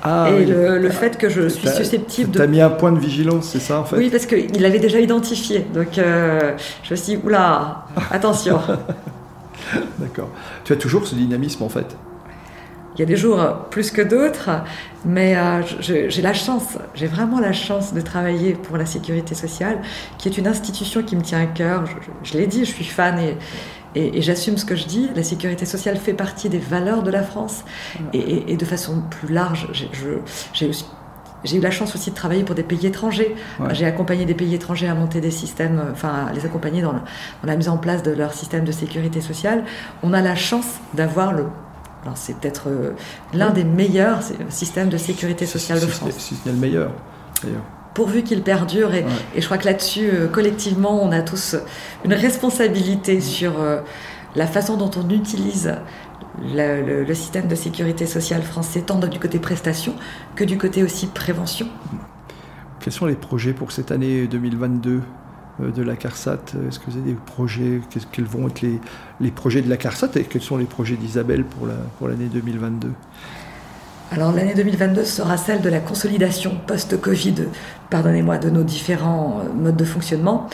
ah, 0.03 0.27
et 0.29 0.43
le, 0.45 0.89
fait 0.89 1.17
que 1.17 1.29
je 1.29 1.47
suis 1.47 1.69
susceptible 1.69 2.31
de... 2.31 2.37
Tu 2.39 2.43
as 2.43 2.47
mis 2.47 2.59
un 2.59 2.71
point 2.71 2.91
de 2.91 2.99
vigilance, 2.99 3.47
c'est 3.47 3.61
ça 3.61 3.79
en 3.79 3.85
fait 3.85 3.95
Oui, 3.95 4.09
parce 4.09 4.25
qu'il 4.25 4.61
l'avait 4.61 4.79
déjà 4.79 4.99
identifié. 4.99 5.65
Donc 5.73 5.91
je 5.93 6.91
me 6.91 6.95
suis 6.97 7.15
dit, 7.15 7.19
oula, 7.23 7.85
attention. 8.11 8.59
D'accord. 9.99 10.29
Tu 10.65 10.73
as 10.73 10.75
toujours 10.75 11.07
ce 11.07 11.15
dynamisme 11.15 11.63
en 11.63 11.69
fait 11.69 11.95
il 12.95 12.99
y 12.99 13.03
a 13.03 13.05
des 13.05 13.15
jours 13.15 13.67
plus 13.69 13.91
que 13.91 14.01
d'autres, 14.01 14.49
mais 15.05 15.37
euh, 15.37 15.61
j'ai 15.79 16.21
la 16.21 16.33
chance, 16.33 16.77
j'ai 16.95 17.07
vraiment 17.07 17.39
la 17.39 17.53
chance 17.53 17.93
de 17.93 18.01
travailler 18.01 18.53
pour 18.53 18.77
la 18.77 18.85
sécurité 18.85 19.35
sociale, 19.35 19.79
qui 20.17 20.27
est 20.27 20.37
une 20.37 20.47
institution 20.47 21.03
qui 21.03 21.15
me 21.15 21.21
tient 21.21 21.41
à 21.41 21.45
cœur. 21.45 21.85
Je, 22.23 22.37
l'ai 22.37 22.47
dit, 22.47 22.65
je 22.65 22.71
suis 22.71 22.83
fan 22.83 23.17
et, 23.19 23.37
et, 23.95 24.21
j'assume 24.21 24.57
ce 24.57 24.65
que 24.65 24.75
je 24.75 24.85
dis. 24.85 25.09
La 25.15 25.23
sécurité 25.23 25.65
sociale 25.65 25.97
fait 25.97 26.13
partie 26.13 26.49
des 26.49 26.57
valeurs 26.57 27.03
de 27.03 27.11
la 27.11 27.23
France 27.23 27.63
et, 28.13 28.57
de 28.57 28.65
façon 28.65 29.01
plus 29.09 29.33
large. 29.33 29.67
J'ai 30.53 31.55
eu 31.55 31.61
la 31.61 31.71
chance 31.71 31.95
aussi 31.95 32.09
de 32.09 32.15
travailler 32.15 32.43
pour 32.43 32.55
des 32.55 32.63
pays 32.63 32.85
étrangers. 32.85 33.35
J'ai 33.71 33.85
accompagné 33.85 34.25
des 34.25 34.35
pays 34.35 34.53
étrangers 34.53 34.87
à 34.87 34.95
monter 34.95 35.21
des 35.21 35.31
systèmes, 35.31 35.81
enfin, 35.91 36.27
à 36.29 36.33
les 36.33 36.45
accompagner 36.45 36.81
dans, 36.81 36.91
dans 36.91 37.01
la 37.43 37.55
mise 37.55 37.69
en 37.69 37.77
place 37.77 38.03
de 38.03 38.11
leur 38.11 38.33
système 38.33 38.65
de 38.65 38.73
sécurité 38.73 39.21
sociale. 39.21 39.63
On 40.03 40.11
a 40.11 40.21
la 40.21 40.35
chance 40.35 40.67
d'avoir 40.93 41.31
le 41.31 41.45
alors 42.03 42.17
c'est 42.17 42.37
peut-être 42.37 42.69
euh, 42.69 42.91
l'un 43.33 43.49
des 43.49 43.63
meilleurs 43.63 44.21
systèmes 44.49 44.89
de 44.89 44.97
sécurité 44.97 45.45
sociale 45.45 45.79
de 45.79 45.85
France. 45.85 46.11
Si 46.17 46.35
ce 46.35 46.47
n'est 46.47 46.53
le 46.53 46.59
meilleur, 46.59 46.91
d'ailleurs. 47.43 47.63
Pourvu 47.93 48.23
qu'il 48.23 48.43
perdure, 48.43 48.93
et, 48.93 49.03
je 49.35 49.45
crois 49.45 49.57
que 49.57 49.65
là-dessus, 49.65 50.09
euh, 50.09 50.27
collectivement, 50.27 51.03
on 51.03 51.11
a 51.11 51.21
tous 51.21 51.55
une 52.05 52.13
responsabilité 52.13 53.19
sur 53.19 53.59
euh, 53.59 53.81
la 54.35 54.47
façon 54.47 54.77
dont 54.77 54.91
on 54.95 55.09
utilise 55.09 55.73
le, 56.41 57.13
système 57.13 57.47
de 57.47 57.55
sécurité 57.55 58.05
sociale 58.05 58.43
français, 58.43 58.81
tant 58.81 58.99
du 58.99 59.19
côté 59.19 59.39
prestation 59.39 59.95
que 60.35 60.43
du 60.43 60.57
côté 60.57 60.83
aussi 60.83 61.07
prévention. 61.07 61.67
Quels 62.79 62.93
sont 62.93 63.07
les 63.07 63.15
projets 63.15 63.53
pour 63.53 63.71
cette 63.71 63.91
année 63.91 64.27
2022 64.27 64.91
euh, 64.91 65.01
de 65.59 65.83
la 65.83 65.95
CARSAT 65.95 66.53
Est-ce 66.67 66.79
que 66.79 66.89
vous 66.89 66.97
avez 66.97 67.11
des 67.11 67.17
projets 67.17 67.81
Quels 68.11 68.25
vont 68.25 68.47
être 68.47 68.61
les, 68.61 68.79
les, 69.19 69.31
projets 69.31 69.61
de 69.61 69.69
la 69.69 69.77
CARSAT 69.77 70.11
et 70.15 70.23
quels 70.23 70.41
sont 70.41 70.57
les 70.57 70.65
projets 70.65 70.95
d'Isabelle 70.95 71.43
pour 71.43 71.67
l'année 71.67 72.25
la, 72.25 72.29
pour 72.29 72.41
2022 72.41 72.91
alors 74.11 74.31
l'année 74.31 74.55
2022 74.55 75.03
sera 75.03 75.37
celle 75.37 75.61
de 75.61 75.69
la 75.69 75.79
consolidation 75.79 76.57
post-Covid, 76.65 77.35
pardonnez-moi, 77.91 78.39
de 78.39 78.49
nos 78.49 78.63
différents 78.63 79.41
euh, 79.41 79.53
modes 79.53 79.75
de 79.75 79.85
fonctionnement. 79.85 80.47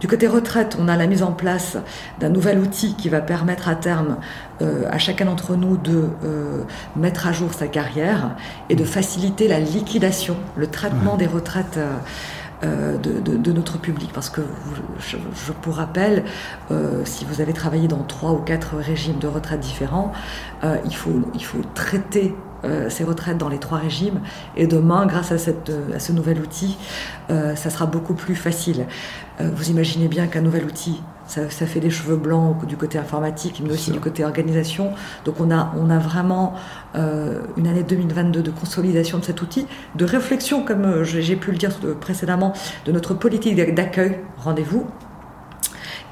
Du 0.00 0.08
côté 0.08 0.26
retraite, 0.26 0.78
on 0.80 0.88
a 0.88 0.96
la 0.96 1.06
mise 1.06 1.22
en 1.22 1.32
place 1.32 1.76
d'un 2.20 2.30
nouvel 2.30 2.58
outil 2.58 2.96
qui 2.96 3.10
va 3.10 3.20
permettre 3.20 3.68
à 3.68 3.74
terme 3.74 4.16
euh, 4.62 4.84
à 4.90 4.98
chacun 4.98 5.26
d'entre 5.26 5.56
nous 5.56 5.76
de 5.76 6.08
mettre 6.96 7.26
à 7.26 7.32
jour 7.32 7.52
sa 7.52 7.68
carrière 7.68 8.34
et 8.70 8.74
de 8.74 8.84
faciliter 8.84 9.46
la 9.46 9.60
liquidation, 9.60 10.36
le 10.56 10.66
traitement 10.66 11.16
des 11.16 11.26
retraites. 11.26 11.76
Euh, 11.76 11.98
de, 12.62 13.52
notre 13.52 13.78
public. 13.78 14.10
Parce 14.12 14.30
que, 14.30 14.40
je, 14.98 15.16
vous 15.62 15.72
rappelle, 15.72 16.24
euh, 16.70 17.04
si 17.04 17.24
vous 17.24 17.40
avez 17.40 17.52
travaillé 17.52 17.88
dans 17.88 18.02
trois 18.02 18.32
ou 18.32 18.38
quatre 18.38 18.76
régimes 18.76 19.18
de 19.18 19.26
retraite 19.26 19.60
différents, 19.60 20.12
euh, 20.64 20.76
il, 20.84 20.94
faut, 20.94 21.22
il 21.34 21.44
faut 21.44 21.62
traiter 21.74 22.34
ces 22.88 23.02
retraites 23.02 23.38
dans 23.38 23.48
les 23.48 23.58
trois 23.58 23.78
régimes. 23.78 24.20
Et 24.56 24.68
demain, 24.68 25.06
grâce 25.06 25.32
à, 25.32 25.38
cette, 25.38 25.72
à 25.92 25.98
ce 25.98 26.12
nouvel 26.12 26.38
outil, 26.38 26.78
ça 27.28 27.70
sera 27.70 27.86
beaucoup 27.86 28.14
plus 28.14 28.36
facile. 28.36 28.86
vous 29.40 29.70
imaginez 29.70 30.06
bien 30.06 30.28
qu'un 30.28 30.42
nouvel 30.42 30.66
outil 30.66 31.02
ça, 31.26 31.48
fait 31.48 31.80
des 31.80 31.90
cheveux 31.90 32.16
blancs 32.16 32.66
du 32.66 32.76
côté 32.76 32.98
informatique, 32.98 33.62
mais 33.64 33.72
aussi 33.72 33.90
du 33.90 34.00
côté 34.00 34.24
organisation. 34.24 34.92
Donc 35.24 35.40
on 35.40 35.50
a, 35.50 35.72
on 35.78 35.90
a 35.90 35.98
vraiment 35.98 36.54
euh, 36.94 37.40
une 37.56 37.66
année 37.66 37.82
2022 37.82 38.42
de 38.42 38.50
consolidation 38.50 39.18
de 39.18 39.24
cet 39.24 39.40
outil, 39.40 39.66
de 39.94 40.04
réflexion, 40.04 40.64
comme 40.64 40.84
euh, 40.84 41.04
j'ai 41.04 41.36
pu 41.36 41.52
le 41.52 41.56
dire 41.56 41.70
précédemment, 42.00 42.52
de 42.84 42.92
notre 42.92 43.14
politique 43.14 43.56
d'accueil, 43.74 44.20
rendez-vous. 44.38 44.86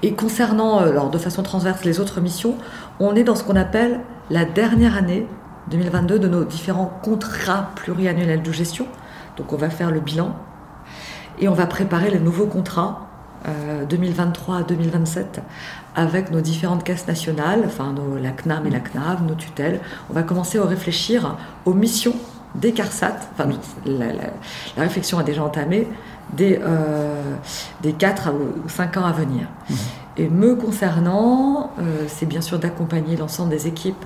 Et 0.03 0.13
concernant, 0.15 0.79
alors 0.79 1.07
euh, 1.07 1.11
de 1.11 1.19
façon 1.19 1.43
transverse, 1.43 1.85
les 1.85 2.01
autres 2.01 2.21
missions, 2.21 2.57
on 2.99 3.15
est 3.15 3.25
dans 3.25 3.35
ce 3.35 3.45
qu'on 3.45 3.57
appelle 3.57 4.01
la 4.31 4.45
dernière 4.45 4.97
année 4.97 5.27
2022 5.71 6.19
de 6.19 6.29
nos 6.29 6.45
différents 6.45 6.99
contrats 7.03 7.71
pluriannuels 7.75 8.43
de 8.43 8.53
gestion. 8.53 8.87
Donc 9.37 9.53
on 9.53 9.57
va 9.57 9.71
faire 9.71 9.91
le 9.91 10.01
bilan 10.01 10.35
et 11.39 11.49
on 11.49 11.55
va 11.55 11.67
préparer 11.67 12.11
les 12.11 12.19
nouveaux 12.19 12.47
contrats 12.47 13.10
2023 13.89 14.57
à 14.59 14.63
2027 14.63 15.41
avec 15.97 16.31
nos 16.31 16.41
différentes 16.41 16.85
caisses 16.85 17.07
nationales, 17.07 17.63
enfin 17.65 17.95
la 18.21 18.31
CNAM 18.31 18.67
et 18.67 18.71
la 18.71 18.81
CNAV, 18.81 19.25
nos 19.27 19.35
tutelles. 19.35 19.81
On 20.09 20.13
va 20.13 20.23
commencer 20.23 20.59
à 20.59 20.65
réfléchir 20.65 21.37
aux 21.65 21.75
missions 21.75 22.15
des 22.55 22.73
CARSAT. 22.73 23.17
Enfin, 23.33 23.49
la, 23.87 24.83
réflexion 24.83 25.19
a 25.19 25.23
déjà 25.23 25.43
entamé 25.43 25.87
des, 26.37 26.59
euh, 26.63 27.35
des 27.83 27.93
4 27.93 28.31
ou 28.33 28.69
5 28.69 28.97
ans 28.97 29.05
à 29.05 29.13
venir. 29.13 29.47
Mmh. 29.69 29.75
Et 30.17 30.29
me 30.29 30.55
concernant, 30.55 31.73
euh, 31.79 32.05
c'est 32.09 32.27
bien 32.27 32.41
sûr 32.41 32.59
d'accompagner 32.59 33.17
l'ensemble 33.17 33.51
des 33.51 33.67
équipes 33.67 34.05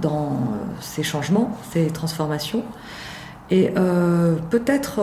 dans 0.00 0.26
euh, 0.26 0.36
ces 0.80 1.02
changements, 1.02 1.56
ces 1.72 1.86
transformations, 1.88 2.62
et 3.50 3.72
peut-être 4.50 5.00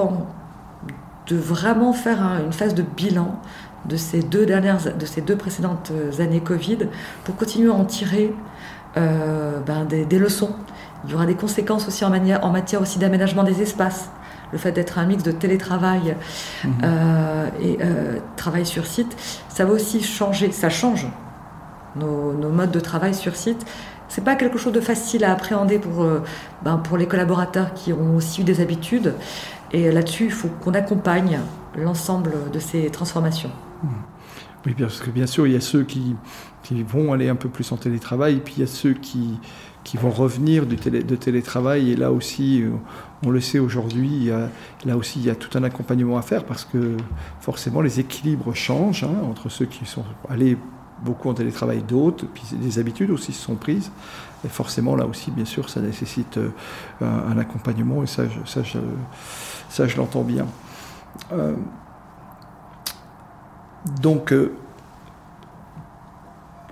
de 1.28 1.36
vraiment 1.36 1.93
faire 1.93 2.21
une 2.45 2.53
phase 2.53 2.76
de 2.76 2.84
bilan 2.84 3.39
de 3.88 3.97
ces 3.97 4.21
deux 4.21 4.45
dernières, 4.45 4.77
de 4.97 5.05
ces 5.05 5.21
deux 5.21 5.36
précédentes 5.36 5.91
années 6.19 6.41
Covid, 6.41 6.79
pour 7.23 7.36
continuer 7.36 7.69
à 7.69 7.73
en 7.73 7.86
tirer 7.86 8.33
euh, 8.97 9.59
ben, 9.59 9.83
des, 9.83 10.19
leçons. 10.19 10.55
Il 11.03 11.11
y 11.11 11.15
aura 11.15 11.25
des 11.25 11.36
conséquences 11.36 11.86
aussi 11.86 12.05
en, 12.05 12.13
en 12.13 12.49
matière 12.49 12.81
aussi 12.81 12.97
d'aménagement 12.97 13.43
des 13.43 13.61
espaces. 13.61 14.09
Le 14.53 14.57
fait 14.57 14.71
d'être 14.71 14.99
un 14.99 15.05
mix 15.05 15.21
de 15.21 15.33
télétravail 15.33 16.15
mhm. 16.63 16.73
euh, 16.83 17.47
et 17.61 17.77
euh, 17.81 18.19
travail 18.38 18.65
sur 18.65 18.86
site, 18.86 19.13
ça 19.49 19.65
va 19.65 19.73
aussi 19.73 20.01
changer, 20.01 20.53
ça 20.53 20.69
change 20.69 21.07
nos, 21.97 22.31
modes 22.49 22.71
de 22.71 22.79
travail 22.79 23.13
sur 23.13 23.36
site. 23.36 23.65
C'est 24.07 24.23
pas 24.23 24.36
quelque 24.36 24.57
chose 24.57 24.71
de 24.71 24.81
facile 24.81 25.25
à 25.25 25.33
appréhender 25.33 25.77
pour, 25.77 26.07
ben, 26.63 26.77
pour 26.77 26.95
les 26.95 27.07
collaborateurs 27.07 27.73
qui 27.73 27.91
ont 27.91 28.15
aussi 28.15 28.41
eu 28.41 28.43
des 28.45 28.61
habitudes. 28.61 29.13
Et 29.73 29.91
là-dessus, 29.91 30.25
il 30.25 30.31
faut 30.31 30.47
qu'on 30.63 30.73
accompagne 30.73 31.39
l'ensemble 31.75 32.31
de 32.53 32.59
ces 32.59 32.89
transformations. 32.91 33.51
Oui, 34.65 34.73
parce 34.77 34.99
que 34.99 35.11
bien 35.11 35.27
sûr, 35.27 35.45
il 35.47 35.53
y 35.53 35.55
a 35.55 35.61
ceux 35.61 35.83
qui, 35.83 36.15
qui, 36.63 36.81
vont 36.83 37.13
aller 37.13 37.29
un 37.29 37.36
peu 37.36 37.49
plus 37.49 37.71
en 37.71 37.77
télétravail, 37.77 38.36
et 38.36 38.39
puis 38.39 38.55
il 38.57 38.59
y 38.61 38.63
a 38.63 38.67
ceux 38.67 38.93
qui, 38.93 39.39
qui 39.83 39.97
vont 39.97 40.09
revenir 40.09 40.65
du 40.65 40.75
de 40.75 41.15
télétravail. 41.15 41.91
Et 41.91 41.95
là 41.95 42.11
aussi, 42.11 42.63
on 43.23 43.29
le 43.29 43.41
sait 43.41 43.59
aujourd'hui, 43.59 44.31
là 44.86 44.97
aussi, 44.97 45.19
il 45.19 45.25
y 45.25 45.29
a 45.29 45.36
tout 45.36 45.55
un 45.55 45.63
accompagnement 45.63 46.17
à 46.17 46.23
faire 46.23 46.45
parce 46.45 46.65
que 46.65 46.97
forcément, 47.39 47.81
les 47.81 47.99
équilibres 47.99 48.55
changent 48.55 49.03
hein, 49.03 49.15
entre 49.29 49.49
ceux 49.49 49.65
qui 49.65 49.86
sont 49.86 50.05
allés 50.29 50.57
beaucoup 51.03 51.29
en 51.29 51.33
télétravail, 51.33 51.83
d'autres, 51.83 52.25
puis 52.25 52.43
des 52.53 52.79
habitudes 52.79 53.11
aussi 53.11 53.33
se 53.33 53.43
sont 53.43 53.55
prises. 53.55 53.91
Et 54.43 54.49
forcément, 54.49 54.95
là 54.95 55.05
aussi, 55.05 55.31
bien 55.31 55.45
sûr, 55.45 55.69
ça 55.69 55.81
nécessite 55.81 56.38
euh, 56.38 56.49
un, 57.01 57.38
accompagnement, 57.38 58.03
et 58.03 58.07
ça, 58.07 58.23
ça, 58.45 58.63
je, 58.63 58.77
ça, 59.69 59.88
je 59.88 59.97
l'entends 59.97 60.23
bien. 60.23 60.45
Euh, 61.33 61.55
donc, 64.01 64.33
euh, 64.33 64.51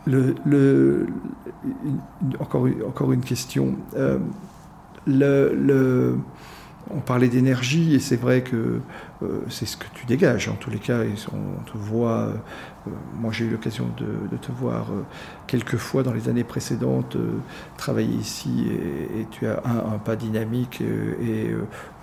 le, 0.05 1.07
encore, 2.39 3.11
une 3.11 3.21
question. 3.21 3.75
le, 5.05 6.17
on 6.91 6.99
parlait 6.99 7.29
d'énergie 7.29 7.95
et 7.95 7.99
c'est 7.99 8.17
vrai 8.17 8.41
que 8.41 8.81
c'est 9.49 9.65
ce 9.65 9.77
que 9.77 9.85
tu 9.93 10.05
dégages 10.05 10.49
en 10.49 10.55
tous 10.55 10.69
les 10.69 10.79
cas. 10.79 10.99
On 11.31 11.63
te 11.63 11.77
voit 11.77 12.33
euh, 12.87 12.91
moi, 13.19 13.31
j'ai 13.31 13.45
eu 13.45 13.49
l'occasion 13.49 13.87
de, 13.97 14.37
te 14.37 14.51
voir 14.51 14.87
euh, 14.91 15.03
quelques 15.47 15.77
fois 15.77 16.03
dans 16.03 16.13
les 16.13 16.27
années 16.29 16.43
précédentes 16.43 17.15
euh, 17.15 17.37
travailler 17.77 18.15
ici 18.15 18.67
et, 19.17 19.25
tu 19.31 19.47
as 19.47 19.61
un, 19.65 19.97
pas 19.99 20.15
dynamique 20.15 20.81
et, 20.81 21.53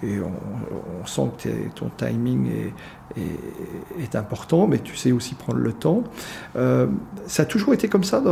on, 0.03 1.07
sent 1.07 1.31
que 1.43 1.49
ton 1.75 1.91
timing 1.97 2.49
est, 3.17 4.15
important, 4.15 4.67
mais 4.67 4.79
tu 4.79 4.97
sais 4.97 5.13
aussi 5.13 5.35
prendre 5.35 5.59
le 5.59 5.73
temps. 5.73 6.05
ça 6.55 7.43
a 7.43 7.47
toujours 7.47 7.75
été 7.75 7.89
comme 7.89 8.05
ça, 8.05 8.23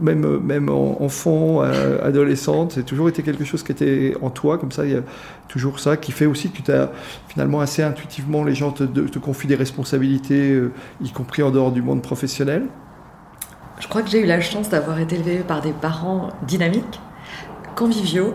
même, 0.00 0.38
même 0.38 0.68
enfant, 0.68 1.60
adolescente, 1.60 2.72
c'est 2.72 2.82
toujours 2.82 3.08
été 3.08 3.22
quelque 3.22 3.44
chose 3.44 3.62
qui 3.62 3.72
était 3.72 4.16
en 4.20 4.30
toi, 4.30 4.58
comme 4.58 4.72
ça, 4.72 4.84
il 4.84 4.92
y 4.92 4.96
a 4.96 5.02
toujours 5.48 5.78
ça 5.78 5.96
qui 5.96 6.12
fait 6.12 6.26
aussi 6.26 6.50
que 6.50 6.62
tu 6.62 6.72
as 6.72 6.90
finalement 7.28 7.60
assez 7.60 7.82
intuitivement, 7.82 8.31
les 8.44 8.54
gens 8.54 8.72
te, 8.72 9.18
confient 9.18 9.46
des 9.46 9.54
responsabilités, 9.54 10.60
y 11.02 11.10
compris 11.10 11.42
en 11.42 11.50
dehors 11.50 11.72
du 11.72 11.82
monde 11.82 12.02
professionnel 12.02 12.66
Je 13.78 13.88
crois 13.88 14.02
que 14.02 14.10
j'ai 14.10 14.22
eu 14.22 14.26
la 14.26 14.40
chance 14.40 14.68
d'avoir 14.68 14.98
été 14.98 15.16
élevée 15.16 15.38
par 15.38 15.60
des 15.60 15.72
parents 15.72 16.28
dynamiques, 16.46 17.00
conviviaux, 17.74 18.34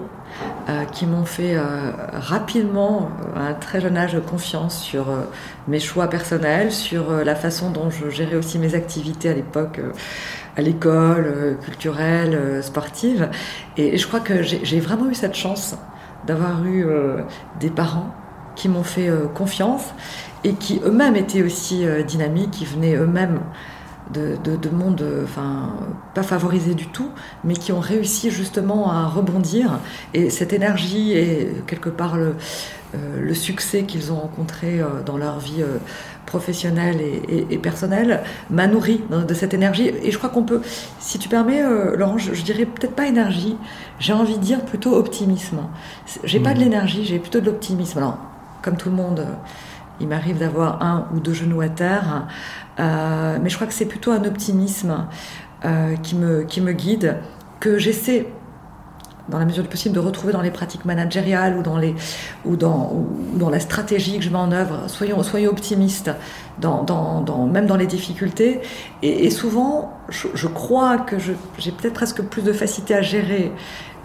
euh, 0.69 0.83
qui 0.83 1.05
m'ont 1.05 1.23
fait 1.23 1.55
euh, 1.55 1.91
rapidement, 2.11 3.09
à 3.37 3.47
un 3.47 3.53
très 3.53 3.79
jeune 3.79 3.95
âge, 3.95 4.17
confiance 4.29 4.77
sur 4.77 5.09
euh, 5.09 5.21
mes 5.69 5.79
choix 5.79 6.09
personnels, 6.09 6.73
sur 6.73 7.09
la 7.23 7.35
façon 7.35 7.71
dont 7.71 7.89
je 7.89 8.09
gérais 8.09 8.35
aussi 8.35 8.59
mes 8.59 8.75
activités 8.75 9.29
à 9.29 9.33
l'époque, 9.33 9.79
à 10.57 10.61
l'école, 10.61 11.57
culturelle, 11.63 12.61
sportive. 12.61 13.29
Et, 13.77 13.97
je 13.97 14.07
crois 14.07 14.19
que 14.19 14.43
j'ai 14.43 14.79
vraiment 14.81 15.09
eu 15.09 15.15
cette 15.15 15.35
chance 15.35 15.77
d'avoir 16.25 16.65
eu 16.65 16.85
des 17.61 17.69
parents 17.69 18.13
qui 18.57 18.67
m'ont 18.67 18.83
fait 18.83 19.09
confiance 19.35 19.93
et 20.43 20.53
qui 20.53 20.79
eux-mêmes 20.85 21.15
étaient 21.15 21.41
aussi 21.41 21.85
euh, 21.85 22.03
dynamiques, 22.03 22.51
qui 22.51 22.65
venaient 22.65 22.95
eux-mêmes 22.95 23.39
de, 24.13 24.37
de, 24.37 24.69
mondes 24.69 25.05
enfin, 25.25 25.73
pas 26.13 26.23
favorisés 26.23 26.75
du 26.75 26.87
tout, 26.87 27.09
mais 27.43 27.55
qui 27.55 27.73
ont 27.73 27.81
réussi 27.81 28.31
justement 28.31 28.89
à 28.89 29.05
rebondir. 29.05 29.79
Et 30.13 30.29
cette 30.29 30.53
énergie 30.53 31.11
et 31.11 31.51
quelque 31.67 31.89
part 31.89 32.15
le, 32.15 32.35
euh, 32.95 33.19
le 33.19 33.33
succès 33.33 33.83
qu'ils 33.83 34.13
ont 34.13 34.15
rencontré 34.15 34.79
euh, 34.79 35.03
dans 35.05 35.17
leur 35.17 35.39
vie 35.39 35.61
professionnelle 36.25 37.01
et, 37.27 37.57
personnelle 37.57 38.23
m'a 38.49 38.67
nourri 38.67 39.01
de 39.09 39.33
cette 39.33 39.53
énergie. 39.53 39.91
Et 40.01 40.11
je 40.11 40.17
crois 40.17 40.29
qu'on 40.29 40.43
peut, 40.43 40.61
si 40.99 41.19
tu 41.19 41.27
permets, 41.27 41.61
Laurent, 41.97 42.17
je, 42.17 42.41
dirais 42.43 42.65
peut-être 42.65 42.95
pas 42.95 43.07
énergie, 43.07 43.57
j'ai 43.99 44.13
envie 44.13 44.37
de 44.37 44.43
dire 44.43 44.61
plutôt 44.61 44.95
optimisme. 44.95 45.59
J'ai 46.23 46.39
pas 46.39 46.53
de 46.53 46.59
mmh. 46.59 46.63
l'énergie, 46.63 47.05
j'ai 47.05 47.19
plutôt 47.19 47.41
de 47.41 47.45
l'optimisme. 47.45 47.97
Alors, 47.97 48.17
comme 48.61 48.77
tout 48.77 48.89
le 48.89 48.95
monde 48.95 49.25
il 49.99 50.07
m'arrive 50.07 50.37
d'avoir 50.37 50.81
un 50.81 51.07
ou 51.13 51.19
deux 51.19 51.33
genoux 51.33 51.61
à 51.61 51.69
terre, 51.69 52.27
euh, 52.79 53.37
mais 53.41 53.49
je 53.49 53.55
crois 53.55 53.67
que 53.67 53.73
c'est 53.73 53.85
plutôt 53.85 54.11
un 54.11 54.23
optimisme 54.25 55.07
euh, 55.65 55.95
qui, 55.97 56.15
me, 56.15 56.71
guide, 56.71 57.17
que 57.59 57.77
j'essaie 57.77 58.27
dans 59.29 59.39
la 59.39 59.45
mesure 59.45 59.63
du 59.63 59.69
possible 59.69 59.93
de 59.93 59.99
retrouver 59.99 60.31
dans 60.31 60.41
les 60.41 60.51
pratiques 60.51 60.85
managériales 60.85 61.57
ou 61.57 62.55
dans, 62.55 63.49
la 63.49 63.59
stratégie 63.59 64.19
que 64.19 64.23
je 64.23 64.29
mets 64.29 64.37
en 64.37 64.53
œuvre. 64.53 64.87
Soyons, 64.87 65.19
optimistes, 65.49 66.11
même 66.63 67.65
dans 67.65 67.75
les 67.75 67.87
difficultés. 67.87 68.61
Et, 69.01 69.29
souvent, 69.29 69.97
je, 70.07 70.47
crois 70.47 70.99
que 70.99 71.17
j'ai 71.19 71.71
peut-être 71.71 71.95
presque 71.95 72.21
plus 72.21 72.41
de 72.41 72.53
facilité 72.53 72.93
à 72.93 73.01
gérer 73.01 73.51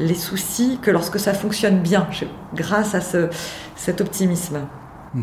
les 0.03 0.15
soucis 0.15 0.79
que 0.83 0.91
lorsque 0.91 1.19
ça 1.19 1.35
fonctionne 1.35 1.81
bien, 1.81 2.07
grâce 2.55 2.95
à 2.95 3.01
ce, 3.01 3.29
cet 3.77 4.01
optimisme. 4.01 4.61
Mmh. 5.15 5.21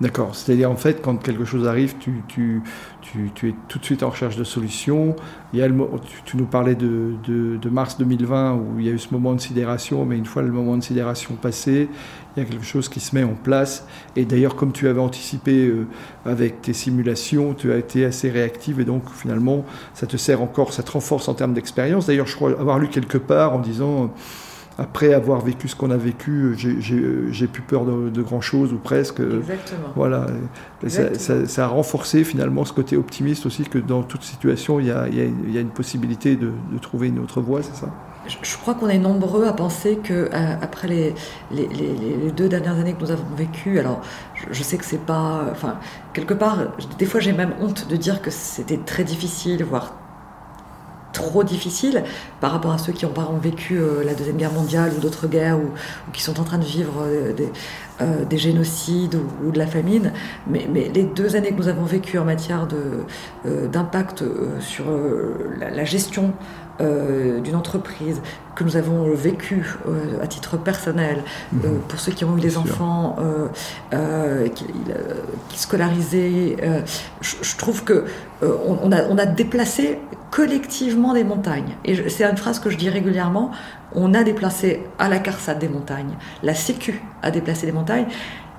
D'accord. 0.00 0.34
C'est-à-dire, 0.34 0.70
en 0.70 0.76
fait, 0.76 1.00
quand 1.00 1.16
quelque 1.16 1.44
chose 1.44 1.68
arrive, 1.68 1.94
tu, 1.98 2.22
tu, 2.26 2.62
tu, 3.00 3.48
es 3.48 3.54
tout 3.68 3.78
de 3.78 3.84
suite 3.84 4.02
en 4.02 4.10
recherche 4.10 4.36
de 4.36 4.42
solutions. 4.42 5.14
Tu, 5.52 6.36
nous 6.36 6.46
parlais 6.46 6.74
de, 6.74 7.14
de, 7.24 7.68
mars 7.70 7.96
2020 7.98 8.54
où 8.54 8.80
il 8.80 8.86
y 8.86 8.88
a 8.88 8.92
eu 8.92 8.98
ce 8.98 9.12
moment 9.12 9.34
de 9.34 9.40
sidération, 9.40 10.04
mais 10.04 10.18
une 10.18 10.24
fois 10.24 10.42
le 10.42 10.50
moment 10.50 10.76
de 10.76 10.82
sidération 10.82 11.36
passé, 11.36 11.88
il 12.36 12.42
y 12.42 12.46
a 12.46 12.48
quelque 12.48 12.64
chose 12.64 12.88
qui 12.88 13.00
se 13.00 13.14
met 13.14 13.22
en 13.22 13.34
place. 13.34 13.86
Et 14.16 14.24
d'ailleurs, 14.24 14.56
comme 14.56 14.72
tu 14.72 14.88
avais 14.88 15.00
anticipé 15.00 15.66
euh, 15.66 15.86
avec 16.24 16.62
tes 16.62 16.72
simulations, 16.72 17.54
tu 17.54 17.72
as 17.72 17.76
été 17.76 18.04
assez 18.04 18.30
réactive 18.30 18.80
et 18.80 18.84
donc 18.84 19.04
finalement, 19.10 19.64
ça 19.94 20.06
te 20.06 20.16
sert 20.16 20.42
encore, 20.42 20.72
ça 20.72 20.82
te 20.82 20.90
renforce 20.90 21.28
en 21.28 21.34
termes 21.34 21.54
d'expérience. 21.54 22.06
D'ailleurs, 22.06 22.26
je 22.26 22.34
crois 22.34 22.50
avoir 22.58 22.78
lu 22.78 22.88
quelque 22.88 23.18
part 23.18 23.54
en 23.54 23.60
disant 23.60 24.10
après 24.78 25.14
avoir 25.14 25.40
vécu 25.40 25.68
ce 25.68 25.76
qu'on 25.76 25.90
a 25.90 25.96
vécu, 25.96 26.56
j'ai 26.58 27.46
plus 27.46 27.62
peur 27.62 27.84
de, 27.84 28.22
grand 28.22 28.40
chose 28.40 28.72
ou 28.72 28.78
presque. 28.78 29.20
Exactement. 29.20 29.92
Voilà. 29.94 30.26
Ça, 30.88 31.64
a 31.64 31.68
renforcé 31.68 32.24
finalement 32.24 32.64
ce 32.64 32.72
côté 32.72 32.96
optimiste 32.96 33.46
aussi 33.46 33.64
que 33.64 33.78
dans 33.78 34.02
toute 34.02 34.22
situation, 34.22 34.80
il 34.80 34.86
y 34.86 34.90
a, 34.90 35.06
il 35.08 35.52
y 35.52 35.58
a 35.58 35.60
une 35.60 35.70
possibilité 35.70 36.36
de, 36.36 36.50
trouver 36.82 37.08
une 37.08 37.20
autre 37.20 37.40
voie, 37.40 37.62
c'est 37.62 37.76
ça? 37.76 37.88
Je 38.26 38.56
crois 38.56 38.74
qu'on 38.74 38.88
est 38.88 38.98
nombreux 38.98 39.46
à 39.46 39.52
penser 39.52 39.96
que 39.96 40.30
euh, 40.32 40.54
après 40.62 40.88
les, 40.88 41.14
les, 41.50 42.30
deux 42.32 42.48
dernières 42.48 42.78
années 42.78 42.94
que 42.94 43.00
nous 43.00 43.10
avons 43.10 43.24
vécues, 43.36 43.78
alors 43.78 44.00
je, 44.50 44.62
sais 44.62 44.76
que 44.76 44.84
c'est 44.84 45.04
pas, 45.04 45.46
enfin 45.50 45.78
quelque 46.12 46.34
part, 46.34 46.58
des 46.98 47.06
fois 47.06 47.20
j'ai 47.20 47.32
même 47.32 47.54
honte 47.60 47.88
de 47.88 47.96
dire 47.96 48.22
que 48.22 48.30
c'était 48.30 48.78
très 48.78 49.04
difficile, 49.04 49.64
voire 49.64 49.94
trop 51.12 51.44
difficile 51.44 52.02
par 52.40 52.50
rapport 52.50 52.72
à 52.72 52.78
ceux 52.78 52.92
qui 52.92 53.06
ont 53.06 53.12
par 53.12 53.26
exemple 53.26 53.44
vécu 53.44 53.78
euh, 53.78 54.02
la 54.02 54.14
Deuxième 54.14 54.36
Guerre 54.36 54.52
mondiale 54.52 54.92
ou 54.96 55.00
d'autres 55.00 55.28
guerres 55.28 55.58
ou, 55.58 55.70
qui 56.12 56.22
sont 56.22 56.40
en 56.40 56.44
train 56.44 56.58
de 56.58 56.64
vivre 56.64 57.04
euh, 57.06 57.32
des, 57.32 57.52
des, 58.28 58.38
génocides 58.38 59.16
ou, 59.44 59.52
de 59.52 59.58
la 59.58 59.68
famine. 59.68 60.12
Mais, 60.48 60.66
les 60.92 61.04
deux 61.04 61.36
années 61.36 61.50
que 61.50 61.58
nous 61.58 61.68
avons 61.68 61.84
vécues 61.84 62.18
en 62.18 62.24
matière 62.24 62.66
d'impact 63.44 64.24
sur 64.58 64.86
la, 65.60 65.84
gestion 65.84 66.32
d'une 66.80 67.54
entreprise, 67.54 68.20
que 68.56 68.64
nous 68.64 68.76
avons 68.76 69.12
vécu 69.14 69.76
à 70.22 70.26
titre 70.26 70.56
personnel, 70.56 71.22
mhm. 71.52 71.80
pour 71.88 72.00
ceux 72.00 72.12
qui 72.12 72.24
ont 72.24 72.36
eu 72.36 72.40
des 72.40 72.56
enfants 72.58 73.16
qui, 74.54 74.64
qui, 75.48 75.58
scolarisaient, 75.58 76.56
je, 77.20 77.36
je, 77.42 77.56
trouve 77.56 77.84
que 77.84 78.04
on, 78.42 78.90
a, 78.92 79.04
on 79.08 79.18
a 79.18 79.26
déplacé 79.26 79.98
collectivement 80.34 81.14
des 81.14 81.22
montagnes. 81.22 81.76
Et 81.84 82.08
c'est 82.08 82.24
une 82.24 82.36
phrase 82.36 82.58
que 82.58 82.68
je 82.68 82.76
dis 82.76 82.88
régulièrement, 82.88 83.52
on 83.94 84.14
a 84.14 84.24
déplacé 84.24 84.82
à 84.98 85.08
la 85.08 85.20
CARSAT 85.20 85.54
des 85.54 85.68
montagnes, 85.68 86.16
la 86.42 86.54
Sécu 86.54 87.00
a 87.22 87.30
déplacé 87.30 87.66
des 87.66 87.72
montagnes. 87.72 88.06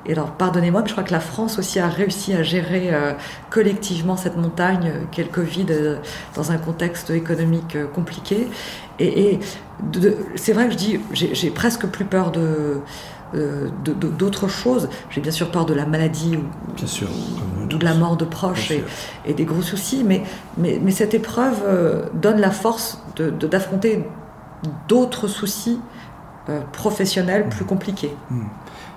Et 0.07 0.11
alors, 0.11 0.31
pardonnez-moi, 0.31 0.81
mais 0.81 0.87
je 0.87 0.93
crois 0.93 1.03
que 1.03 1.11
la 1.11 1.19
France 1.19 1.57
aussi 1.57 1.79
a 1.79 1.87
réussi 1.87 2.33
à 2.33 2.43
gérer 2.43 2.93
euh, 2.93 3.13
collectivement 3.49 4.17
cette 4.17 4.37
montagne 4.37 4.91
euh, 4.93 5.03
qu'est 5.11 5.23
le 5.23 5.29
Covid 5.29 5.65
euh, 5.69 5.95
dans 6.35 6.51
un 6.51 6.57
contexte 6.57 7.09
économique 7.09 7.77
compliqué. 7.93 8.47
Et, 8.99 9.39
c'est 10.35 10.53
vrai 10.53 10.67
que 10.67 10.71
je 10.71 10.77
dis, 10.77 10.99
j'ai 11.11 11.49
presque 11.49 11.85
plus 11.87 12.05
peur 12.05 12.31
de, 12.31 12.79
d'autres 13.83 14.47
choses. 14.47 14.87
J'ai 15.09 15.19
bien 15.19 15.33
sûr 15.33 15.51
peur 15.51 15.65
de 15.65 15.73
la 15.73 15.85
maladie 15.85 16.37
ou, 16.37 17.67
de 17.67 17.83
la 17.83 17.93
mort 17.93 18.15
de 18.15 18.23
proches 18.23 18.71
et, 19.25 19.33
des 19.33 19.43
gros 19.43 19.61
soucis, 19.61 20.05
mais, 20.05 20.23
mais, 20.57 20.79
mais 20.81 20.91
cette 20.91 21.13
épreuve 21.13 22.09
donne 22.13 22.39
la 22.39 22.51
force 22.51 23.03
d'affronter 23.17 24.05
d'autres 24.87 25.27
soucis 25.27 25.81
professionnels 26.71 27.49
plus 27.49 27.65
compliqués. 27.65 28.15
Hmm. 28.29 28.45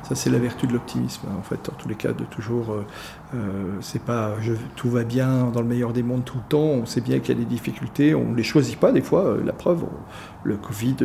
Ça, 0.09 0.15
c'est 0.15 0.31
la 0.31 0.39
vertu 0.39 0.67
de 0.67 0.73
l'optimisme, 0.73 1.27
en 1.39 1.43
fait, 1.43 1.69
en 1.69 1.73
tous 1.73 1.87
les 1.87 1.95
cas, 1.95 2.15
de 2.15 2.25
toujours. 2.25 2.73
Euh, 2.73 2.87
euh, 3.35 3.77
c'est 3.83 4.01
pas 4.01 4.37
tout 4.75 4.89
va 4.89 5.05
bien 5.05 5.51
dans 5.53 5.61
le 5.61 5.67
meilleur 5.67 5.93
des 5.93 6.03
mondes 6.03 6.25
tout 6.25 6.39
le 6.39 6.49
temps. 6.49 6.61
On 6.61 6.87
sait 6.87 7.03
bien 7.03 7.19
qu'il 7.19 7.37
y 7.37 7.39
a 7.39 7.45
des 7.45 7.47
difficultés. 7.47 8.15
On 8.15 8.31
ne 8.31 8.35
les 8.35 8.43
choisit 8.43 8.81
pas, 8.81 8.91
des 8.91 9.03
fois. 9.03 9.27
Euh, 9.27 9.45
la 9.45 9.53
preuve, 9.53 9.85
le 10.45 10.57
Covid, 10.57 10.97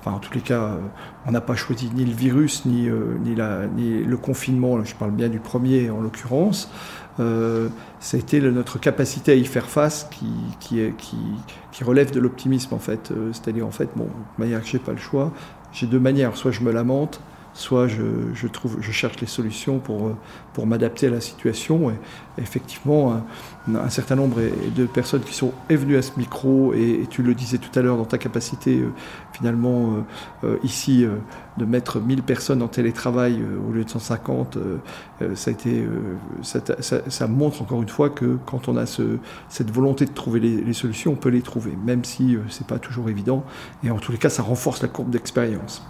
enfin, 0.00 0.12
en 0.12 0.18
tous 0.18 0.32
les 0.32 0.40
cas, 0.40 0.78
on 1.26 1.30
n'a 1.30 1.42
pas 1.42 1.56
choisi 1.56 1.90
ni 1.94 2.06
le 2.06 2.14
virus, 2.14 2.64
ni, 2.64 2.86
le 2.86 4.16
confinement. 4.16 4.82
Je 4.82 4.94
parle 4.94 5.10
bien 5.10 5.28
du 5.28 5.40
premier, 5.40 5.90
en 5.90 6.00
l'occurrence. 6.00 6.70
été 7.18 8.40
notre 8.40 8.78
capacité 8.78 9.32
à 9.32 9.34
y 9.34 9.44
faire 9.44 9.68
face 9.68 10.08
qui, 10.10 11.84
relève 11.84 12.12
de 12.12 12.20
l'optimisme, 12.20 12.72
en 12.72 12.78
fait. 12.78 13.12
C'est-à-dire, 13.32 13.66
en 13.66 13.72
fait, 13.72 13.90
bon, 13.94 14.04
de 14.06 14.42
manière 14.42 14.62
que 14.62 14.68
je 14.68 14.78
n'ai 14.78 14.82
pas 14.82 14.92
le 14.92 14.98
choix, 14.98 15.32
j'ai 15.70 15.86
deux 15.86 16.00
manières. 16.00 16.34
Soit 16.34 16.52
je 16.52 16.62
me 16.62 16.72
lamente, 16.72 17.20
soit 17.58 17.88
je, 17.88 18.02
cherche 18.92 19.20
les 19.20 19.26
solutions 19.26 19.80
pour, 19.80 20.12
pour 20.52 20.66
m'adapter 20.66 21.08
à 21.08 21.10
la 21.10 21.20
situation. 21.20 21.90
Et, 21.90 21.94
effectivement, 22.40 23.20
un, 23.74 23.88
certain 23.88 24.14
nombre 24.14 24.40
de 24.76 24.86
personnes 24.86 25.22
qui 25.22 25.34
sont 25.34 25.52
venues 25.68 25.96
à 25.96 26.02
ce 26.02 26.12
micro, 26.16 26.72
et, 26.72 27.06
tu 27.10 27.22
le 27.22 27.34
disais 27.34 27.58
tout 27.58 27.76
à 27.76 27.82
l'heure 27.82 27.96
dans 27.96 28.04
ta 28.04 28.16
capacité, 28.16 28.78
euh, 28.78 28.92
finalement, 29.32 29.92
euh, 30.44 30.48
euh, 30.52 30.56
ici, 30.62 31.04
de 31.56 31.64
mettre 31.64 32.00
1000 32.00 32.22
personnes 32.22 32.62
en 32.62 32.68
télétravail 32.68 33.42
au 33.68 33.72
lieu 33.72 33.84
de 33.84 33.90
150, 33.90 34.56
ça, 36.42 37.26
montre 37.26 37.62
encore 37.62 37.82
une 37.82 37.88
fois 37.88 38.10
que 38.10 38.38
quand 38.46 38.68
on 38.68 38.76
a 38.76 38.86
ce, 38.86 39.18
cette 39.48 39.72
volonté 39.72 40.04
de 40.04 40.12
trouver 40.12 40.38
les, 40.38 40.62
les, 40.62 40.72
solutions, 40.72 41.12
on 41.12 41.16
peut 41.16 41.28
les 41.28 41.42
trouver, 41.42 41.76
même 41.84 42.04
si 42.04 42.36
c'est 42.48 42.66
pas 42.66 42.78
toujours 42.78 43.10
évident. 43.10 43.44
Et 43.82 43.90
en 43.90 43.98
tous 43.98 44.12
les 44.12 44.18
cas, 44.18 44.28
ça 44.30 44.44
renforce 44.44 44.80
la 44.80 44.88
courbe 44.88 45.10
d'expérience. 45.10 45.82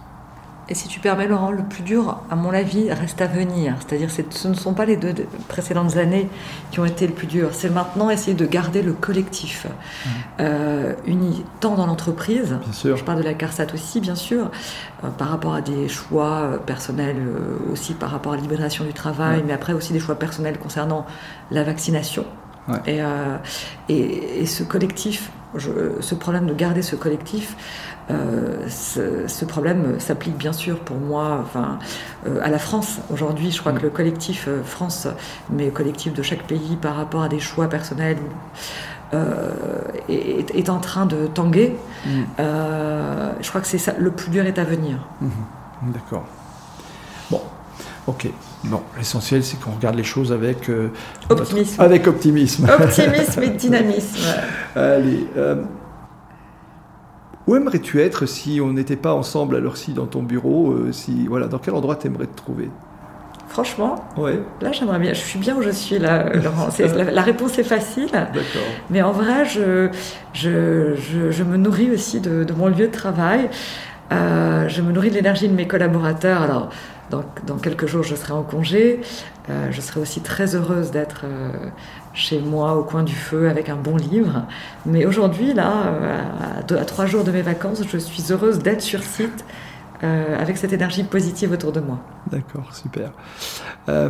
Et 0.71 0.75
si 0.75 0.87
tu 0.87 0.99
permets, 0.99 1.27
Laurent, 1.27 1.51
le 1.51 1.63
plus 1.63 1.81
dur, 1.81 2.19
à 2.29 2.35
mon 2.35 2.51
avis, 2.51 2.91
reste 2.91 3.19
à 3.21 3.25
venir. 3.25 3.75
C'est-à-dire, 3.79 4.09
ce 4.11 4.47
ne 4.47 4.53
sont 4.53 4.75
pas 4.75 4.85
les 4.85 4.97
deux 4.97 5.15
précédentes 5.47 5.97
années 5.97 6.29
qui 6.69 6.79
ont 6.79 6.85
été 6.85 7.07
le 7.07 7.13
plus 7.13 7.25
dur. 7.25 7.49
C'est 7.53 7.71
maintenant 7.71 8.11
essayer 8.11 8.35
de 8.35 8.45
garder 8.45 8.83
le 8.83 8.93
collectif 8.93 9.65
mmh. 9.65 10.09
euh, 10.41 10.93
uni, 11.07 11.43
tant 11.59 11.73
dans 11.73 11.87
l'entreprise. 11.87 12.57
Je 12.83 13.03
parle 13.03 13.17
de 13.17 13.23
la 13.23 13.33
CARSAT 13.33 13.73
aussi, 13.73 13.99
bien 13.99 14.13
sûr, 14.13 14.51
euh, 15.03 15.09
par 15.09 15.29
rapport 15.29 15.55
à 15.55 15.61
des 15.61 15.87
choix 15.87 16.41
euh, 16.41 16.57
personnels, 16.57 17.17
aussi 17.73 17.95
par 17.95 18.11
rapport 18.11 18.33
à 18.33 18.35
la 18.35 18.43
libération 18.43 18.85
du 18.85 18.93
travail, 18.93 19.43
mais 19.45 19.53
après 19.53 19.73
aussi 19.73 19.91
des 19.91 19.99
choix 19.99 20.15
personnels 20.19 20.59
concernant 20.59 21.07
la 21.49 21.63
vaccination. 21.63 22.25
Et, 22.85 22.99
et, 23.89 24.45
ce 24.45 24.61
collectif, 24.61 25.31
ce 25.57 26.13
problème 26.13 26.45
de 26.45 26.53
garder 26.53 26.83
ce 26.83 26.95
collectif, 26.95 27.55
euh, 28.11 28.67
ce, 28.67 29.45
problème 29.45 29.99
s'applique 29.99 30.35
bien 30.35 30.53
sûr 30.53 30.79
pour 30.79 30.97
moi 30.97 31.39
enfin, 31.41 31.79
euh, 32.27 32.39
à 32.41 32.49
la 32.49 32.59
France. 32.59 32.99
Aujourd'hui, 33.11 33.51
je 33.51 33.59
crois 33.59 33.71
que 33.71 33.81
le 33.81 33.89
collectif 33.89 34.45
euh, 34.47 34.63
France, 34.63 35.07
mais 35.49 35.65
le 35.65 35.71
collectif 35.71 36.13
de 36.13 36.23
chaque 36.23 36.43
pays 36.43 36.77
par 36.81 36.95
rapport 36.95 37.21
à 37.21 37.29
des 37.29 37.39
choix 37.39 37.67
personnels, 37.67 38.17
est, 40.07 40.69
en 40.69 40.77
train 40.77 41.07
de 41.07 41.25
tanguer. 41.25 41.75
Mm. 42.05 42.09
je 42.37 43.49
crois 43.49 43.61
que 43.61 43.65
c'est 43.65 43.79
ça, 43.79 43.93
le 43.97 44.11
plus 44.11 44.29
dur 44.29 44.45
est 44.45 44.59
à 44.59 44.63
venir. 44.63 44.97
Mm-hmm. 45.23 45.93
D'accord. 45.93 46.25
Bon, 47.31 47.41
ok. 48.05 48.27
Bon, 48.65 48.83
l'essentiel, 48.97 49.43
c'est 49.43 49.59
qu'on 49.59 49.71
regarde 49.71 49.95
les 49.95 50.03
choses 50.03 50.31
avec 50.31 50.69
optimisme. 51.27 51.81
avec 51.81 52.05
optimisme. 52.05 52.67
Optimisme 52.69 53.41
et 53.43 53.49
dynamisme. 53.49 54.27
Allez. 54.75 55.27
Où 57.49 57.55
aimerais-tu 57.55 57.99
être 57.99 58.27
si 58.27 58.61
on 58.61 58.73
n'était 58.73 58.95
pas 58.95 59.15
ensemble 59.15 59.55
à 59.55 59.59
l'heure-ci 59.59 59.93
dans 59.93 60.05
ton 60.05 60.21
bureau 60.21 60.69
euh, 60.69 60.91
si, 60.91 61.25
voilà, 61.25 61.47
Dans 61.47 61.57
quel 61.57 61.73
endroit 61.73 61.95
tu 61.95 62.05
aimerais 62.05 62.27
te 62.27 62.37
trouver? 62.37 62.69
Franchement, 63.47 64.05
ouais. 64.17 64.39
là 64.61 64.71
j'aimerais 64.71 64.99
bien. 64.99 65.13
Je 65.13 65.19
suis 65.21 65.39
bien 65.39 65.55
où 65.55 65.63
je 65.63 65.71
suis 65.71 65.97
là, 65.97 66.31
Laurent. 66.35 66.69
la, 67.11 67.23
réponse 67.23 67.57
est 67.57 67.63
facile. 67.63 68.11
Mais 68.91 69.01
en 69.01 69.11
vrai, 69.11 69.45
je, 69.45 69.89
je, 70.33 70.93
je, 70.95 71.43
me 71.43 71.57
nourris 71.57 71.89
aussi 71.89 72.19
de, 72.19 72.45
mon 72.55 72.67
lieu 72.67 72.85
de 72.85 72.91
travail. 72.91 73.49
Euh, 74.11 74.69
je 74.69 74.83
me 74.83 74.91
nourris 74.91 75.09
de 75.09 75.15
l'énergie 75.15 75.49
de 75.49 75.55
mes 75.55 75.67
collaborateurs. 75.67 76.43
Alors, 76.43 76.69
dans, 77.09 77.23
dans, 77.47 77.57
quelques 77.57 77.87
jours, 77.87 78.03
je 78.03 78.13
serai 78.13 78.33
en 78.33 78.43
congé. 78.43 79.01
Euh, 79.49 79.69
je 79.71 79.81
serai 79.81 79.99
aussi 80.01 80.21
très 80.21 80.55
heureuse 80.55 80.91
d'être 80.91 81.25
chez 82.19 82.39
moi 82.39 82.75
au 82.75 82.83
coin 82.83 83.03
du 83.03 83.15
feu 83.15 83.49
avec 83.49 83.69
un 83.69 83.75
bon 83.75 83.95
livre. 83.95 84.43
Mais 84.85 85.05
aujourd'hui, 85.05 85.53
là, 85.53 85.87
euh, 85.87 86.79
à, 86.79 86.85
trois 86.85 87.05
jours 87.05 87.23
de 87.23 87.31
mes 87.31 87.41
vacances, 87.41 87.81
je 87.87 87.97
suis 87.97 88.31
heureuse 88.31 88.59
d'être 88.59 88.81
sur 88.81 89.01
site 89.01 89.45
euh, 90.03 90.39
avec 90.39 90.57
cette 90.57 90.73
énergie 90.73 91.03
positive 91.03 91.51
autour 91.53 91.71
de 91.71 91.79
moi. 91.79 91.99
D'accord, 92.29 92.75
super. 92.75 93.11
Euh, 93.87 94.09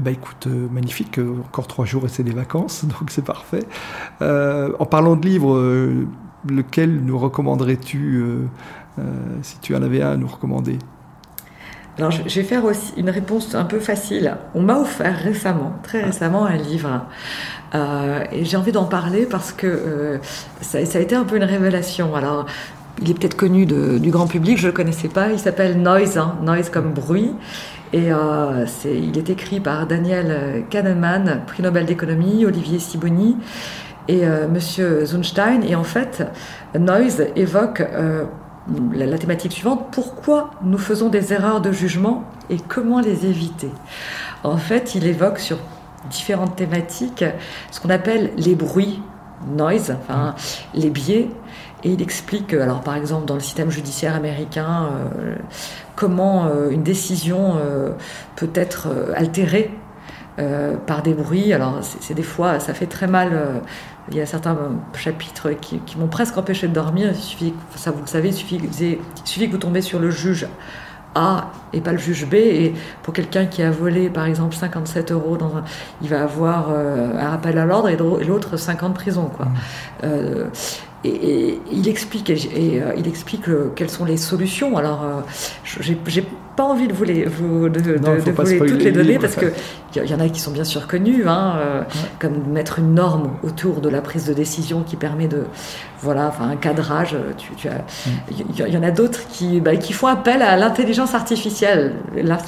bah 0.00 0.10
écoute, 0.10 0.46
magnifique, 0.46 1.20
encore 1.48 1.66
trois 1.66 1.84
jours 1.84 2.04
et 2.06 2.08
c'est 2.08 2.24
des 2.24 2.32
vacances, 2.32 2.84
donc 3.00 3.10
c'est 3.10 3.24
parfait. 3.24 3.64
en 4.20 4.86
parlant 4.86 5.16
de 5.16 5.26
livres, 5.26 5.56
lequel 6.48 7.04
nous 7.04 7.18
recommanderais-tu, 7.18 8.24
si 9.42 9.58
tu 9.60 9.74
en 9.74 9.82
avais 9.82 10.02
un 10.02 10.12
à 10.12 10.16
nous 10.16 10.28
recommander? 10.28 10.78
Alors, 11.98 12.10
je 12.10 12.22
vais 12.22 12.42
faire 12.42 12.64
aussi 12.64 12.92
une 12.96 13.10
réponse 13.10 13.54
un 13.54 13.64
peu 13.64 13.78
facile. 13.78 14.36
On 14.54 14.62
m'a 14.62 14.78
offert 14.78 15.16
récemment, 15.16 15.74
très 15.84 16.02
récemment, 16.02 16.44
un 16.44 16.56
livre. 16.56 17.06
Euh, 17.74 18.24
et 18.32 18.44
j'ai 18.44 18.56
envie 18.56 18.72
d'en 18.72 18.84
parler 18.84 19.26
parce 19.26 19.52
que 19.52 19.66
euh, 19.66 20.18
ça, 20.60 20.78
a 20.78 21.00
été 21.00 21.14
un 21.14 21.22
peu 21.22 21.36
une 21.36 21.44
révélation. 21.44 22.16
Alors, 22.16 22.46
il 23.00 23.10
est 23.10 23.14
peut-être 23.14 23.36
connu 23.36 23.64
du 23.64 24.10
grand 24.10 24.26
public, 24.26 24.58
je 24.58 24.66
ne 24.66 24.72
le 24.72 24.76
connaissais 24.76 25.08
pas. 25.08 25.30
Il 25.30 25.38
s'appelle 25.38 25.80
Noise, 25.80 26.18
hein, 26.18 26.36
Noise 26.42 26.68
comme 26.68 26.92
bruit. 26.92 27.32
Et 27.92 28.12
euh, 28.12 28.66
il 28.84 29.16
est 29.16 29.30
écrit 29.30 29.60
par 29.60 29.86
Daniel 29.86 30.64
Kahneman, 30.70 31.42
prix 31.46 31.62
Nobel 31.62 31.86
d'économie, 31.86 32.44
Olivier 32.44 32.80
Siboni 32.80 33.36
et 34.08 34.24
Monsieur 34.52 35.04
Zunstein. 35.06 35.62
Et 35.62 35.76
en 35.76 35.84
fait, 35.84 36.26
Noise 36.76 37.24
évoque 37.36 37.82
la, 38.92 39.18
thématique 39.18 39.52
suivante, 39.52 39.88
pourquoi 39.92 40.50
nous 40.62 40.78
faisons 40.78 41.08
des 41.08 41.32
erreurs 41.32 41.60
de 41.60 41.72
jugement 41.72 42.24
et 42.50 42.56
comment 42.56 43.00
les 43.00 43.26
éviter? 43.26 43.70
En 44.42 44.56
fait, 44.56 44.94
il 44.94 45.06
évoque 45.06 45.38
sur 45.38 45.58
différentes 46.10 46.56
thématiques 46.56 47.24
ce 47.70 47.80
qu'on 47.80 47.90
appelle 47.90 48.32
les 48.36 48.54
bruits, 48.54 49.02
noise, 49.46 49.96
enfin 50.00 50.34
les 50.74 50.90
biais, 50.90 51.30
et 51.84 51.90
il 51.92 52.02
explique, 52.02 52.54
alors 52.54 52.80
par 52.80 52.96
exemple 52.96 53.26
dans 53.26 53.34
le 53.34 53.40
système 53.40 53.70
judiciaire 53.70 54.14
américain, 54.14 54.88
euh, 54.90 55.36
comment 55.96 56.46
euh, 56.46 56.70
une 56.70 56.82
décision 56.82 57.56
euh, 57.56 57.90
peut 58.36 58.50
être 58.54 58.88
altérée 59.14 59.70
par 60.88 61.02
des 61.02 61.14
bruits. 61.14 61.52
Alors 61.52 61.78
c'est 62.00 62.14
des 62.14 62.24
fois, 62.24 62.58
ça 62.58 62.74
fait 62.74 62.88
très 62.88 63.06
mal 63.06 63.62
il 64.10 64.16
y 64.16 64.20
a 64.20 64.26
certains 64.26 64.56
chapitres 64.94 65.50
qui, 65.52 65.80
m'ont 65.98 66.08
presque 66.08 66.36
empêché 66.36 66.68
de 66.68 66.72
dormir. 66.72 67.10
Il 67.10 67.16
suffit, 67.16 67.54
ça 67.74 67.90
vous 67.90 68.00
le 68.00 68.06
savez, 68.06 68.28
il 68.28 68.34
suffit, 68.34 68.56
il 68.56 68.98
suffit 69.24 69.46
que 69.46 69.52
vous 69.52 69.58
tombez 69.58 69.80
sur 69.80 69.98
le 69.98 70.10
juge 70.10 70.46
A 71.14 71.50
et 71.72 71.80
pas 71.80 71.92
le 71.92 71.98
juge 71.98 72.26
B. 72.26 72.34
Et 72.34 72.74
pour 73.02 73.14
quelqu'un 73.14 73.46
qui 73.46 73.62
a 73.62 73.70
volé, 73.70 74.10
par 74.10 74.26
exemple, 74.26 74.54
57 74.54 75.12
euros, 75.12 75.36
dans 75.36 75.56
un, 75.56 75.64
il 76.02 76.08
va 76.08 76.22
avoir 76.22 76.70
euh, 76.70 77.18
un 77.18 77.30
rappel 77.30 77.58
à 77.58 77.64
l'ordre 77.64 77.88
et 77.88 77.96
l'autre 77.96 78.56
50 78.56 78.92
de 78.92 78.94
prison. 78.94 79.30
Quoi. 79.34 79.46
Euh, 80.04 80.48
et, 81.04 81.60
il 81.70 81.88
explique, 81.88 82.30
et, 82.30 82.82
euh, 82.82 82.94
il 82.96 83.08
explique 83.08 83.44
quelles 83.74 83.90
sont 83.90 84.04
les 84.04 84.18
solutions. 84.18 84.76
Alors, 84.76 85.24
j'ai 85.64 86.26
pas 86.56 86.64
envie 86.64 86.86
de 86.86 86.92
vous 86.92 87.04
les, 87.04 87.24
vous, 87.24 87.68
de, 87.68 87.80
de, 87.80 88.58
toutes 88.66 88.82
les 88.82 88.92
donner 88.92 89.18
parce 89.18 89.36
qu'il 89.36 90.04
y, 90.04 90.08
y 90.08 90.14
en 90.14 90.20
a 90.20 90.28
qui 90.28 90.40
sont 90.40 90.52
bien 90.52 90.64
sûr 90.64 90.86
connus, 90.86 91.24
hein, 91.26 91.56
euh, 91.58 91.82
comme 92.18 92.46
mettre 92.52 92.78
une 92.78 92.94
norme 92.94 93.36
autour 93.42 93.80
de 93.80 93.88
la 93.88 94.00
prise 94.00 94.26
de 94.26 94.34
décision 94.34 94.82
qui 94.82 94.96
permet 94.96 95.26
de, 95.26 95.44
voilà, 96.00 96.28
enfin 96.28 96.48
un 96.48 96.56
cadrage. 96.56 97.16
Tu, 97.36 97.54
tu 97.56 97.68
il 98.30 98.68
y, 98.68 98.76
en 98.76 98.82
a 98.82 98.90
d'autres 98.90 99.26
qui, 99.28 99.60
bah, 99.60 99.76
qui 99.76 99.92
font 99.92 100.06
appel 100.06 100.42
à 100.42 100.56
l'intelligence 100.56 101.14
artificielle, 101.14 101.94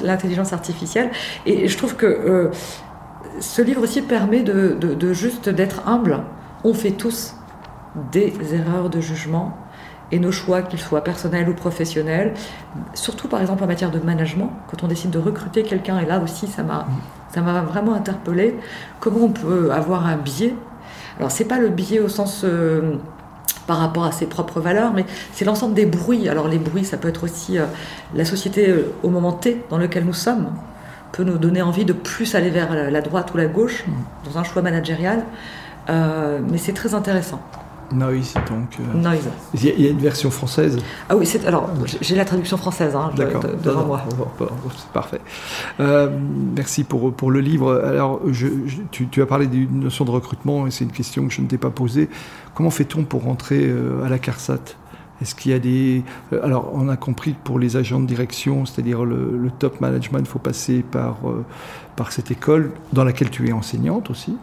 l'intelligence 0.02 0.52
artificielle. 0.52 1.10
Et 1.44 1.68
je 1.68 1.76
trouve 1.76 1.96
que 1.96 2.06
euh, 2.06 2.50
ce 3.40 3.62
livre 3.62 3.82
aussi 3.82 4.02
permet 4.02 4.42
de, 4.42 4.76
de 4.80 5.12
juste 5.12 5.48
d'être 5.48 5.86
humble. 5.86 6.22
On 6.64 6.74
fait 6.74 6.92
tous 6.92 7.34
des 8.12 8.32
erreurs 8.52 8.90
de 8.90 9.00
jugement 9.00 9.56
et 10.12 10.18
nos 10.18 10.32
choix, 10.32 10.62
qu'ils 10.62 10.78
soient 10.78 11.02
personnels 11.02 11.48
ou 11.48 11.54
professionnels, 11.54 12.34
surtout 12.94 13.28
par 13.28 13.40
exemple 13.40 13.64
en 13.64 13.66
matière 13.66 13.90
de 13.90 13.98
management, 13.98 14.52
quand 14.70 14.84
on 14.84 14.88
décide 14.88 15.10
de 15.10 15.18
recruter 15.18 15.62
quelqu'un, 15.62 15.98
et 15.98 16.06
là 16.06 16.20
aussi 16.20 16.46
ça 16.46 16.62
m'a, 16.62 16.86
ça 17.32 17.40
m'a 17.40 17.62
vraiment 17.62 17.94
interpellé, 17.94 18.56
comment 19.00 19.24
on 19.24 19.30
peut 19.30 19.72
avoir 19.72 20.06
un 20.06 20.16
biais. 20.16 20.54
Alors 21.18 21.30
c'est 21.30 21.44
pas 21.44 21.58
le 21.58 21.68
biais 21.68 21.98
au 21.98 22.08
sens 22.08 22.42
euh, 22.44 22.96
par 23.66 23.78
rapport 23.78 24.04
à 24.04 24.12
ses 24.12 24.26
propres 24.26 24.60
valeurs, 24.60 24.92
mais 24.92 25.04
c'est 25.32 25.44
l'ensemble 25.44 25.74
des 25.74 25.86
bruits. 25.86 26.28
Alors 26.28 26.46
les 26.46 26.58
bruits, 26.58 26.84
ça 26.84 26.98
peut 26.98 27.08
être 27.08 27.24
aussi 27.24 27.58
euh, 27.58 27.64
la 28.14 28.24
société 28.24 28.68
euh, 28.68 28.92
au 29.02 29.08
moment 29.08 29.32
T 29.32 29.64
dans 29.70 29.78
lequel 29.78 30.04
nous 30.04 30.14
sommes, 30.14 30.52
peut 31.12 31.24
nous 31.24 31.38
donner 31.38 31.62
envie 31.62 31.84
de 31.84 31.92
plus 31.92 32.34
aller 32.34 32.50
vers 32.50 32.90
la 32.90 33.00
droite 33.00 33.32
ou 33.32 33.38
la 33.38 33.46
gauche 33.46 33.84
dans 34.24 34.38
un 34.38 34.44
choix 34.44 34.60
managérial, 34.60 35.24
mais 35.88 36.58
c'est 36.58 36.74
très 36.74 36.94
intéressant. 36.94 37.40
Noise, 37.92 38.34
donc. 38.48 38.76
euh, 38.80 38.98
Noise. 38.98 39.28
Il 39.54 39.64
y, 39.64 39.70
a- 39.70 39.74
il 39.74 39.80
y 39.82 39.86
a 39.86 39.90
une 39.90 39.98
version 39.98 40.30
française. 40.30 40.78
Ah 41.08 41.16
oui, 41.16 41.26
c'est 41.26 41.44
alors 41.46 41.70
j'ai 42.00 42.14
la 42.16 42.24
traduction 42.24 42.56
française 42.56 42.94
hein, 42.96 43.10
D'accord. 43.16 43.42
de- 43.42 43.54
devant 43.62 43.80
non, 43.80 43.86
moi. 43.86 44.02
bon, 44.16 44.26
bon, 44.38 44.46
bon, 44.46 44.70
c'est 44.76 44.88
parfait. 44.92 45.20
Euh, 45.80 46.08
merci 46.56 46.84
pour, 46.84 47.12
pour 47.12 47.30
le 47.30 47.40
livre. 47.40 47.80
Alors, 47.84 48.20
je, 48.26 48.46
je- 48.66 48.76
tu, 48.90 49.06
tu 49.08 49.22
as 49.22 49.26
parlé 49.26 49.46
d'une 49.46 49.80
notion 49.80 50.04
de 50.04 50.10
recrutement 50.10 50.66
et 50.66 50.70
c'est 50.70 50.84
une 50.84 50.90
question 50.92 51.26
que 51.26 51.32
je 51.32 51.40
ne 51.40 51.46
t'ai 51.46 51.58
pas 51.58 51.70
posée. 51.70 52.08
Comment 52.54 52.70
fait-on 52.70 53.04
pour 53.04 53.22
rentrer 53.22 53.64
euh, 53.66 54.04
à 54.04 54.08
la 54.08 54.18
CARSAT? 54.18 54.58
Est-ce 55.22 55.34
qu'il 55.34 55.52
y 55.52 55.54
a 55.54 55.58
des... 55.58 56.04
euh, 56.32 56.40
Alors, 56.44 56.70
on 56.74 56.88
a 56.90 56.96
compris 56.98 57.32
que 57.32 57.38
pour 57.44 57.58
les 57.58 57.76
agents 57.78 58.00
de 58.00 58.06
direction, 58.06 58.66
c'est-à-dire 58.66 59.04
le, 59.04 59.38
le 59.38 59.50
top 59.50 59.80
management, 59.80 60.18
il 60.20 60.26
faut 60.26 60.38
passer 60.38 60.82
par, 60.82 61.16
euh, 61.24 61.42
par 61.96 62.12
cette 62.12 62.30
école 62.30 62.72
dans 62.92 63.02
laquelle 63.04 63.30
tu 63.30 63.48
es 63.48 63.52
enseignante 63.52 64.10
aussi. 64.10 64.36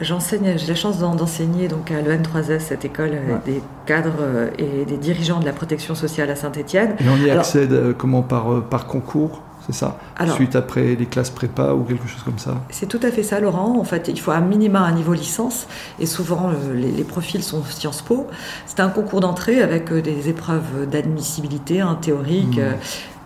J'enseigne, 0.00 0.54
j'ai 0.58 0.66
la 0.66 0.74
chance 0.74 0.98
d'en- 0.98 1.14
d'enseigner 1.14 1.68
donc 1.68 1.90
à 1.90 2.02
l'EN3S, 2.02 2.58
cette 2.60 2.84
école 2.84 3.12
euh, 3.14 3.32
Ouais. 3.34 3.40
des 3.46 3.62
cadres 3.86 4.12
euh, 4.20 4.50
et 4.58 4.84
des 4.84 4.98
dirigeants 4.98 5.40
de 5.40 5.46
la 5.46 5.52
protection 5.54 5.94
sociale 5.94 6.28
à 6.30 6.36
Saint-Étienne. 6.36 6.96
Et 7.00 7.08
on 7.08 7.16
y 7.16 7.30
Alors- 7.30 7.40
accède 7.44 7.72
euh, 7.72 7.94
comment 7.96 8.20
par, 8.22 8.62
par 8.68 8.86
concours, 8.86 9.40
c'est 9.64 9.74
ça? 9.74 9.98
Alors- 10.18 10.34
Suite 10.36 10.54
après 10.54 10.96
les 10.96 11.06
classes 11.06 11.30
prépa 11.30 11.72
ou 11.72 11.82
quelque 11.84 12.06
chose 12.06 12.22
comme 12.22 12.38
ça? 12.38 12.56
C'est 12.68 12.86
tout 12.86 13.00
à 13.02 13.10
fait 13.10 13.22
ça, 13.22 13.40
Laurent. 13.40 13.78
En 13.78 13.84
fait, 13.84 14.08
il 14.08 14.20
faut 14.20 14.32
un 14.32 14.40
minima 14.42 14.80
un 14.80 14.92
niveau 14.92 15.14
licence, 15.14 15.66
et 15.98 16.04
souvent 16.04 16.50
les, 16.74 16.90
les 16.92 17.04
profils 17.04 17.42
sont 17.42 17.62
Sciences 17.64 18.02
Po. 18.02 18.26
C'est 18.66 18.80
un 18.80 18.90
concours 18.90 19.20
d'entrée 19.20 19.62
avec 19.62 19.90
des 19.94 20.28
épreuves 20.28 20.86
d'admissibilité, 20.90 21.80
hein, 21.80 21.96
théoriques. 22.00 22.58
Mmh. 22.58 22.76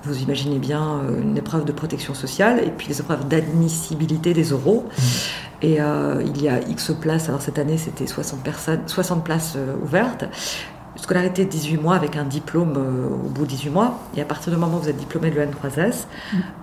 Vous 0.03 0.19
imaginez 0.23 0.59
bien 0.59 1.01
une 1.23 1.37
épreuve 1.37 1.67
de 1.67 1.73
protection 1.73 2.15
sociale 2.15 2.63
et 2.65 2.71
puis 2.71 2.89
des 2.89 3.01
épreuves 3.01 3.29
d'admissibilité 3.29 4.33
des 4.33 4.55
oraux. 4.55 4.89
Et 5.63 5.81
euh, 5.81 6.23
il 6.25 6.43
y 6.43 6.49
a 6.49 6.61
X 6.61 6.93
places. 7.01 7.29
Alors 7.29 7.43
cette 7.43 7.59
année, 7.59 7.79
c'était 7.79 8.07
60 8.07 8.43
personnes, 8.43 8.83
60 8.87 9.25
places 9.25 9.55
euh, 9.57 9.75
ouvertes. 9.83 10.25
Scolarité 10.97 11.45
de 11.45 11.51
18 11.51 11.77
mois 11.79 11.95
avec 11.95 12.17
un 12.17 12.25
diplôme 12.25 12.75
euh, 12.77 13.07
au 13.09 13.29
bout 13.29 13.45
de 13.45 13.51
18 13.51 13.71
mois. 13.71 14.01
Et 14.17 14.21
à 14.21 14.25
partir 14.25 14.53
du 14.53 14.59
moment 14.59 14.77
où 14.77 14.81
vous 14.81 14.89
êtes 14.89 14.97
diplômé 14.97 15.31
de 15.31 15.41
l'EN3S, 15.41 16.07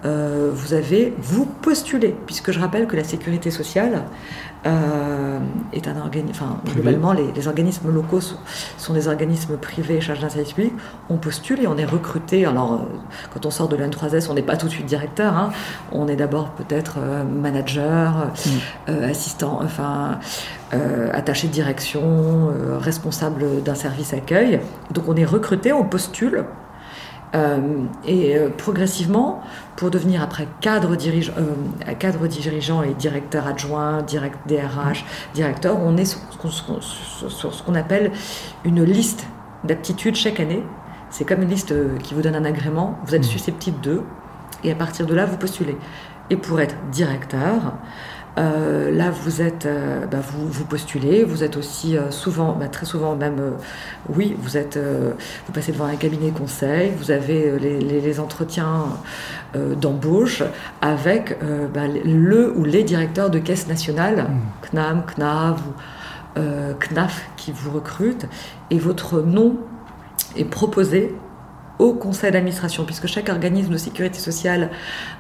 euh, 0.06 0.52
vous 0.54 0.74
avez, 0.74 1.14
vous 1.18 1.46
postulez, 1.46 2.14
puisque 2.26 2.52
je 2.52 2.60
rappelle 2.60 2.88
que 2.88 2.96
la 2.96 3.04
sécurité 3.04 3.52
sociale 3.52 4.04
euh, 4.68 5.40
est 5.74 5.88
un 5.88 5.98
organisme, 6.00 6.32
enfin, 6.32 6.58
globalement, 6.74 7.14
les, 7.14 7.32
les 7.32 7.48
organismes 7.48 7.90
locaux 7.92 8.22
sont, 8.22 8.36
sont 8.78 8.94
des 8.94 9.08
organismes 9.08 9.58
privés 9.58 10.02
chargés 10.02 10.22
d'un 10.24 10.30
service 10.30 10.54
public. 10.54 10.74
On 11.10 11.18
postule 11.18 11.62
et 11.62 11.68
on 11.68 11.78
est 11.78 11.86
recruté. 11.86 12.46
Alors, 12.46 12.74
euh, 12.74 12.78
quand 13.34 13.46
on 13.46 13.50
sort 13.52 13.68
de 13.70 13.76
l'N3S, 13.78 14.28
on 14.30 14.34
n'est 14.34 14.42
pas 14.42 14.58
tout 14.58 14.68
de 14.68 14.72
suite 14.72 14.86
directeur. 14.86 15.36
hein. 15.36 15.52
On 15.92 16.08
est 16.08 16.16
d'abord 16.16 16.50
peut-être 16.52 16.98
euh, 17.00 17.24
manager, 17.24 18.32
euh, 18.90 19.10
assistant, 19.10 19.60
enfin, 19.64 20.20
euh, 20.74 21.10
attaché 21.14 21.48
de 21.48 21.54
direction, 21.54 22.52
responsable 22.80 23.64
d'un 23.64 23.76
service 23.76 24.14
accueil. 24.14 24.60
Donc, 24.92 25.06
on 25.08 25.16
est 25.16 25.26
recruté, 25.26 25.72
on 25.74 25.84
postule. 25.86 26.44
Euh, 27.38 27.60
et 28.06 28.36
euh, 28.38 28.50
progressivement, 28.50 29.42
pour 29.76 29.92
devenir 29.92 30.22
après 30.24 30.48
cadre, 30.60 30.96
dirige, 30.96 31.32
euh, 31.38 31.94
cadre 31.94 32.26
dirigeant 32.28 32.82
et 32.84 32.94
directeur 32.96 33.46
adjoint, 33.46 34.02
direct, 34.02 34.38
DRH, 34.48 35.06
directeur, 35.36 35.78
on 35.80 35.98
est 35.98 36.06
sur 36.06 36.20
ce 36.32 36.38
qu'on- 36.38 36.50
sur- 36.50 36.84
sur- 36.84 37.32
sur 37.32 37.54
ce 37.54 37.62
qu'on 37.64 37.76
appelle 37.76 38.12
une 38.66 38.84
liste 38.84 39.28
d'aptitudes 39.64 40.16
chaque 40.16 40.40
année. 40.40 40.64
C'est 41.10 41.26
comme 41.26 41.42
une 41.44 41.50
liste 41.50 41.74
qui 42.04 42.14
vous 42.16 42.22
donne 42.22 42.36
un 42.36 42.46
agrément. 42.46 42.98
Vous 43.06 43.14
êtes 43.16 43.24
susceptible 43.24 43.80
d'eux. 43.82 44.04
Et 44.64 44.72
à 44.72 44.76
partir 44.76 45.06
de 45.06 45.14
là, 45.14 45.26
vous 45.26 45.38
postulez. 45.38 45.78
Et 46.30 46.38
pour 46.38 46.60
être 46.60 46.76
directeur, 46.92 47.74
euh, 48.38 48.92
là, 48.92 49.10
vous 49.10 49.42
êtes, 49.42 49.66
euh, 49.66 50.06
bah, 50.06 50.20
vous, 50.22 50.48
vous 50.48 50.66
postulez. 50.66 51.24
Vous 51.24 51.44
êtes 51.44 51.58
aussi 51.58 51.98
euh, 51.98 52.12
souvent, 52.12 52.54
bah, 52.54 52.68
très 52.68 52.86
souvent 52.86 53.16
même, 53.16 53.40
oui, 54.10 54.36
vous 54.40 54.58
êtes, 54.58 54.78
vous 54.78 55.54
passez 55.54 55.72
devant 55.72 55.86
un 55.86 55.96
cabinet 55.96 56.32
conseil. 56.32 56.92
Vous 56.98 57.12
avez 57.12 57.58
les, 57.60 57.80
les- 57.80 58.02
les 58.02 58.20
entretiens 58.20 58.86
d'embauche 59.56 60.44
avec 60.82 61.38
bah, 61.74 61.88
le 61.88 62.54
ou 62.56 62.64
les 62.64 62.84
directeurs 62.84 63.30
de 63.30 63.40
caisse 63.40 63.68
nationale, 63.68 64.28
CNAM, 64.70 65.04
CNAV 65.16 65.60
ou 66.38 66.42
CNAF 66.80 67.26
qui 67.38 67.52
vous 67.52 67.72
recrutent. 67.72 68.28
Et 68.70 68.78
votre 68.80 69.22
nom 69.22 69.56
est 70.36 70.46
proposé 70.46 71.16
au 71.80 71.94
conseil 71.94 72.32
d'administration, 72.32 72.86
puisque 72.86 73.08
chaque 73.08 73.30
organisme 73.30 73.72
de 73.72 73.78
sécurité 73.78 74.20
sociale 74.20 74.72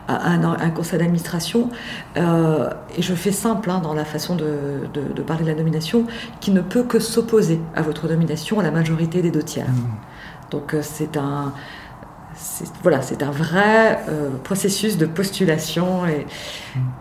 a 0.07 0.31
un, 0.31 0.43
un 0.43 0.69
conseil 0.71 0.97
d'administration, 0.99 1.69
euh, 2.17 2.69
et 2.97 3.01
je 3.01 3.13
fais 3.13 3.31
simple 3.31 3.69
hein, 3.69 3.79
dans 3.79 3.93
la 3.93 4.05
façon 4.05 4.35
de, 4.35 4.45
de- 4.93 5.13
de 5.13 5.21
parler 5.21 5.43
de 5.43 5.49
la 5.49 5.55
nomination, 5.55 6.05
qui 6.39 6.51
ne 6.51 6.61
peut 6.61 6.83
que 6.83 6.99
s'opposer 6.99 7.59
à 7.75 7.81
votre 7.83 8.07
nomination 8.07 8.59
à 8.59 8.63
la 8.63 8.71
majorité 8.71 9.21
des 9.21 9.29
deux 9.31 9.43
tiers. 9.43 9.67
Donc 10.49 10.73
euh, 10.73 10.79
c'est 10.81 11.15
un, 11.17 11.53
voilà, 12.81 13.01
c'est 13.01 13.21
un 13.21 13.31
vrai 13.31 13.99
euh, 14.09 14.29
processus 14.43 14.97
de 14.97 15.05
postulation 15.05 16.05
et, 16.07 16.25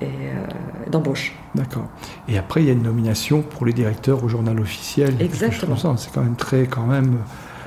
et, 0.01 0.07
euh, 0.07 0.91
d'embauche. 0.91 1.35
D'accord. 1.55 1.87
Et 2.29 2.37
après, 2.39 2.63
il 2.63 2.67
y 2.67 2.71
a 2.71 2.73
une 2.73 2.83
nomination 2.83 3.43
pour 3.43 3.65
les 3.67 3.73
directeurs 3.73 4.23
au 4.25 4.29
journal 4.29 4.59
officiel. 4.61 5.15
Exactement. 5.21 5.77
C'est 5.97 6.13
quand 6.13 6.23
même 6.23 6.37
très, 6.37 6.67
quand 6.67 6.87
même. 6.87 7.19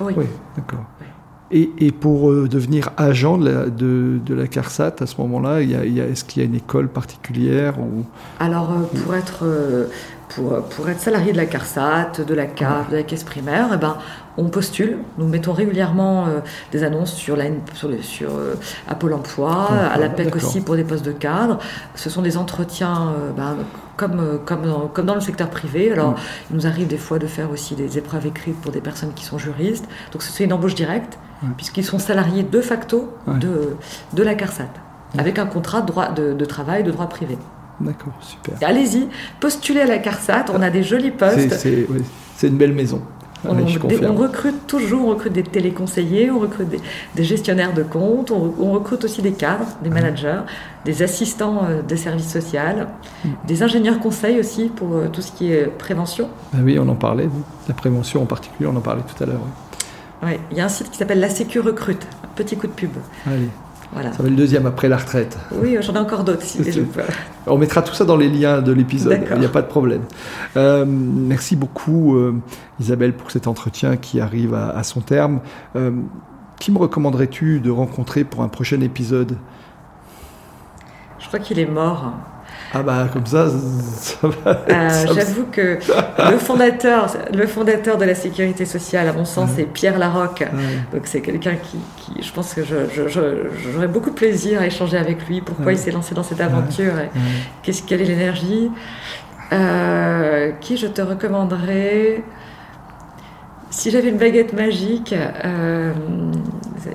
Oui. 0.01 0.13
Oui, 0.15 0.25
d'accord. 0.55 0.83
Et, 1.51 1.91
pour 1.91 2.29
euh, 2.29 2.47
devenir 2.47 2.91
agent 2.97 3.39
de 3.39 4.19
la, 4.29 4.47
CARSAT, 4.47 4.95
à 4.99 5.05
ce 5.07 5.19
moment-là, 5.21 5.61
est-ce 5.61 6.23
qu'il 6.23 6.43
y 6.43 6.45
a 6.45 6.47
une 6.47 6.55
école 6.55 6.87
particulière 6.87 7.79
ou... 7.79 8.05
Alors, 8.39 8.71
euh, 8.71 8.99
pour 8.99 9.15
être, 9.15 9.39
euh, 9.43 9.87
pour, 10.29 10.61
pour 10.63 10.89
être 10.89 10.99
salarié 10.99 11.31
de 11.31 11.37
la 11.37 11.45
CARSAT, 11.45 12.11
de 12.27 12.33
la 12.35 12.45
CAF, 12.45 12.89
de 12.89 12.97
la 12.97 13.03
caisse 13.03 13.23
primaire, 13.23 13.67
eh 13.73 13.77
ben, 13.77 13.97
on 14.37 14.45
postule. 14.49 14.99
Nous 15.17 15.27
mettons 15.27 15.53
régulièrement 15.53 16.27
euh, 16.27 16.39
des 16.71 16.83
annonces 16.83 17.13
sur, 17.13 17.35
la, 17.35 17.45
sur, 17.73 17.89
le- 17.89 18.01
sur, 18.01 18.29
euh, 18.35 18.55
à 18.87 18.95
Pôle 18.95 19.13
emploi, 19.13 19.67
D'accord, 19.71 19.91
à 19.93 19.97
la 19.97 20.09
PEC 20.09 20.25
d'accord. 20.27 20.43
aussi 20.49 20.61
pour 20.61 20.75
des 20.75 20.83
postes 20.83 21.03
de 21.05 21.11
cadre. 21.11 21.57
Ce 21.95 22.09
sont 22.09 22.21
des 22.21 22.37
entretiens 22.37 23.09
euh, 23.17 23.31
ben, 23.35 23.57
comme, 23.97 24.19
euh, 24.19 24.37
comme, 24.45 24.61
dans, 24.65 24.87
comme 24.87 25.05
dans 25.07 25.15
le 25.15 25.21
secteur 25.21 25.49
privé. 25.49 25.91
Alors, 25.91 26.11
Mm. 26.11 26.15
il 26.51 26.55
nous 26.57 26.67
arrive 26.67 26.87
des 26.87 26.97
fois 26.97 27.19
de 27.19 27.27
faire 27.27 27.49
aussi 27.51 27.75
des 27.75 27.97
épreuves 27.97 28.27
écrites 28.27 28.59
pour 28.61 28.71
des 28.71 28.81
personnes 28.81 29.13
qui 29.13 29.25
sont 29.25 29.37
juristes. 29.37 29.85
Donc, 30.13 30.21
c'est 30.21 30.43
une 30.43 30.53
embauche 30.53 30.75
directe, 30.75 31.17
puisqu'ils 31.57 31.85
sont 31.85 31.99
salariés 31.99 32.43
de 32.43 32.61
facto 32.61 33.13
de, 33.27 33.75
de 34.13 34.23
la 34.23 34.35
CARSAT, 34.35 34.67
avec 35.17 35.39
un 35.39 35.45
contrat 35.47 35.81
de, 35.81 35.87
droit, 35.87 36.09
de, 36.09 36.33
de 36.33 36.45
travail 36.45 36.83
de 36.83 36.91
droit 36.91 37.07
privé. 37.09 37.37
D'accord, 37.81 38.13
super. 38.21 38.55
Allez-y, 38.67 39.07
postulez 39.39 39.81
à 39.81 39.85
la 39.85 39.99
CARSAT, 39.99 40.45
on 40.53 40.61
a 40.61 40.69
des 40.69 40.83
jolis 40.83 41.11
postes. 41.11 41.53
c'est, 41.53 41.85
oui, 41.89 42.01
une 42.43 42.57
belle 42.57 42.73
maison. 42.73 43.01
On, 43.47 43.53
Allez, 43.55 43.67
je 43.69 43.73
des- 43.75 43.79
confirme. 43.79 44.11
on 44.11 44.15
recrute 44.15 44.67
toujours, 44.67 45.05
on 45.05 45.09
recrute 45.11 45.31
des 45.31 45.43
téléconseillers, 45.43 46.29
on 46.29 46.39
recrute 46.39 46.67
des, 46.67 46.81
des 47.15 47.23
gestionnaires 47.23 47.73
de 47.73 47.83
comptes, 47.83 48.31
on, 48.31 48.53
on 48.59 48.71
recrute 48.73 49.05
aussi 49.05 49.21
des 49.21 49.31
cadres, 49.31 49.65
des 49.81 49.89
managers, 49.89 50.41
des 50.83 51.01
assistants 51.03 51.61
euh, 51.63 51.81
des 51.81 51.95
services 51.95 52.29
sociaux, 52.29 52.59
Mm. 53.23 53.29
des 53.47 53.63
ingénieurs 53.63 53.99
conseils 54.01 54.39
aussi 54.41 54.65
pour 54.67 54.93
euh, 54.93 55.07
tout 55.07 55.21
ce 55.21 55.31
qui 55.31 55.53
est 55.53 55.67
prévention. 55.67 56.27
Ben 56.53 56.61
oui, 56.65 56.77
on 56.79 56.87
en 56.89 56.95
parlait. 56.95 57.29
La 57.69 57.73
prévention 57.73 58.21
en 58.23 58.25
particulier, 58.25 58.69
on 58.69 58.75
en 58.75 58.81
parlait 58.81 59.03
tout 59.03 59.23
à 59.23 59.27
l'heure. 59.27 59.39
oui. 59.41 60.27
Ouais, 60.27 60.39
il 60.51 60.57
y 60.57 60.59
a 60.59 60.65
un 60.65 60.69
site 60.69 60.89
qui 60.91 60.97
s'appelle 60.97 61.21
La 61.21 61.29
Sécu 61.29 61.61
Recrute, 61.61 62.05
un 62.25 62.27
petit 62.35 62.57
coup 62.57 62.67
de 62.67 62.73
pub. 62.73 62.91
Allez, 63.25 63.47
Voilà. 63.91 64.11
ça 64.11 64.19
va 64.19 64.25
être 64.25 64.29
le 64.29 64.35
deuxième 64.35 64.65
après 64.67 64.87
la 64.87 64.97
retraite. 64.97 65.37
Oui, 65.51 65.75
j'en 65.81 65.93
ai 65.93 65.97
encore 65.97 66.23
d'autres. 66.23 66.43
si. 66.43 66.59
On 67.47 67.57
mettra 67.57 67.81
tout 67.81 67.93
ça 67.93 68.05
dans 68.05 68.17
les 68.17 68.29
liens 68.29 68.61
de 68.61 68.71
l'épisode, 68.71 69.19
il 69.31 69.39
n'y 69.39 69.45
a 69.45 69.49
pas 69.49 69.63
de 69.63 69.67
problème. 69.67 70.03
Euh, 70.57 70.85
merci 70.87 71.55
beaucoup 71.55 72.15
euh, 72.15 72.35
Isabelle 72.79 73.13
pour 73.13 73.31
cet 73.31 73.47
entretien 73.47 73.97
qui 73.97 74.19
arrive 74.19 74.53
à, 74.53 74.69
à 74.69 74.83
son 74.83 75.01
terme. 75.01 75.39
Euh, 75.75 75.91
qui 76.59 76.71
me 76.71 76.77
recommanderais-tu 76.77 77.61
de 77.61 77.71
rencontrer 77.71 78.23
pour 78.23 78.43
un 78.43 78.49
prochain 78.49 78.81
épisode? 78.81 79.37
Je 81.17 81.27
crois 81.27 81.39
qu'il 81.39 81.57
est 81.57 81.65
mort. 81.65 82.13
Ah 82.73 82.83
bah 82.83 83.07
comme 83.11 83.25
ça, 83.25 83.47
ça 83.99 84.27
va. 84.27 84.63
Euh, 84.69 84.89
J'avoue 85.15 85.45
que 85.51 85.79
le 86.31 86.37
fondateur, 86.37 87.07
le 87.33 87.47
fondateur 87.47 87.97
de 87.97 88.05
la 88.05 88.13
sécurité 88.15 88.65
sociale, 88.65 89.07
à 89.07 89.13
mon 89.13 89.25
sens, 89.25 89.49
c'est 89.55 89.63
Pierre 89.63 89.97
Larocque. 89.97 90.41
Ouais. 90.41 90.47
Donc 90.93 91.01
c'est 91.05 91.21
quelqu'un 91.21 91.55
qui, 91.55 91.77
qui- 91.97 92.21
je 92.21 92.31
pense 92.31 92.53
que 92.53 92.61
j'aurais 92.63 93.87
beaucoup 93.87 94.11
de 94.11 94.15
plaisir 94.15 94.61
à 94.61 94.67
échanger 94.67 94.97
avec 94.97 95.27
lui. 95.27 95.41
Pourquoi 95.41 95.65
Ouais. 95.67 95.73
il 95.73 95.77
s'est 95.79 95.91
lancé 95.91 96.13
dans 96.13 96.23
cette 96.23 96.41
aventure 96.41 96.93
et 96.99 97.03
Ouais. 97.03 97.09
Qu'est-ce 97.63 97.81
quelle 97.83 98.01
est 98.01 98.05
l'énergie? 98.05 98.69
Euh, 99.51 100.51
Qui 100.61 100.77
je 100.77 100.87
te 100.87 101.01
recommanderais? 101.01 102.23
Si 103.71 103.91
j'avais 103.91 104.09
une 104.09 104.17
baguette 104.17 104.53
magique, 104.53 105.13
euh, 105.45 105.91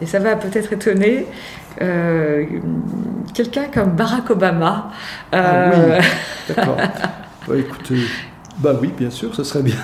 et 0.01 0.07
ça 0.07 0.18
va 0.18 0.35
peut-être 0.37 0.72
étonner, 0.72 1.27
euh, 1.81 2.45
quelqu'un 3.33 3.64
comme 3.72 3.91
Barack 3.91 4.31
Obama. 4.31 4.91
Ah 5.33 5.37
euh, 5.70 5.99
oui, 6.01 6.07
d'accord. 6.55 6.77
Bah, 7.47 7.55
écoutez, 7.57 7.99
bah 8.59 8.72
oui, 8.81 8.93
bien 8.97 9.11
sûr, 9.11 9.35
ce 9.35 9.45
serait 9.45 9.62
bien. 9.62 9.77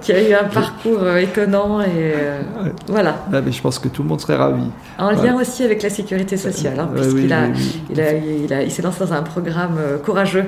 qui 0.00 0.12
a 0.12 0.28
eu 0.28 0.32
un 0.34 0.44
parcours 0.44 1.06
étonnant 1.18 1.80
et 1.82 1.86
euh, 1.96 2.40
Ouais. 2.62 2.72
voilà. 2.88 3.16
Ah, 3.32 3.40
mais 3.44 3.52
je 3.52 3.60
pense 3.62 3.78
que 3.78 3.88
tout 3.88 4.02
le 4.02 4.08
monde 4.08 4.20
serait 4.20 4.36
ravi. 4.36 4.64
En 4.98 5.10
lien 5.10 5.36
aussi 5.36 5.62
avec 5.64 5.82
la 5.82 5.90
sécurité 5.90 6.36
sociale, 6.36 6.78
hein, 6.80 6.88
puisqu'il 6.94 7.14
oui, 7.26 7.32
a, 7.32 7.42
oui, 7.46 7.52
oui. 7.56 7.82
il, 7.90 8.00
a, 8.00 8.12
il, 8.12 8.52
a- 8.52 8.62
il 8.62 8.70
s'est 8.72 8.82
lancé 8.82 9.00
dans 9.00 9.12
un 9.12 9.22
programme 9.22 9.78
courageux 10.04 10.46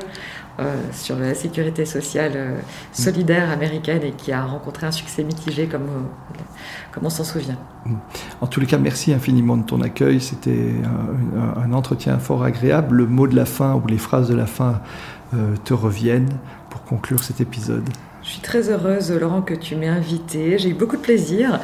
sur 0.93 1.19
la 1.19 1.35
sécurité 1.35 1.85
sociale 1.85 2.55
solidaire 2.93 3.51
américaine 3.51 4.03
et 4.03 4.13
qui 4.13 4.33
a 4.33 4.45
rencontré 4.45 4.87
un 4.87 4.93
succès 4.93 5.25
mitigé 5.25 5.67
comme, 5.67 5.89
comme 6.93 7.07
on 7.07 7.11
s'en 7.11 7.25
souvient. 7.25 7.59
En 8.41 8.47
tous 8.47 8.61
les 8.61 8.67
cas, 8.67 8.79
merci 8.79 9.13
infiniment 9.13 9.57
de 9.57 9.65
ton 9.65 9.81
accueil. 9.81 10.21
C'était 10.21 10.75
un, 10.85 11.63
un, 11.63 11.73
entretien 11.73 12.19
fort 12.19 12.45
agréable. 12.45 12.97
Le 12.97 13.07
mot 13.07 13.27
de 13.27 13.37
la 13.37 13.47
fin 13.47 13.75
ou 13.75 13.87
les 13.87 13.99
phrases 13.99 14.29
de 14.29 14.35
la 14.35 14.47
fin 14.47 14.81
te 15.65 15.75
reviennent 15.75 16.39
pour 16.69 16.83
conclure 16.85 17.23
cet 17.23 17.41
épisode. 17.41 17.89
Je 18.23 18.29
suis 18.35 18.41
très 18.41 18.69
heureuse, 18.69 19.11
Laurent, 19.13 19.41
que 19.41 19.55
tu 19.55 19.77
m'aies 19.77 19.89
invité. 19.89 20.59
J'ai 20.59 20.71
eu 20.71 20.75
beaucoup 20.75 20.97
de 20.97 21.03
plaisir. 21.03 21.59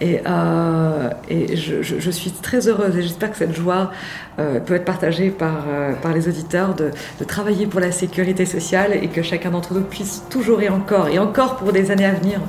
Et, 0.00 0.20
euh, 0.26 1.10
je, 1.30 2.10
suis 2.10 2.32
très 2.32 2.68
heureuse 2.68 2.96
et 2.96 3.02
j'espère 3.02 3.30
que 3.30 3.36
cette 3.36 3.54
joie 3.54 3.92
euh, 4.38 4.58
peut 4.58 4.74
être 4.74 4.84
partagée 4.84 5.30
par, 5.30 5.64
euh, 5.68 5.92
par 5.94 6.12
les 6.12 6.28
auditeurs 6.28 6.74
de, 6.74 6.90
de, 7.20 7.24
travailler 7.24 7.66
pour 7.66 7.80
la 7.80 7.92
sécurité 7.92 8.44
sociale 8.44 8.92
et 9.00 9.08
que 9.08 9.22
chacun 9.22 9.50
d'entre 9.50 9.72
nous 9.74 9.82
puisse 9.82 10.24
toujours 10.30 10.62
et 10.62 10.68
encore, 10.68 11.08
et 11.08 11.18
encore 11.18 11.56
pour 11.56 11.72
des 11.72 11.90
années 11.90 12.06
à 12.06 12.14
venir, 12.14 12.40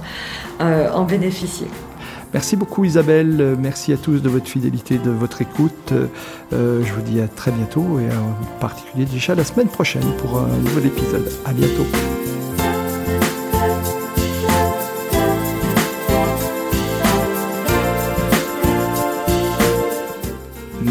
en 0.59 1.03
bénéficier. 1.03 1.67
Merci 2.33 2.55
beaucoup 2.55 2.85
Isabelle, 2.85 3.55
merci 3.59 3.93
à 3.93 3.97
tous 3.97 4.21
de 4.21 4.29
votre 4.29 4.47
fidélité, 4.47 4.97
de 4.97 5.11
votre 5.11 5.41
écoute. 5.41 5.93
Je 6.51 6.93
vous 6.93 7.01
dis 7.01 7.19
à 7.19 7.27
très 7.27 7.51
bientôt 7.51 7.99
et 7.99 8.07
en 8.07 8.59
particulier 8.59 9.05
déjà 9.05 9.35
la 9.35 9.43
semaine 9.43 9.67
prochaine 9.67 10.05
pour 10.19 10.39
un 10.39 10.57
nouvel 10.63 10.85
épisode. 10.87 11.29
À 11.45 11.51
bientôt. 11.51 11.85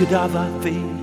could 0.00 0.08
have 0.08 0.99